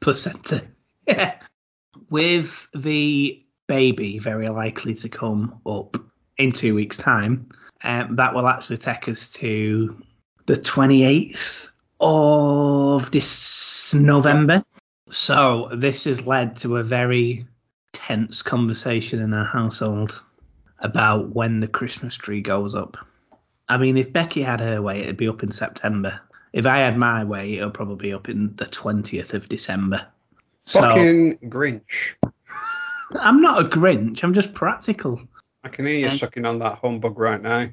placenta. 0.00 0.62
Yeah. 1.06 1.34
With 2.08 2.68
the 2.72 3.44
baby 3.66 4.18
very 4.20 4.48
likely 4.48 4.94
to 4.94 5.08
come 5.08 5.60
up 5.66 5.96
in 6.40 6.52
two 6.52 6.74
weeks' 6.74 6.96
time, 6.96 7.48
um, 7.84 8.16
that 8.16 8.34
will 8.34 8.48
actually 8.48 8.78
take 8.78 9.08
us 9.08 9.30
to 9.34 10.02
the 10.46 10.54
28th 10.54 11.70
of 12.00 13.10
this 13.10 13.92
November. 13.94 14.64
So 15.10 15.70
this 15.74 16.04
has 16.04 16.26
led 16.26 16.56
to 16.56 16.78
a 16.78 16.82
very 16.82 17.46
tense 17.92 18.42
conversation 18.42 19.20
in 19.20 19.34
our 19.34 19.44
household 19.44 20.24
about 20.78 21.34
when 21.34 21.60
the 21.60 21.68
Christmas 21.68 22.16
tree 22.16 22.40
goes 22.40 22.74
up. 22.74 22.96
I 23.68 23.76
mean, 23.76 23.96
if 23.96 24.12
Becky 24.12 24.42
had 24.42 24.60
her 24.60 24.80
way, 24.80 25.00
it'd 25.00 25.16
be 25.16 25.28
up 25.28 25.42
in 25.42 25.50
September. 25.50 26.20
If 26.52 26.66
I 26.66 26.78
had 26.78 26.96
my 26.96 27.22
way, 27.22 27.54
it'll 27.54 27.70
probably 27.70 28.08
be 28.08 28.14
up 28.14 28.28
in 28.28 28.56
the 28.56 28.64
20th 28.64 29.34
of 29.34 29.48
December. 29.48 30.06
So, 30.64 30.80
Fucking 30.80 31.36
Grinch. 31.48 32.14
I'm 33.12 33.40
not 33.40 33.60
a 33.60 33.68
Grinch. 33.68 34.22
I'm 34.22 34.34
just 34.34 34.54
practical. 34.54 35.20
I 35.62 35.68
can 35.68 35.86
hear 35.86 35.98
you 35.98 36.08
Um, 36.08 36.16
sucking 36.16 36.46
on 36.46 36.58
that 36.60 36.78
humbug 36.78 37.18
right 37.18 37.40
now. 37.40 37.68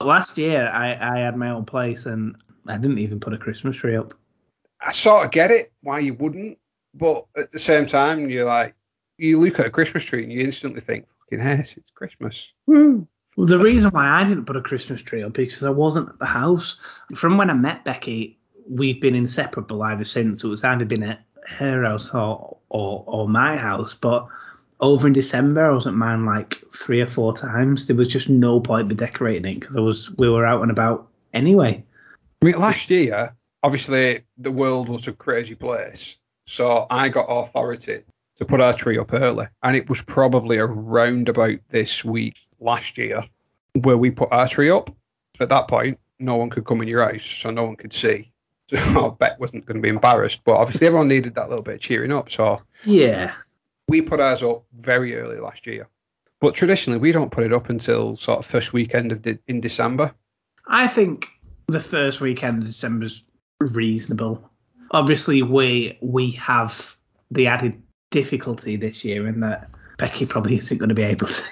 Last 0.00 0.38
year, 0.38 0.68
I, 0.68 0.96
I 1.00 1.18
had 1.20 1.36
my 1.36 1.50
own 1.50 1.64
place 1.64 2.06
and 2.06 2.36
I 2.66 2.76
didn't 2.76 2.98
even 2.98 3.20
put 3.20 3.34
a 3.34 3.38
Christmas 3.38 3.76
tree 3.76 3.96
up. 3.96 4.14
I 4.80 4.92
sort 4.92 5.24
of 5.24 5.30
get 5.30 5.50
it 5.50 5.72
why 5.80 6.00
you 6.00 6.14
wouldn't, 6.14 6.58
but 6.94 7.26
at 7.36 7.52
the 7.52 7.58
same 7.58 7.86
time, 7.86 8.28
you're 8.28 8.44
like, 8.44 8.74
you 9.16 9.38
look 9.38 9.60
at 9.60 9.66
a 9.66 9.70
Christmas 9.70 10.04
tree 10.04 10.24
and 10.24 10.32
you 10.32 10.40
instantly 10.40 10.80
think, 10.80 11.06
fucking 11.20 11.38
yes, 11.44 11.76
it's 11.76 11.90
Christmas. 11.94 12.52
Woo. 12.66 13.06
Well, 13.36 13.46
the 13.46 13.58
reason 13.58 13.90
why 13.90 14.08
I 14.08 14.24
didn't 14.24 14.44
put 14.44 14.56
a 14.56 14.62
Christmas 14.62 15.00
tree 15.00 15.22
up 15.22 15.32
because 15.32 15.62
I 15.64 15.70
wasn't 15.70 16.08
at 16.08 16.18
the 16.18 16.26
house. 16.26 16.78
From 17.14 17.38
when 17.38 17.48
I 17.48 17.54
met 17.54 17.84
Becky, 17.84 18.38
we've 18.68 19.00
been 19.00 19.14
inseparable 19.14 19.84
ever 19.84 20.04
since. 20.04 20.44
It 20.44 20.48
was 20.48 20.64
either 20.64 20.84
been 20.84 21.04
at 21.04 21.20
her 21.46 21.84
house 21.84 22.12
or, 22.12 22.58
or, 22.68 23.04
or 23.06 23.28
my 23.28 23.56
house. 23.56 23.94
But 23.94 24.26
over 24.82 25.06
in 25.06 25.12
December, 25.12 25.64
I 25.64 25.70
was 25.70 25.86
at 25.86 25.94
mine 25.94 26.26
like 26.26 26.60
three 26.74 27.00
or 27.00 27.06
four 27.06 27.34
times. 27.34 27.86
There 27.86 27.96
was 27.96 28.08
just 28.08 28.28
no 28.28 28.60
point 28.60 28.90
in 28.90 28.96
decorating 28.96 29.50
it 29.50 29.60
because 29.60 29.76
I 29.76 29.80
was 29.80 30.10
we 30.18 30.28
were 30.28 30.44
out 30.44 30.60
and 30.60 30.70
about 30.70 31.08
anyway. 31.32 31.84
I 32.42 32.44
mean, 32.44 32.58
last 32.58 32.90
year, 32.90 33.34
obviously, 33.62 34.24
the 34.36 34.50
world 34.50 34.88
was 34.88 35.06
a 35.06 35.12
crazy 35.12 35.54
place. 35.54 36.18
So 36.46 36.86
I 36.90 37.08
got 37.08 37.26
authority 37.26 38.02
to 38.38 38.44
put 38.44 38.60
our 38.60 38.74
tree 38.74 38.98
up 38.98 39.12
early. 39.12 39.46
And 39.62 39.76
it 39.76 39.88
was 39.88 40.02
probably 40.02 40.58
around 40.58 41.28
about 41.28 41.58
this 41.68 42.04
week 42.04 42.36
last 42.58 42.98
year 42.98 43.24
where 43.80 43.96
we 43.96 44.10
put 44.10 44.32
our 44.32 44.48
tree 44.48 44.70
up. 44.70 44.90
At 45.38 45.48
that 45.50 45.68
point, 45.68 45.98
no 46.18 46.36
one 46.36 46.50
could 46.50 46.64
come 46.66 46.82
in 46.82 46.88
your 46.88 47.04
house, 47.04 47.24
so 47.24 47.50
no 47.50 47.64
one 47.64 47.76
could 47.76 47.92
see. 47.92 48.30
So 48.72 49.10
I 49.10 49.14
bet 49.14 49.38
wasn't 49.38 49.66
going 49.66 49.76
to 49.76 49.82
be 49.82 49.90
embarrassed. 49.90 50.42
But 50.44 50.54
obviously, 50.54 50.86
everyone 50.86 51.08
needed 51.08 51.34
that 51.34 51.50
little 51.50 51.62
bit 51.62 51.74
of 51.74 51.80
cheering 51.82 52.10
up. 52.10 52.30
So 52.30 52.62
Yeah. 52.86 53.34
We 53.88 54.02
put 54.02 54.20
ours 54.20 54.42
up 54.42 54.64
very 54.72 55.16
early 55.16 55.38
last 55.38 55.66
year. 55.66 55.88
But 56.40 56.54
traditionally, 56.54 56.98
we 56.98 57.12
don't 57.12 57.30
put 57.30 57.44
it 57.44 57.52
up 57.52 57.68
until 57.70 58.16
sort 58.16 58.40
of 58.40 58.46
first 58.46 58.72
weekend 58.72 59.12
of 59.12 59.22
de- 59.22 59.38
in 59.46 59.60
December. 59.60 60.12
I 60.66 60.88
think 60.88 61.28
the 61.68 61.80
first 61.80 62.20
weekend 62.20 62.62
of 62.62 62.68
December 62.68 63.06
is 63.06 63.22
reasonable. 63.60 64.50
Obviously, 64.90 65.42
we 65.42 65.98
we 66.00 66.32
have 66.32 66.96
the 67.30 67.46
added 67.46 67.80
difficulty 68.10 68.76
this 68.76 69.04
year 69.04 69.26
in 69.26 69.40
that 69.40 69.70
Becky 69.98 70.26
probably 70.26 70.56
isn't 70.56 70.78
going 70.78 70.88
to 70.88 70.94
be 70.94 71.02
able 71.02 71.26
to, 71.28 71.42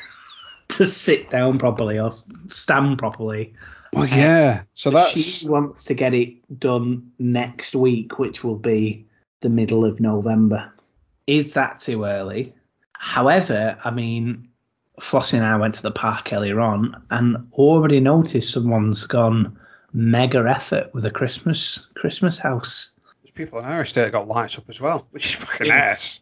to 0.68 0.86
sit 0.86 1.30
down 1.30 1.58
properly 1.58 1.98
or 1.98 2.10
stand 2.48 2.98
properly. 2.98 3.54
Well, 3.92 4.06
yeah. 4.06 4.58
Um, 4.60 4.66
so 4.74 4.90
that's 4.90 5.10
She 5.12 5.48
wants 5.48 5.84
to 5.84 5.94
get 5.94 6.14
it 6.14 6.58
done 6.58 7.12
next 7.18 7.74
week, 7.74 8.18
which 8.18 8.44
will 8.44 8.56
be 8.56 9.06
the 9.40 9.48
middle 9.48 9.84
of 9.84 10.00
November. 10.00 10.72
Is 11.30 11.52
that 11.52 11.78
too 11.78 12.04
early? 12.04 12.54
However, 12.92 13.78
I 13.84 13.90
mean, 13.92 14.48
Flossie 15.00 15.36
and 15.36 15.46
I 15.46 15.56
went 15.58 15.74
to 15.74 15.82
the 15.82 15.92
park 15.92 16.32
earlier 16.32 16.60
on 16.60 17.04
and 17.08 17.48
already 17.52 18.00
noticed 18.00 18.52
someone's 18.52 19.06
gone 19.06 19.56
mega 19.92 20.44
effort 20.48 20.92
with 20.92 21.06
a 21.06 21.10
Christmas 21.10 21.86
Christmas 21.94 22.36
house. 22.36 22.90
There's 23.22 23.30
people 23.32 23.60
in 23.60 23.64
our 23.64 23.82
estate 23.82 24.06
that 24.06 24.12
got 24.12 24.26
lights 24.26 24.58
up 24.58 24.68
as 24.68 24.80
well, 24.80 25.06
which 25.12 25.26
is 25.26 25.34
fucking 25.36 25.68
Yeah. 25.68 25.74
ass. 25.74 26.20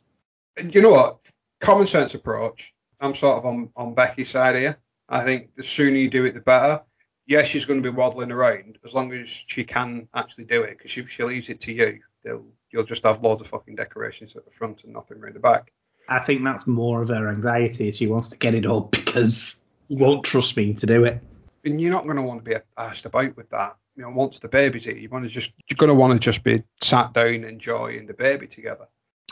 And 0.59 0.75
you 0.75 0.83
know 0.83 0.91
what? 0.91 1.19
Common 1.61 1.87
sense 1.87 2.13
approach. 2.13 2.75
I'm 3.01 3.15
sort 3.15 3.39
of 3.39 3.47
on, 3.47 3.71
on 3.77 3.95
Becky's 3.95 4.29
side 4.29 4.57
here. 4.57 4.77
I 5.09 5.25
think 5.25 5.55
the 5.55 5.63
sooner 5.63 5.97
you 5.97 6.11
do 6.11 6.27
it, 6.27 6.35
the 6.35 6.41
better. 6.41 6.83
Yes, 7.27 7.47
she's 7.47 7.65
going 7.65 7.83
to 7.83 7.91
be 7.91 7.97
waddling 7.97 8.31
around 8.31 8.79
as 8.85 8.93
long 8.93 9.11
as 9.15 9.27
she 9.29 9.65
can 9.65 10.07
actually 10.15 10.45
do 10.45 10.65
it. 10.65 10.77
Because 10.77 10.97
if 10.99 11.09
she 11.09 11.25
leaves 11.25 11.49
it 11.49 11.61
to 11.61 11.73
you, 11.73 12.01
they'll, 12.25 12.47
you'll 12.71 12.85
just 12.85 13.05
have 13.05 13.23
loads 13.23 13.41
of 13.41 13.47
fucking 13.47 13.77
decorations 13.77 14.37
at 14.37 14.45
the 14.45 14.51
front 14.51 14.85
and 14.85 14.93
nothing 14.93 15.19
around 15.19 15.35
the 15.35 15.41
back. 15.41 15.73
I 16.09 16.21
think 16.21 16.43
that's 16.43 16.67
more 16.67 17.03
of 17.03 17.09
her 17.09 17.29
anxiety. 17.29 17.93
She 17.93 18.07
wants 18.07 18.29
to 18.29 18.39
get 18.39 18.55
it 18.55 18.67
up 18.67 18.91
because 18.93 19.61
you 19.89 19.99
won't 19.99 20.25
trust 20.25 20.57
me 20.57 20.75
to 20.75 20.87
do 20.87 21.05
it. 21.05 21.23
And 21.65 21.81
you're 21.81 21.93
not 21.93 22.05
going 22.05 22.17
to 22.17 22.23
want 22.23 22.45
to 22.45 22.51
be 22.51 22.57
asked 22.77 23.05
about 23.05 23.37
with 23.37 23.51
that. 23.51 23.77
You 23.97 24.05
know, 24.05 24.11
once 24.11 24.39
the 24.39 24.49
baby's 24.49 24.85
here, 24.85 24.97
you 24.97 25.09
want 25.09 25.25
to 25.25 25.29
just 25.29 25.53
you're 25.69 25.77
going 25.77 25.89
to 25.89 25.95
want 25.95 26.13
to 26.13 26.19
just 26.19 26.45
be 26.45 26.63
sat 26.81 27.13
down 27.13 27.45
enjoying 27.45 28.07
the 28.07 28.15
baby 28.15 28.47
together. 28.47 28.87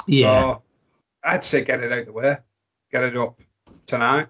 Yeah. 0.08 0.40
So 0.40 0.62
I'd 1.22 1.44
say 1.44 1.62
get 1.62 1.84
it 1.84 1.92
out 1.92 2.00
of 2.00 2.06
the 2.06 2.12
way, 2.12 2.36
get 2.90 3.04
it 3.04 3.16
up 3.16 3.40
tonight, 3.86 4.26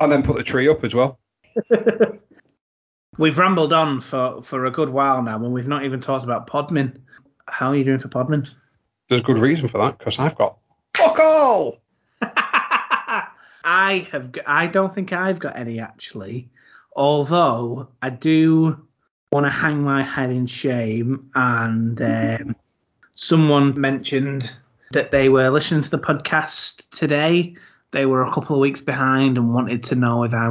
and 0.00 0.10
then 0.10 0.24
put 0.24 0.36
the 0.36 0.42
tree 0.42 0.68
up 0.68 0.82
as 0.84 0.94
well. 0.94 1.18
We've 3.18 3.36
rambled 3.36 3.72
on 3.72 4.00
for, 4.00 4.42
for 4.42 4.66
a 4.66 4.70
good 4.70 4.90
while 4.90 5.20
now 5.22 5.36
and 5.36 5.52
we've 5.52 5.66
not 5.66 5.84
even 5.84 5.98
talked 5.98 6.22
about 6.22 6.46
Podmin. 6.46 6.98
How 7.50 7.70
are 7.70 7.76
you 7.76 7.84
doing 7.84 7.98
for 7.98 8.08
Podmin? 8.08 8.48
There's 9.08 9.22
good 9.22 9.38
reason 9.38 9.68
for 9.68 9.78
that 9.78 9.98
because 9.98 10.18
I've 10.18 10.36
got 10.36 10.58
fuck 10.94 11.18
all. 11.18 11.78
I 12.22 14.08
have. 14.12 14.32
I 14.46 14.66
don't 14.66 14.94
think 14.94 15.12
I've 15.12 15.38
got 15.38 15.56
any 15.56 15.80
actually. 15.80 16.50
Although 16.94 17.88
I 18.02 18.10
do 18.10 18.88
want 19.32 19.46
to 19.46 19.50
hang 19.50 19.82
my 19.82 20.02
head 20.02 20.30
in 20.30 20.46
shame. 20.46 21.30
And 21.34 22.00
um, 22.00 22.56
someone 23.14 23.78
mentioned 23.80 24.54
that 24.92 25.10
they 25.10 25.28
were 25.28 25.50
listening 25.50 25.82
to 25.82 25.90
the 25.90 25.98
podcast 25.98 26.90
today. 26.90 27.56
They 27.90 28.06
were 28.06 28.22
a 28.22 28.30
couple 28.30 28.56
of 28.56 28.60
weeks 28.60 28.80
behind 28.80 29.38
and 29.38 29.54
wanted 29.54 29.84
to 29.84 29.94
know 29.94 30.24
if 30.24 30.34
I 30.34 30.50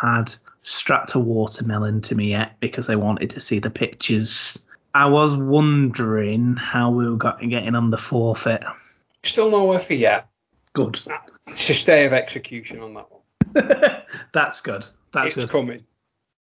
had 0.00 0.34
strapped 0.62 1.14
a 1.14 1.18
watermelon 1.18 2.00
to 2.02 2.14
me 2.14 2.30
yet 2.30 2.60
because 2.60 2.86
they 2.86 2.96
wanted 2.96 3.30
to 3.30 3.40
see 3.40 3.58
the 3.58 3.70
pictures. 3.70 4.62
I 4.98 5.06
was 5.06 5.36
wondering 5.36 6.56
how 6.56 6.90
we 6.90 7.08
were 7.08 7.18
getting 7.18 7.76
on 7.76 7.90
the 7.90 7.96
forfeit. 7.96 8.64
Still 9.22 9.48
no 9.48 9.78
for 9.78 9.94
yet. 9.94 10.26
Good. 10.72 10.98
It's 11.46 11.70
a 11.70 11.74
stay 11.74 12.04
of 12.06 12.12
execution 12.12 12.80
on 12.80 12.94
that 12.94 13.06
one. 13.08 14.02
That's 14.32 14.60
good. 14.60 14.84
That's 15.12 15.36
it's 15.36 15.44
good. 15.44 15.50
coming. 15.50 15.84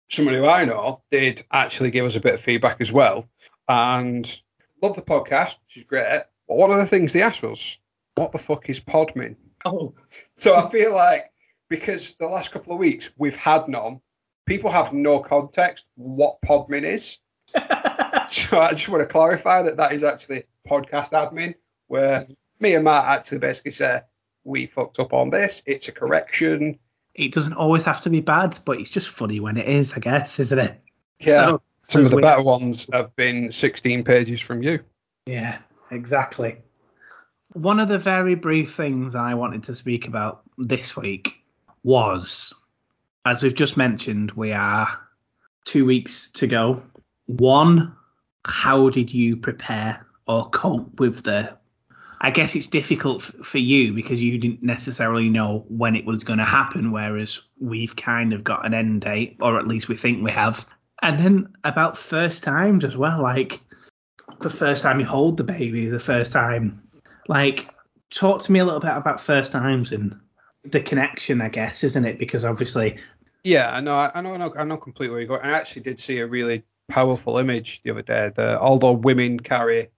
Somebody 0.10 0.38
who 0.38 0.48
I 0.48 0.66
know 0.66 1.04
did 1.12 1.44
actually 1.52 1.92
give 1.92 2.08
us 2.08 2.16
a 2.16 2.20
bit 2.20 2.34
of 2.34 2.42
feedback 2.42 2.78
as 2.82 2.92
well, 2.92 3.30
and 3.70 4.42
love 4.82 4.96
the 4.96 5.04
podcast, 5.04 5.54
which 5.68 5.78
is 5.78 5.84
great. 5.84 6.24
But 6.48 6.58
one 6.58 6.72
of 6.72 6.78
the 6.78 6.88
things 6.88 7.14
they 7.14 7.22
asked 7.22 7.44
was, 7.44 7.78
"What 8.16 8.32
the 8.32 8.40
fuck 8.40 8.68
is 8.72 8.80
Podmin?" 8.80 9.36
Oh, 9.66 9.94
So 10.36 10.56
I 10.56 10.68
feel 10.72 10.96
like 10.96 11.32
because 11.70 12.16
the 12.16 12.28
last 12.28 12.52
couple 12.52 12.74
of 12.74 12.80
weeks 12.80 13.12
we've 13.20 13.36
had 13.36 13.68
none, 13.68 14.02
people 14.48 14.72
have 14.72 14.94
no 14.94 15.20
context 15.20 15.86
what 15.94 16.42
Podmin 16.42 16.86
is. 16.86 17.20
So 18.38 18.60
I 18.62 18.72
just 18.72 18.88
want 18.90 19.02
to 19.02 19.08
clarify 19.08 19.64
that 19.64 19.78
that 19.78 19.92
is 19.94 20.04
actually 20.04 20.44
podcast 20.68 21.12
admin, 21.12 21.56
where 21.88 22.22
mm-hmm. 22.22 22.34
me 22.60 22.76
and 22.76 22.84
Matt 22.84 23.06
actually 23.06 23.40
basically 23.40 23.72
say 23.72 24.02
we 24.44 24.66
fucked 24.66 25.00
up 25.00 25.14
on 25.14 25.30
this. 25.30 25.64
It's 25.66 25.88
a 25.88 25.92
correction. 25.92 26.80
it 27.14 27.34
doesn't 27.34 27.54
always 27.54 27.84
have 27.84 28.02
to 28.02 28.10
be 28.10 28.22
bad, 28.22 28.60
but 28.64 28.80
it's 28.80 28.92
just 28.92 29.10
funny 29.10 29.40
when 29.40 29.58
it 29.58 29.68
is, 29.68 29.94
I 29.94 30.00
guess, 30.00 30.40
isn't 30.40 30.60
it? 30.60 30.80
Yeah, 31.20 31.46
So- 31.48 31.62
some 31.88 32.06
of 32.06 32.12
the 32.12 32.18
we- 32.18 32.22
better 32.22 32.44
ones 32.44 32.88
have 32.94 33.16
been 33.16 33.52
16 33.52 34.04
pages 34.04 34.40
from 34.42 34.62
you. 34.62 34.80
Yeah, 35.26 35.58
exactly. 35.90 36.58
One 37.54 37.80
of 37.80 37.88
the 37.88 37.98
very 37.98 38.36
brief 38.36 38.76
things 38.76 39.16
I 39.16 39.34
wanted 39.34 39.64
to 39.64 39.76
speak 39.76 40.08
about 40.08 40.44
this 40.58 40.96
week 40.96 41.32
was, 41.84 42.54
as 43.26 43.42
we've 43.42 43.56
just 43.56 43.78
mentioned, 43.78 44.32
we 44.32 44.52
are 44.52 45.00
two 45.66 45.86
weeks 45.86 46.30
to 46.32 46.48
go. 46.48 46.84
One, 47.26 47.96
how 48.48 48.90
did 48.90 49.14
you 49.14 49.38
prepare 49.38 50.06
or 50.28 50.50
cope 50.50 51.00
with 51.00 51.24
the? 51.24 51.58
I 52.20 52.32
guess 52.32 52.56
it's 52.56 52.68
difficult 52.68 53.22
f- 53.22 53.46
for 53.46 53.60
you 53.60 53.94
because 53.94 54.22
you 54.22 54.40
didn't 54.40 54.64
necessarily 54.64 55.30
know 55.30 55.66
when 55.68 55.96
it 55.96 56.06
was 56.06 56.24
going 56.24 56.40
to 56.40 56.46
happen, 56.46 56.92
whereas 56.92 57.42
we've 57.60 57.96
kind 57.96 58.34
of 58.34 58.44
got 58.44 58.66
an 58.66 58.74
end 58.74 59.02
date, 59.02 59.38
or 59.40 59.60
at 59.60 59.68
least 59.68 59.88
we 59.88 59.98
think 59.98 60.24
we 60.24 60.32
have. 60.32 60.68
And 61.02 61.20
then 61.20 61.54
about 61.64 61.96
first 61.98 62.44
times 62.44 62.84
as 62.84 62.98
well, 62.98 63.22
like 63.22 63.62
the 64.42 64.50
first 64.50 64.82
time 64.84 65.00
you 65.00 65.06
hold 65.06 65.38
the 65.38 65.44
baby, 65.44 65.88
the 65.88 66.00
first 66.00 66.32
time. 66.32 66.80
Like, 67.28 67.70
talk 68.10 68.42
to 68.44 68.52
me 68.52 68.60
a 68.60 68.66
little 68.66 68.80
bit 68.80 68.96
about 68.96 69.20
first 69.20 69.52
times 69.52 69.92
and 69.92 70.20
the 70.64 70.80
connection, 70.82 71.42
I 71.42 71.50
guess, 71.50 71.84
isn't 71.84 72.06
it? 72.06 72.18
Because 72.18 72.44
obviously, 72.46 72.98
Yeah, 73.44 73.70
I 73.74 73.82
know, 73.82 73.96
I 73.96 74.22
know, 74.22 74.34
I 74.34 74.38
know, 74.38 74.54
I 74.58 74.64
know 74.64 74.78
completely 74.78 75.12
where 75.12 75.20
you're 75.20 75.28
going. 75.28 75.42
I 75.42 75.52
actually 75.58 75.84
did 75.84 76.00
see 76.00 76.20
a 76.20 76.28
really 76.28 76.64
powerful 76.88 77.38
image 77.38 77.82
the 77.84 77.92
other 77.92 78.02
day. 78.02 78.32
That 78.36 78.60
although 78.60 78.94
women 78.94 79.40
carry 79.40 79.90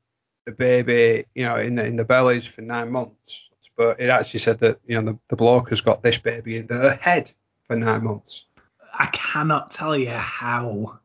the 0.45 0.51
baby, 0.51 1.25
you 1.35 1.45
know, 1.45 1.57
in 1.57 1.75
the 1.75 1.85
in 1.85 1.95
the 1.95 2.05
bellies 2.05 2.47
for 2.47 2.61
nine 2.61 2.91
months, 2.91 3.49
but 3.77 3.99
it 3.99 4.09
actually 4.09 4.41
said 4.41 4.59
that 4.59 4.79
you 4.85 4.95
know 4.95 5.13
the, 5.13 5.19
the 5.29 5.35
bloke 5.35 5.69
has 5.69 5.81
got 5.81 6.03
this 6.03 6.17
baby 6.17 6.57
in 6.57 6.67
their 6.67 6.95
head 6.95 7.31
for 7.63 7.75
nine 7.75 8.03
months. 8.03 8.45
I 8.93 9.05
cannot 9.07 9.71
tell 9.71 9.95
you 9.95 10.09
how 10.09 10.99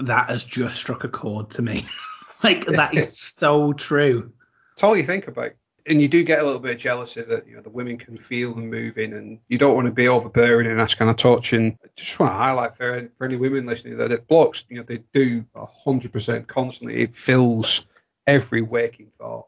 that 0.00 0.30
has 0.30 0.44
just 0.44 0.76
struck 0.76 1.04
a 1.04 1.08
chord 1.08 1.50
to 1.50 1.62
me. 1.62 1.86
like, 2.42 2.64
that 2.66 2.94
is 2.94 3.18
so 3.36 3.72
true. 3.72 4.32
It's 4.72 4.82
all 4.82 4.96
you 4.96 5.04
think 5.04 5.28
about. 5.28 5.52
And 5.88 6.02
you 6.02 6.08
do 6.08 6.22
get 6.22 6.40
a 6.40 6.44
little 6.44 6.60
bit 6.60 6.74
of 6.74 6.78
jealousy 6.78 7.22
that 7.22 7.46
you 7.46 7.56
know 7.56 7.62
the 7.62 7.70
women 7.70 7.96
can 7.96 8.16
feel 8.16 8.54
them 8.54 8.68
moving, 8.68 9.14
and 9.14 9.40
you 9.48 9.58
don't 9.58 9.74
want 9.74 9.86
to 9.86 9.92
be 9.92 10.08
overbearing 10.08 10.66
and 10.66 10.78
that's 10.78 10.94
kind 10.94 11.10
of 11.10 11.16
touch. 11.16 11.52
And 11.52 11.78
I 11.82 11.88
just 11.96 12.18
want 12.18 12.32
to 12.32 12.36
highlight 12.36 12.74
for, 12.74 13.10
for 13.16 13.24
any 13.24 13.36
women 13.36 13.66
listening 13.66 13.96
that 13.98 14.12
it 14.12 14.28
blocks, 14.28 14.64
you 14.68 14.76
know, 14.76 14.82
they 14.82 14.98
do 15.12 15.44
hundred 15.56 16.12
percent 16.12 16.46
constantly. 16.46 17.02
It 17.02 17.14
fills 17.14 17.86
every 18.26 18.62
waking 18.62 19.10
thought. 19.10 19.46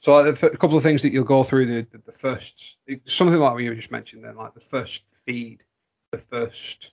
So 0.00 0.18
a 0.18 0.34
couple 0.34 0.78
of 0.78 0.82
things 0.82 1.02
that 1.02 1.12
you'll 1.12 1.24
go 1.24 1.42
through 1.42 1.66
the, 1.66 1.86
the, 1.90 2.02
the 2.06 2.12
first, 2.12 2.78
something 3.04 3.38
like 3.38 3.52
what 3.52 3.62
you 3.62 3.74
just 3.74 3.90
mentioned 3.90 4.24
then, 4.24 4.36
like 4.36 4.54
the 4.54 4.60
first 4.60 5.02
feed, 5.26 5.62
the 6.10 6.18
first 6.18 6.92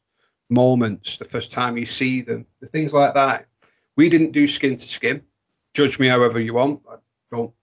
moments, 0.50 1.18
the 1.18 1.26
first 1.26 1.54
time 1.54 1.78
you 1.78 1.86
see 1.86 2.22
them, 2.22 2.46
the 2.60 2.68
things 2.68 2.94
like 2.94 3.14
that. 3.14 3.46
We 3.96 4.10
didn't 4.10 4.34
do 4.34 4.46
skin 4.46 4.76
to 4.76 4.88
skin. 4.88 5.24
Judge 5.74 6.00
me 6.00 6.08
however 6.08 6.40
you 6.40 6.54
want. 6.54 6.82
I 6.90 6.96
don't 7.32 7.54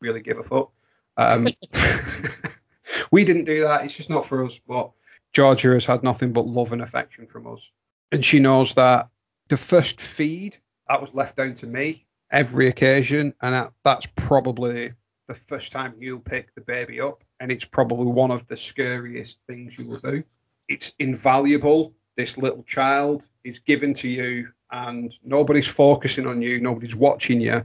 really 0.00 0.22
give 0.22 0.38
a 0.38 0.42
fuck. 0.42 0.70
Um, 1.16 1.48
we 3.10 3.24
didn't 3.24 3.44
do 3.44 3.62
that. 3.62 3.84
It's 3.84 3.96
just 3.96 4.10
not 4.10 4.26
for 4.26 4.44
us. 4.44 4.58
But 4.66 4.90
Georgia 5.32 5.72
has 5.72 5.86
had 5.86 6.02
nothing 6.02 6.32
but 6.32 6.46
love 6.46 6.72
and 6.72 6.82
affection 6.82 7.26
from 7.26 7.46
us, 7.46 7.70
and 8.12 8.24
she 8.24 8.38
knows 8.38 8.74
that 8.74 9.08
the 9.48 9.56
first 9.56 10.00
feed 10.00 10.56
that 10.88 11.00
was 11.00 11.14
left 11.14 11.36
down 11.36 11.54
to 11.54 11.66
me 11.66 12.06
every 12.30 12.68
occasion, 12.68 13.34
and 13.40 13.54
that, 13.54 13.72
that's 13.84 14.06
probably 14.16 14.92
the 15.28 15.34
first 15.34 15.72
time 15.72 15.94
you'll 15.98 16.20
pick 16.20 16.54
the 16.54 16.60
baby 16.60 17.00
up, 17.00 17.24
and 17.40 17.50
it's 17.50 17.64
probably 17.64 18.06
one 18.06 18.30
of 18.30 18.46
the 18.48 18.56
scariest 18.56 19.38
things 19.46 19.78
you 19.78 19.88
will 19.88 20.00
do. 20.00 20.24
It's 20.68 20.94
invaluable. 20.98 21.94
This 22.16 22.38
little 22.38 22.62
child 22.62 23.26
is 23.42 23.58
given 23.60 23.94
to 23.94 24.08
you, 24.08 24.48
and 24.70 25.16
nobody's 25.24 25.68
focusing 25.68 26.26
on 26.26 26.42
you, 26.42 26.60
nobody's 26.60 26.96
watching 26.96 27.40
you, 27.40 27.64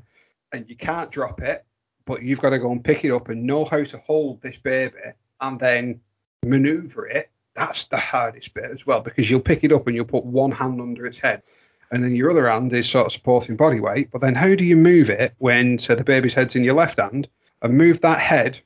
and 0.51 0.69
you 0.69 0.75
can't 0.75 1.11
drop 1.11 1.41
it, 1.41 1.65
but 2.09 2.23
you've 2.23 2.41
got 2.41 2.49
to 2.49 2.57
go 2.57 2.71
and 2.71 2.83
pick 2.83 3.05
it 3.05 3.11
up 3.11 3.29
and 3.29 3.43
know 3.43 3.63
how 3.65 3.83
to 3.83 3.97
hold 3.99 4.41
this 4.41 4.57
baby 4.57 4.97
and 5.39 5.59
then 5.59 6.01
maneuver 6.43 7.05
it. 7.05 7.29
That's 7.53 7.83
the 7.83 7.99
hardest 7.99 8.55
bit 8.55 8.63
as 8.63 8.83
well, 8.83 9.01
because 9.01 9.29
you'll 9.29 9.41
pick 9.41 9.63
it 9.63 9.71
up 9.71 9.85
and 9.85 9.95
you'll 9.95 10.05
put 10.05 10.25
one 10.25 10.51
hand 10.51 10.81
under 10.81 11.05
its 11.05 11.19
head 11.19 11.43
and 11.91 12.03
then 12.03 12.15
your 12.15 12.31
other 12.31 12.49
hand 12.49 12.73
is 12.73 12.89
sort 12.89 13.05
of 13.05 13.11
supporting 13.11 13.57
body 13.57 13.79
weight. 13.79 14.09
But 14.09 14.21
then 14.21 14.33
how 14.33 14.55
do 14.55 14.63
you 14.63 14.75
move 14.75 15.11
it 15.11 15.35
when, 15.37 15.77
say, 15.77 15.93
the 15.93 16.03
baby's 16.03 16.33
head's 16.33 16.55
in 16.55 16.63
your 16.63 16.73
left 16.73 16.99
hand 16.99 17.29
and 17.61 17.77
move 17.77 18.01
that 18.01 18.19
head 18.19 18.59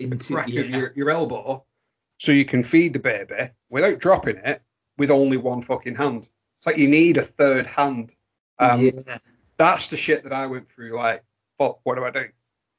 into 0.00 0.34
yeah. 0.34 0.60
of 0.60 0.68
your, 0.68 0.92
your 0.96 1.10
elbow 1.10 1.62
so 2.18 2.32
you 2.32 2.44
can 2.44 2.64
feed 2.64 2.92
the 2.92 2.98
baby 2.98 3.50
without 3.68 4.00
dropping 4.00 4.38
it 4.38 4.62
with 4.98 5.12
only 5.12 5.36
one 5.36 5.62
fucking 5.62 5.94
hand? 5.94 6.26
It's 6.58 6.66
like 6.66 6.78
you 6.78 6.88
need 6.88 7.18
a 7.18 7.22
third 7.22 7.68
hand. 7.68 8.12
Um, 8.58 8.80
yeah. 8.80 9.18
That's 9.58 9.86
the 9.88 9.96
shit 9.96 10.24
that 10.24 10.32
I 10.32 10.48
went 10.48 10.72
through. 10.72 10.96
Like, 10.96 11.22
fuck, 11.56 11.78
what 11.84 11.94
do 11.94 12.04
I 12.04 12.10
do? 12.10 12.24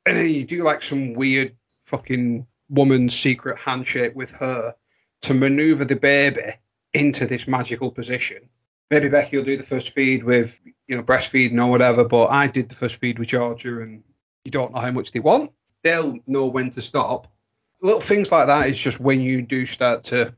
You 0.08 0.44
do 0.46 0.64
like 0.64 0.82
some 0.82 1.14
weird 1.14 1.56
fucking 1.86 2.48
woman's 2.70 3.18
secret 3.18 3.60
handshake 3.60 4.16
with 4.16 4.32
her 4.32 4.76
to 5.24 5.34
maneuver 5.34 5.86
the 5.86 5.96
baby 5.96 6.54
into 6.94 7.26
this 7.26 7.48
magical 7.48 7.92
position 7.92 8.50
maybe 8.92 9.08
Becky 9.08 9.38
will 9.38 9.46
do 9.46 9.58
the 9.58 9.64
first 9.64 9.92
feed 9.92 10.24
with 10.24 10.60
you 10.88 10.96
know 10.96 11.02
breastfeeding 11.02 11.60
or 11.60 11.72
whatever, 11.72 12.04
but 12.04 12.28
I 12.28 12.48
did 12.48 12.70
the 12.70 12.76
first 12.76 12.98
feed 12.98 13.18
with 13.18 13.30
Georgia, 13.30 13.82
and 13.82 14.04
you 14.44 14.52
don't 14.52 14.74
know 14.74 14.82
how 14.82 14.92
much 14.92 15.12
they 15.12 15.20
want. 15.20 15.52
They'll 15.82 16.20
know 16.28 16.48
when 16.48 16.70
to 16.72 16.82
stop. 16.82 17.28
Little 17.82 18.02
things 18.02 18.32
like 18.32 18.48
that 18.48 18.70
is 18.70 18.78
just 18.78 19.00
when 19.00 19.22
you 19.22 19.42
do 19.42 19.66
start 19.66 20.04
to 20.06 20.36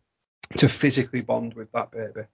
to 0.58 0.70
physically 0.70 1.22
bond 1.22 1.56
with 1.56 1.72
that 1.74 1.92
baby. 1.92 2.28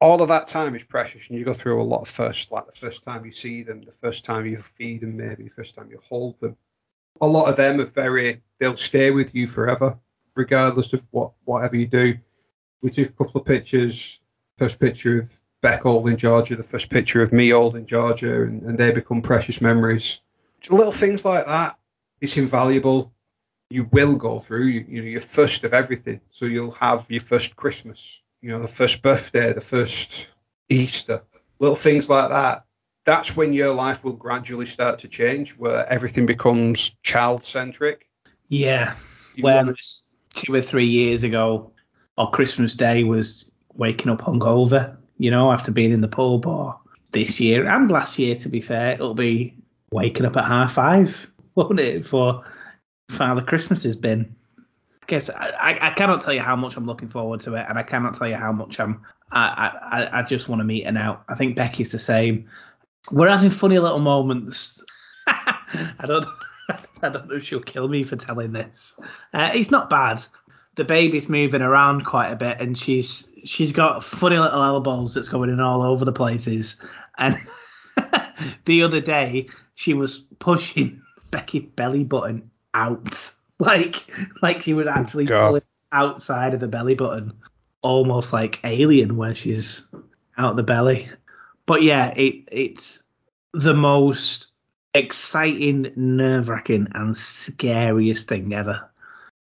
All 0.00 0.22
of 0.22 0.28
that 0.28 0.46
time 0.46 0.74
is 0.74 0.84
precious, 0.84 1.28
and 1.28 1.38
you 1.38 1.44
go 1.44 1.54
through 1.54 1.80
a 1.80 1.84
lot 1.84 2.02
of 2.02 2.08
first, 2.08 2.52
like 2.52 2.66
the 2.66 2.72
first 2.72 3.02
time 3.02 3.24
you 3.24 3.32
see 3.32 3.62
them, 3.62 3.82
the 3.82 3.92
first 3.92 4.24
time 4.24 4.46
you 4.46 4.58
feed 4.58 5.00
them, 5.00 5.16
maybe 5.16 5.44
the 5.44 5.50
first 5.50 5.74
time 5.74 5.90
you 5.90 6.00
hold 6.04 6.38
them. 6.40 6.56
A 7.20 7.26
lot 7.26 7.48
of 7.48 7.56
them 7.56 7.80
are 7.80 7.86
very, 7.86 8.42
they'll 8.58 8.76
stay 8.76 9.10
with 9.10 9.34
you 9.34 9.46
forever, 9.46 9.98
regardless 10.34 10.92
of 10.92 11.02
what 11.10 11.32
whatever 11.44 11.76
you 11.76 11.86
do. 11.86 12.18
We 12.82 12.90
took 12.90 13.08
a 13.08 13.12
couple 13.12 13.40
of 13.40 13.46
pictures. 13.46 14.20
First 14.58 14.78
picture 14.78 15.20
of 15.20 15.30
Beck 15.62 15.82
holding 15.82 16.16
Georgia, 16.16 16.56
the 16.56 16.62
first 16.62 16.90
picture 16.90 17.22
of 17.22 17.32
me 17.32 17.50
holding 17.50 17.86
Georgia, 17.86 18.42
and, 18.42 18.62
and 18.62 18.78
they 18.78 18.92
become 18.92 19.22
precious 19.22 19.60
memories. 19.60 20.20
Little 20.70 20.92
things 20.92 21.24
like 21.24 21.46
that, 21.46 21.78
it's 22.20 22.36
invaluable. 22.36 23.12
You 23.70 23.88
will 23.90 24.16
go 24.16 24.38
through, 24.38 24.66
you, 24.66 24.84
you 24.88 25.02
know, 25.02 25.08
your 25.08 25.20
first 25.20 25.64
of 25.64 25.74
everything. 25.74 26.20
So 26.30 26.44
you'll 26.46 26.72
have 26.72 27.06
your 27.10 27.20
first 27.20 27.56
Christmas, 27.56 28.20
you 28.46 28.52
know, 28.52 28.60
the 28.60 28.68
first 28.68 29.02
birthday, 29.02 29.52
the 29.52 29.60
first 29.60 30.30
Easter, 30.68 31.22
little 31.58 31.76
things 31.76 32.08
like 32.08 32.30
that. 32.30 32.64
That's 33.04 33.36
when 33.36 33.52
your 33.52 33.72
life 33.72 34.04
will 34.04 34.14
gradually 34.14 34.66
start 34.66 35.00
to 35.00 35.08
change, 35.08 35.56
where 35.56 35.88
everything 35.88 36.26
becomes 36.26 36.96
child 37.02 37.44
centric. 37.44 38.08
Yeah. 38.48 38.94
Whereas 39.40 40.10
two 40.34 40.54
or 40.54 40.62
three 40.62 40.86
years 40.86 41.22
ago, 41.22 41.72
or 42.16 42.30
Christmas 42.30 42.74
Day 42.74 43.04
was 43.04 43.50
waking 43.74 44.10
up 44.10 44.20
hungover 44.20 44.96
you 45.18 45.30
know, 45.30 45.50
after 45.50 45.72
being 45.72 45.92
in 45.92 46.00
the 46.00 46.08
pool 46.08 46.38
bar 46.38 46.78
this 47.12 47.40
year 47.40 47.66
and 47.66 47.90
last 47.90 48.18
year, 48.18 48.34
to 48.36 48.48
be 48.48 48.60
fair, 48.60 48.92
it'll 48.92 49.14
be 49.14 49.54
waking 49.90 50.26
up 50.26 50.36
at 50.36 50.44
half 50.44 50.72
five, 50.72 51.26
won't 51.54 51.80
it, 51.80 52.06
for 52.06 52.44
Father 53.10 53.42
Christmas 53.42 53.84
has 53.84 53.96
been. 53.96 54.35
Guess 55.06 55.30
I, 55.30 55.78
I 55.80 55.90
cannot 55.90 56.20
tell 56.20 56.32
you 56.32 56.40
how 56.40 56.56
much 56.56 56.76
I'm 56.76 56.86
looking 56.86 57.08
forward 57.08 57.40
to 57.40 57.54
it, 57.54 57.66
and 57.68 57.78
I 57.78 57.82
cannot 57.82 58.14
tell 58.14 58.28
you 58.28 58.36
how 58.36 58.52
much 58.52 58.80
I'm. 58.80 59.02
I 59.30 59.72
I, 59.92 60.20
I 60.20 60.22
just 60.22 60.48
want 60.48 60.60
to 60.60 60.64
meet 60.64 60.84
her 60.84 60.92
now. 60.92 61.22
I 61.28 61.34
think 61.34 61.56
Becky's 61.56 61.92
the 61.92 61.98
same. 61.98 62.48
We're 63.10 63.28
having 63.28 63.50
funny 63.50 63.78
little 63.78 64.00
moments. 64.00 64.82
I 65.26 66.04
don't 66.06 66.26
I 67.02 67.08
don't 67.08 67.28
know 67.28 67.36
if 67.36 67.44
she'll 67.44 67.60
kill 67.60 67.88
me 67.88 68.04
for 68.04 68.16
telling 68.16 68.52
this. 68.52 68.94
Uh, 69.32 69.50
it's 69.54 69.70
not 69.70 69.90
bad 69.90 70.22
the 70.76 70.84
baby's 70.84 71.28
moving 71.28 71.62
around 71.62 72.04
quite 72.04 72.30
a 72.30 72.36
bit, 72.36 72.60
and 72.60 72.78
she's 72.78 73.26
she's 73.44 73.72
got 73.72 74.04
funny 74.04 74.38
little 74.38 74.62
elbows 74.62 75.14
that's 75.14 75.28
going 75.28 75.50
in 75.50 75.60
all 75.60 75.82
over 75.82 76.04
the 76.04 76.12
places. 76.12 76.76
And 77.18 77.40
the 78.66 78.82
other 78.82 79.00
day, 79.00 79.48
she 79.74 79.94
was 79.94 80.18
pushing 80.38 81.02
Becky's 81.30 81.64
belly 81.64 82.04
button 82.04 82.50
out, 82.74 83.32
like 83.58 84.04
like 84.42 84.60
she 84.60 84.74
was 84.74 84.86
actually 84.86 85.30
oh, 85.32 85.46
pulling 85.46 85.62
outside 85.92 86.54
of 86.54 86.60
the 86.60 86.68
belly 86.68 86.94
button, 86.94 87.32
almost 87.82 88.32
like 88.32 88.60
Alien, 88.64 89.16
where 89.16 89.34
she's 89.34 89.86
out 90.36 90.56
the 90.56 90.62
belly. 90.62 91.08
But 91.64 91.82
yeah, 91.82 92.08
it 92.08 92.44
it's 92.52 93.02
the 93.52 93.74
most 93.74 94.48
exciting, 94.92 95.92
nerve 95.96 96.48
wracking, 96.48 96.88
and 96.94 97.16
scariest 97.16 98.28
thing 98.28 98.52
ever. 98.52 98.90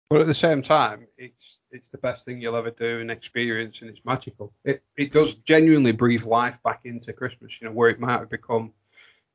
But 0.10 0.22
at 0.22 0.28
the 0.28 0.34
same 0.34 0.62
time, 0.62 1.08
it's 1.18 1.60
it's 1.72 1.88
the 1.88 1.98
best 1.98 2.26
thing 2.26 2.42
you'll 2.42 2.58
ever 2.58 2.72
do 2.72 3.00
and 3.00 3.10
experience, 3.10 3.82
and 3.82 3.90
it's 3.90 4.04
magical. 4.04 4.54
It 4.66 4.84
it 4.98 5.14
does 5.14 5.36
genuinely 5.36 5.94
breathe 5.94 6.26
life 6.26 6.62
back 6.64 6.82
into 6.84 7.14
Christmas. 7.14 7.62
You 7.62 7.68
know, 7.68 7.74
where 7.74 7.90
it 7.90 8.00
might 8.00 8.20
have 8.20 8.30
become 8.30 8.74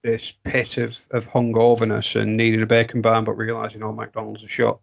this 0.03 0.33
pit 0.33 0.79
of 0.79 1.07
of 1.11 1.29
hungoverness 1.29 2.21
and 2.21 2.37
needing 2.37 2.63
a 2.63 2.67
bacon 2.67 3.03
barn, 3.03 3.25
but 3.25 3.33
realizing 3.33 3.83
oh 3.83 3.93
McDonald's 3.93 4.43
is 4.43 4.51
shut. 4.51 4.79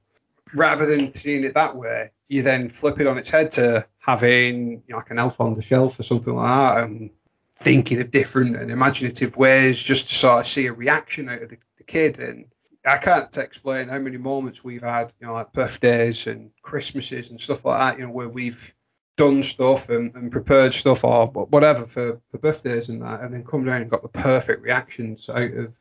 Rather 0.55 0.85
than 0.85 1.11
seeing 1.11 1.43
it 1.43 1.55
that 1.55 1.75
way, 1.75 2.11
you 2.27 2.43
then 2.43 2.69
flip 2.69 2.99
it 2.99 3.07
on 3.07 3.17
its 3.17 3.29
head 3.29 3.51
to 3.51 3.85
having 3.97 4.71
you 4.71 4.83
know, 4.89 4.97
like 4.97 5.09
an 5.09 5.19
elf 5.19 5.39
on 5.41 5.55
the 5.55 5.61
shelf 5.61 5.99
or 5.99 6.03
something 6.03 6.33
like 6.33 6.47
that, 6.47 6.83
and 6.83 7.09
thinking 7.55 8.01
of 8.01 8.11
different 8.11 8.55
and 8.55 8.71
imaginative 8.71 9.37
ways 9.37 9.81
just 9.81 10.09
to 10.09 10.15
sort 10.15 10.39
of 10.41 10.47
see 10.47 10.67
a 10.67 10.73
reaction 10.73 11.29
out 11.29 11.41
of 11.41 11.49
the, 11.49 11.57
the 11.77 11.83
kid 11.83 12.19
and 12.19 12.45
I 12.85 12.97
can't 12.97 13.35
explain 13.37 13.87
how 13.87 13.99
many 13.99 14.17
moments 14.17 14.63
we've 14.63 14.81
had, 14.81 15.13
you 15.19 15.27
know, 15.27 15.33
like 15.33 15.53
birthdays 15.53 16.27
and 16.27 16.51
Christmases 16.61 17.29
and 17.29 17.39
stuff 17.39 17.63
like 17.63 17.79
that, 17.79 17.99
you 17.99 18.05
know, 18.05 18.11
where 18.11 18.27
we've 18.27 18.73
done 19.15 19.43
stuff 19.43 19.89
and, 19.89 20.13
and 20.15 20.31
prepared 20.31 20.73
stuff 20.73 21.03
or 21.03 21.27
whatever 21.27 21.85
for, 21.85 22.21
for 22.31 22.37
birthdays 22.37 22.89
and 22.89 23.01
that, 23.01 23.21
and 23.21 23.33
then 23.33 23.43
come 23.43 23.65
down 23.65 23.81
and 23.81 23.91
got 23.91 24.01
the 24.01 24.09
perfect 24.09 24.63
reactions 24.63 25.29
out 25.29 25.53
of 25.53 25.73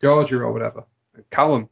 Georgia 0.00 0.40
or 0.40 0.52
whatever, 0.52 0.84
Callum. 1.30 1.68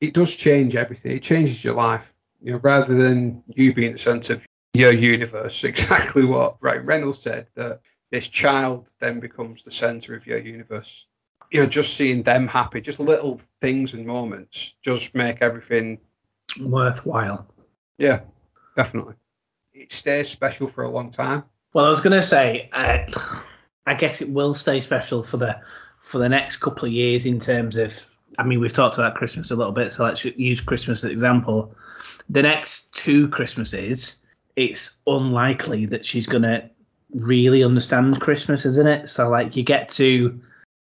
It 0.00 0.12
does 0.12 0.34
change 0.34 0.74
everything. 0.74 1.12
It 1.16 1.22
changes 1.22 1.64
your 1.64 1.74
life, 1.74 2.12
you 2.42 2.52
know, 2.52 2.58
rather 2.58 2.94
than 2.94 3.42
you 3.46 3.72
being 3.72 3.92
the 3.92 3.98
centre 3.98 4.34
of 4.34 4.46
your 4.74 4.92
universe. 4.92 5.64
Exactly 5.64 6.24
what 6.24 6.56
Ryan 6.60 6.84
Reynolds 6.84 7.20
said 7.20 7.46
that 7.54 7.80
this 8.10 8.28
child 8.28 8.90
then 8.98 9.20
becomes 9.20 9.62
the 9.62 9.70
centre 9.70 10.14
of 10.14 10.26
your 10.26 10.38
universe 10.38 11.06
you 11.54 11.60
know, 11.60 11.66
just 11.66 11.96
seeing 11.96 12.24
them 12.24 12.48
happy, 12.48 12.80
just 12.80 12.98
little 12.98 13.40
things 13.60 13.94
and 13.94 14.06
moments, 14.06 14.74
just 14.82 15.14
make 15.14 15.40
everything 15.40 16.00
worthwhile. 16.60 17.46
Yeah, 17.96 18.22
definitely. 18.76 19.14
It 19.74 19.90
stays 19.90 20.28
special 20.28 20.68
for 20.68 20.84
a 20.84 20.88
long 20.88 21.10
time. 21.10 21.42
Well, 21.72 21.84
I 21.84 21.88
was 21.88 22.00
going 22.00 22.12
to 22.12 22.22
say, 22.22 22.70
uh, 22.72 22.98
I 23.84 23.94
guess 23.94 24.22
it 24.22 24.30
will 24.30 24.54
stay 24.54 24.80
special 24.80 25.22
for 25.22 25.36
the 25.36 25.60
for 26.00 26.18
the 26.18 26.28
next 26.28 26.58
couple 26.58 26.86
of 26.86 26.92
years 26.92 27.26
in 27.26 27.40
terms 27.40 27.76
of. 27.76 28.06
I 28.38 28.42
mean, 28.44 28.60
we've 28.60 28.72
talked 28.72 28.98
about 28.98 29.14
Christmas 29.14 29.50
a 29.50 29.56
little 29.56 29.72
bit, 29.72 29.92
so 29.92 30.04
let's 30.04 30.24
use 30.24 30.60
Christmas 30.60 31.00
as 31.00 31.04
an 31.04 31.10
example. 31.10 31.74
The 32.28 32.42
next 32.42 32.92
two 32.92 33.28
Christmases, 33.28 34.16
it's 34.56 34.96
unlikely 35.06 35.86
that 35.86 36.04
she's 36.04 36.26
going 36.26 36.42
to 36.42 36.68
really 37.12 37.62
understand 37.62 38.20
Christmas, 38.20 38.66
isn't 38.66 38.88
it? 38.88 39.08
So, 39.08 39.28
like, 39.28 39.56
you 39.56 39.62
get 39.62 39.88
to 39.90 40.40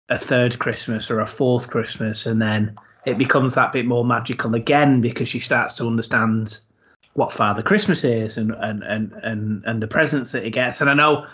a 0.08 0.18
third 0.18 0.58
Christmas 0.60 1.10
or 1.10 1.20
a 1.20 1.26
fourth 1.26 1.70
Christmas, 1.70 2.26
and 2.26 2.40
then 2.40 2.76
it 3.04 3.18
becomes 3.18 3.54
that 3.54 3.72
bit 3.72 3.86
more 3.86 4.04
magical 4.04 4.54
again 4.54 5.00
because 5.00 5.28
she 5.28 5.40
starts 5.40 5.74
to 5.74 5.86
understand 5.86 6.60
what 7.14 7.32
Father 7.32 7.62
Christmas 7.62 8.04
is 8.04 8.38
and 8.38 8.52
and 8.52 8.82
and 8.82 9.12
and, 9.12 9.64
and 9.64 9.82
the 9.82 9.88
presents 9.88 10.32
that 10.32 10.44
he 10.44 10.50
gets. 10.50 10.80
And 10.80 10.88
I 10.88 10.94
know 10.94 11.26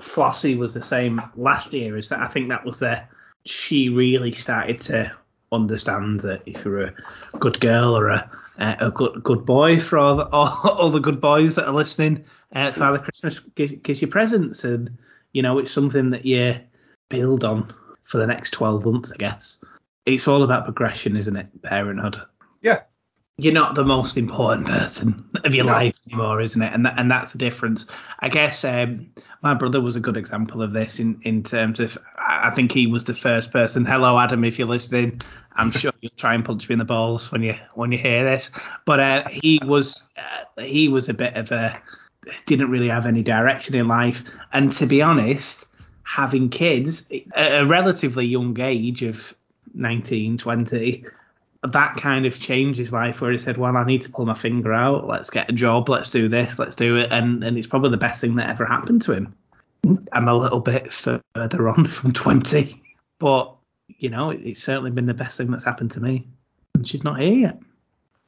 Flossie 0.00 0.56
was 0.56 0.74
the 0.74 0.82
same 0.82 1.20
last 1.36 1.72
year. 1.72 1.96
Is 1.96 2.08
that 2.10 2.20
I 2.20 2.26
think 2.26 2.48
that 2.48 2.64
was 2.64 2.78
the 2.78 3.02
she 3.44 3.88
really 3.88 4.32
started 4.32 4.80
to 4.80 5.12
understand 5.52 6.20
that 6.20 6.46
if 6.46 6.64
you're 6.64 6.84
a 6.84 6.94
good 7.38 7.58
girl 7.60 7.96
or 7.96 8.08
a 8.08 8.30
a 8.58 8.90
good 8.90 9.22
good 9.22 9.46
boy 9.46 9.80
for 9.80 9.98
all 9.98 10.16
the, 10.16 10.28
all, 10.28 10.48
all 10.70 10.90
the 10.90 11.00
good 11.00 11.20
boys 11.20 11.54
that 11.54 11.66
are 11.66 11.74
listening, 11.74 12.24
uh, 12.54 12.70
Father 12.72 12.98
Christmas 12.98 13.38
gives, 13.54 13.72
gives 13.72 14.02
you 14.02 14.08
presents, 14.08 14.64
and 14.64 14.98
you 15.32 15.42
know 15.42 15.58
it's 15.58 15.72
something 15.72 16.10
that 16.10 16.26
you 16.26 16.60
build 17.08 17.44
on 17.44 17.72
for 18.04 18.18
the 18.18 18.26
next 18.26 18.50
12 18.50 18.84
months, 18.84 19.12
I 19.12 19.16
guess. 19.16 19.62
It's 20.04 20.26
all 20.26 20.42
about 20.42 20.64
progression, 20.64 21.16
isn't 21.16 21.36
it? 21.36 21.62
Parenthood. 21.62 22.20
Yeah. 22.60 22.80
You're 23.42 23.54
not 23.54 23.74
the 23.74 23.84
most 23.84 24.16
important 24.16 24.66
person 24.66 25.24
of 25.44 25.54
your 25.54 25.64
No. 25.64 25.72
life 25.72 25.98
anymore, 26.06 26.40
isn't 26.40 26.60
it? 26.60 26.72
And 26.72 26.84
that, 26.86 26.98
and 26.98 27.10
that's 27.10 27.32
the 27.32 27.38
difference. 27.38 27.86
I 28.20 28.28
guess 28.28 28.64
um, 28.64 29.06
my 29.42 29.54
brother 29.54 29.80
was 29.80 29.96
a 29.96 30.00
good 30.00 30.16
example 30.16 30.62
of 30.62 30.72
this 30.72 30.98
in, 30.98 31.20
in 31.22 31.42
terms 31.42 31.80
of 31.80 31.96
I 32.18 32.48
I 32.48 32.50
think 32.50 32.72
he 32.72 32.86
was 32.86 33.04
the 33.04 33.14
first 33.14 33.50
person. 33.50 33.84
Hello, 33.84 34.18
Adam, 34.18 34.44
if 34.44 34.58
you're 34.58 34.68
listening. 34.68 35.20
I'm 35.56 35.72
sure 35.72 35.92
you'll 36.00 36.12
try 36.16 36.34
and 36.34 36.44
punch 36.44 36.68
me 36.68 36.74
in 36.74 36.78
the 36.78 36.84
balls 36.84 37.30
when 37.32 37.42
you 37.42 37.54
when 37.74 37.92
you 37.92 37.98
hear 37.98 38.24
this. 38.24 38.50
But 38.84 39.00
uh, 39.00 39.28
he 39.30 39.60
was 39.64 40.02
uh, 40.16 40.62
he 40.62 40.88
was 40.88 41.08
a 41.08 41.14
bit 41.14 41.36
of 41.36 41.50
a 41.52 41.80
didn't 42.46 42.70
really 42.70 42.88
have 42.88 43.06
any 43.06 43.22
direction 43.22 43.74
in 43.74 43.88
life, 43.88 44.24
and 44.52 44.70
to 44.72 44.86
be 44.86 45.02
honest, 45.02 45.66
having 46.02 46.48
kids 46.50 47.06
at 47.34 47.62
a 47.62 47.66
relatively 47.66 48.26
young 48.26 48.58
age 48.60 49.02
of 49.02 49.34
19, 49.74 50.38
20, 50.38 51.04
that 51.62 51.96
kind 51.96 52.24
of 52.26 52.38
changed 52.38 52.78
his 52.78 52.92
life 52.92 53.20
where 53.20 53.32
he 53.32 53.38
said, 53.38 53.56
Well, 53.56 53.76
I 53.76 53.84
need 53.84 54.02
to 54.02 54.10
pull 54.10 54.24
my 54.26 54.34
finger 54.34 54.72
out, 54.72 55.06
let's 55.06 55.30
get 55.30 55.50
a 55.50 55.52
job, 55.52 55.88
let's 55.88 56.10
do 56.10 56.28
this, 56.28 56.58
let's 56.58 56.74
do 56.76 56.96
it 56.96 57.12
and 57.12 57.44
and 57.44 57.58
it's 57.58 57.66
probably 57.66 57.90
the 57.90 57.96
best 57.98 58.20
thing 58.20 58.36
that 58.36 58.48
ever 58.48 58.64
happened 58.64 59.02
to 59.02 59.12
him. 59.12 59.34
I'm 60.12 60.28
a 60.28 60.34
little 60.34 60.60
bit 60.60 60.92
further 60.92 61.68
on 61.68 61.84
from 61.86 62.12
20, 62.12 62.80
but 63.18 63.54
you 63.88 64.08
know, 64.08 64.30
it- 64.30 64.40
it's 64.40 64.62
certainly 64.62 64.90
been 64.90 65.06
the 65.06 65.14
best 65.14 65.36
thing 65.36 65.50
that's 65.50 65.64
happened 65.64 65.90
to 65.92 66.00
me. 66.00 66.26
And 66.74 66.86
she's 66.88 67.04
not 67.04 67.18
here 67.20 67.32
yet. 67.34 67.58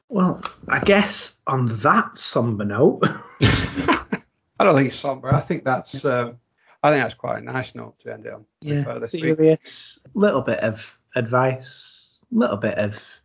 Well, 0.09 0.41
I 0.67 0.79
guess 0.79 1.39
on 1.47 1.65
that 1.77 2.17
somber 2.17 2.65
note, 2.65 3.01
I 3.41 4.63
don't 4.63 4.75
think 4.75 4.89
it's 4.89 4.97
somber. 4.97 5.33
I 5.33 5.39
think 5.39 5.63
that's 5.63 6.05
um, 6.05 6.37
I 6.83 6.91
think 6.91 7.03
that's 7.03 7.13
quite 7.15 7.39
a 7.41 7.45
nice 7.45 7.73
note 7.73 7.97
to 7.99 8.13
end 8.13 8.25
it 8.27 8.33
on. 8.33 8.41
to 8.41 8.45
yeah, 8.61 8.83
fair, 8.83 8.99
this 8.99 9.13
week. 9.13 9.23
serious, 9.23 9.99
little 10.13 10.41
bit 10.41 10.59
of 10.59 10.99
advice, 11.15 12.21
little 12.31 12.57
bit 12.57 12.77
of 12.77 13.21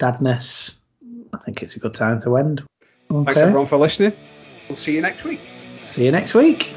dadness. 0.00 0.74
I 1.32 1.38
think 1.44 1.62
it's 1.62 1.76
a 1.76 1.78
good 1.78 1.94
time 1.94 2.20
to 2.22 2.36
end. 2.36 2.62
Thanks 3.08 3.36
everyone 3.36 3.66
for 3.66 3.76
listening. 3.76 4.12
We'll 4.68 4.76
see 4.76 4.94
you 4.94 5.02
next 5.02 5.24
week. 5.24 5.40
See 5.82 6.04
you 6.04 6.12
next 6.12 6.34
week. 6.34 6.68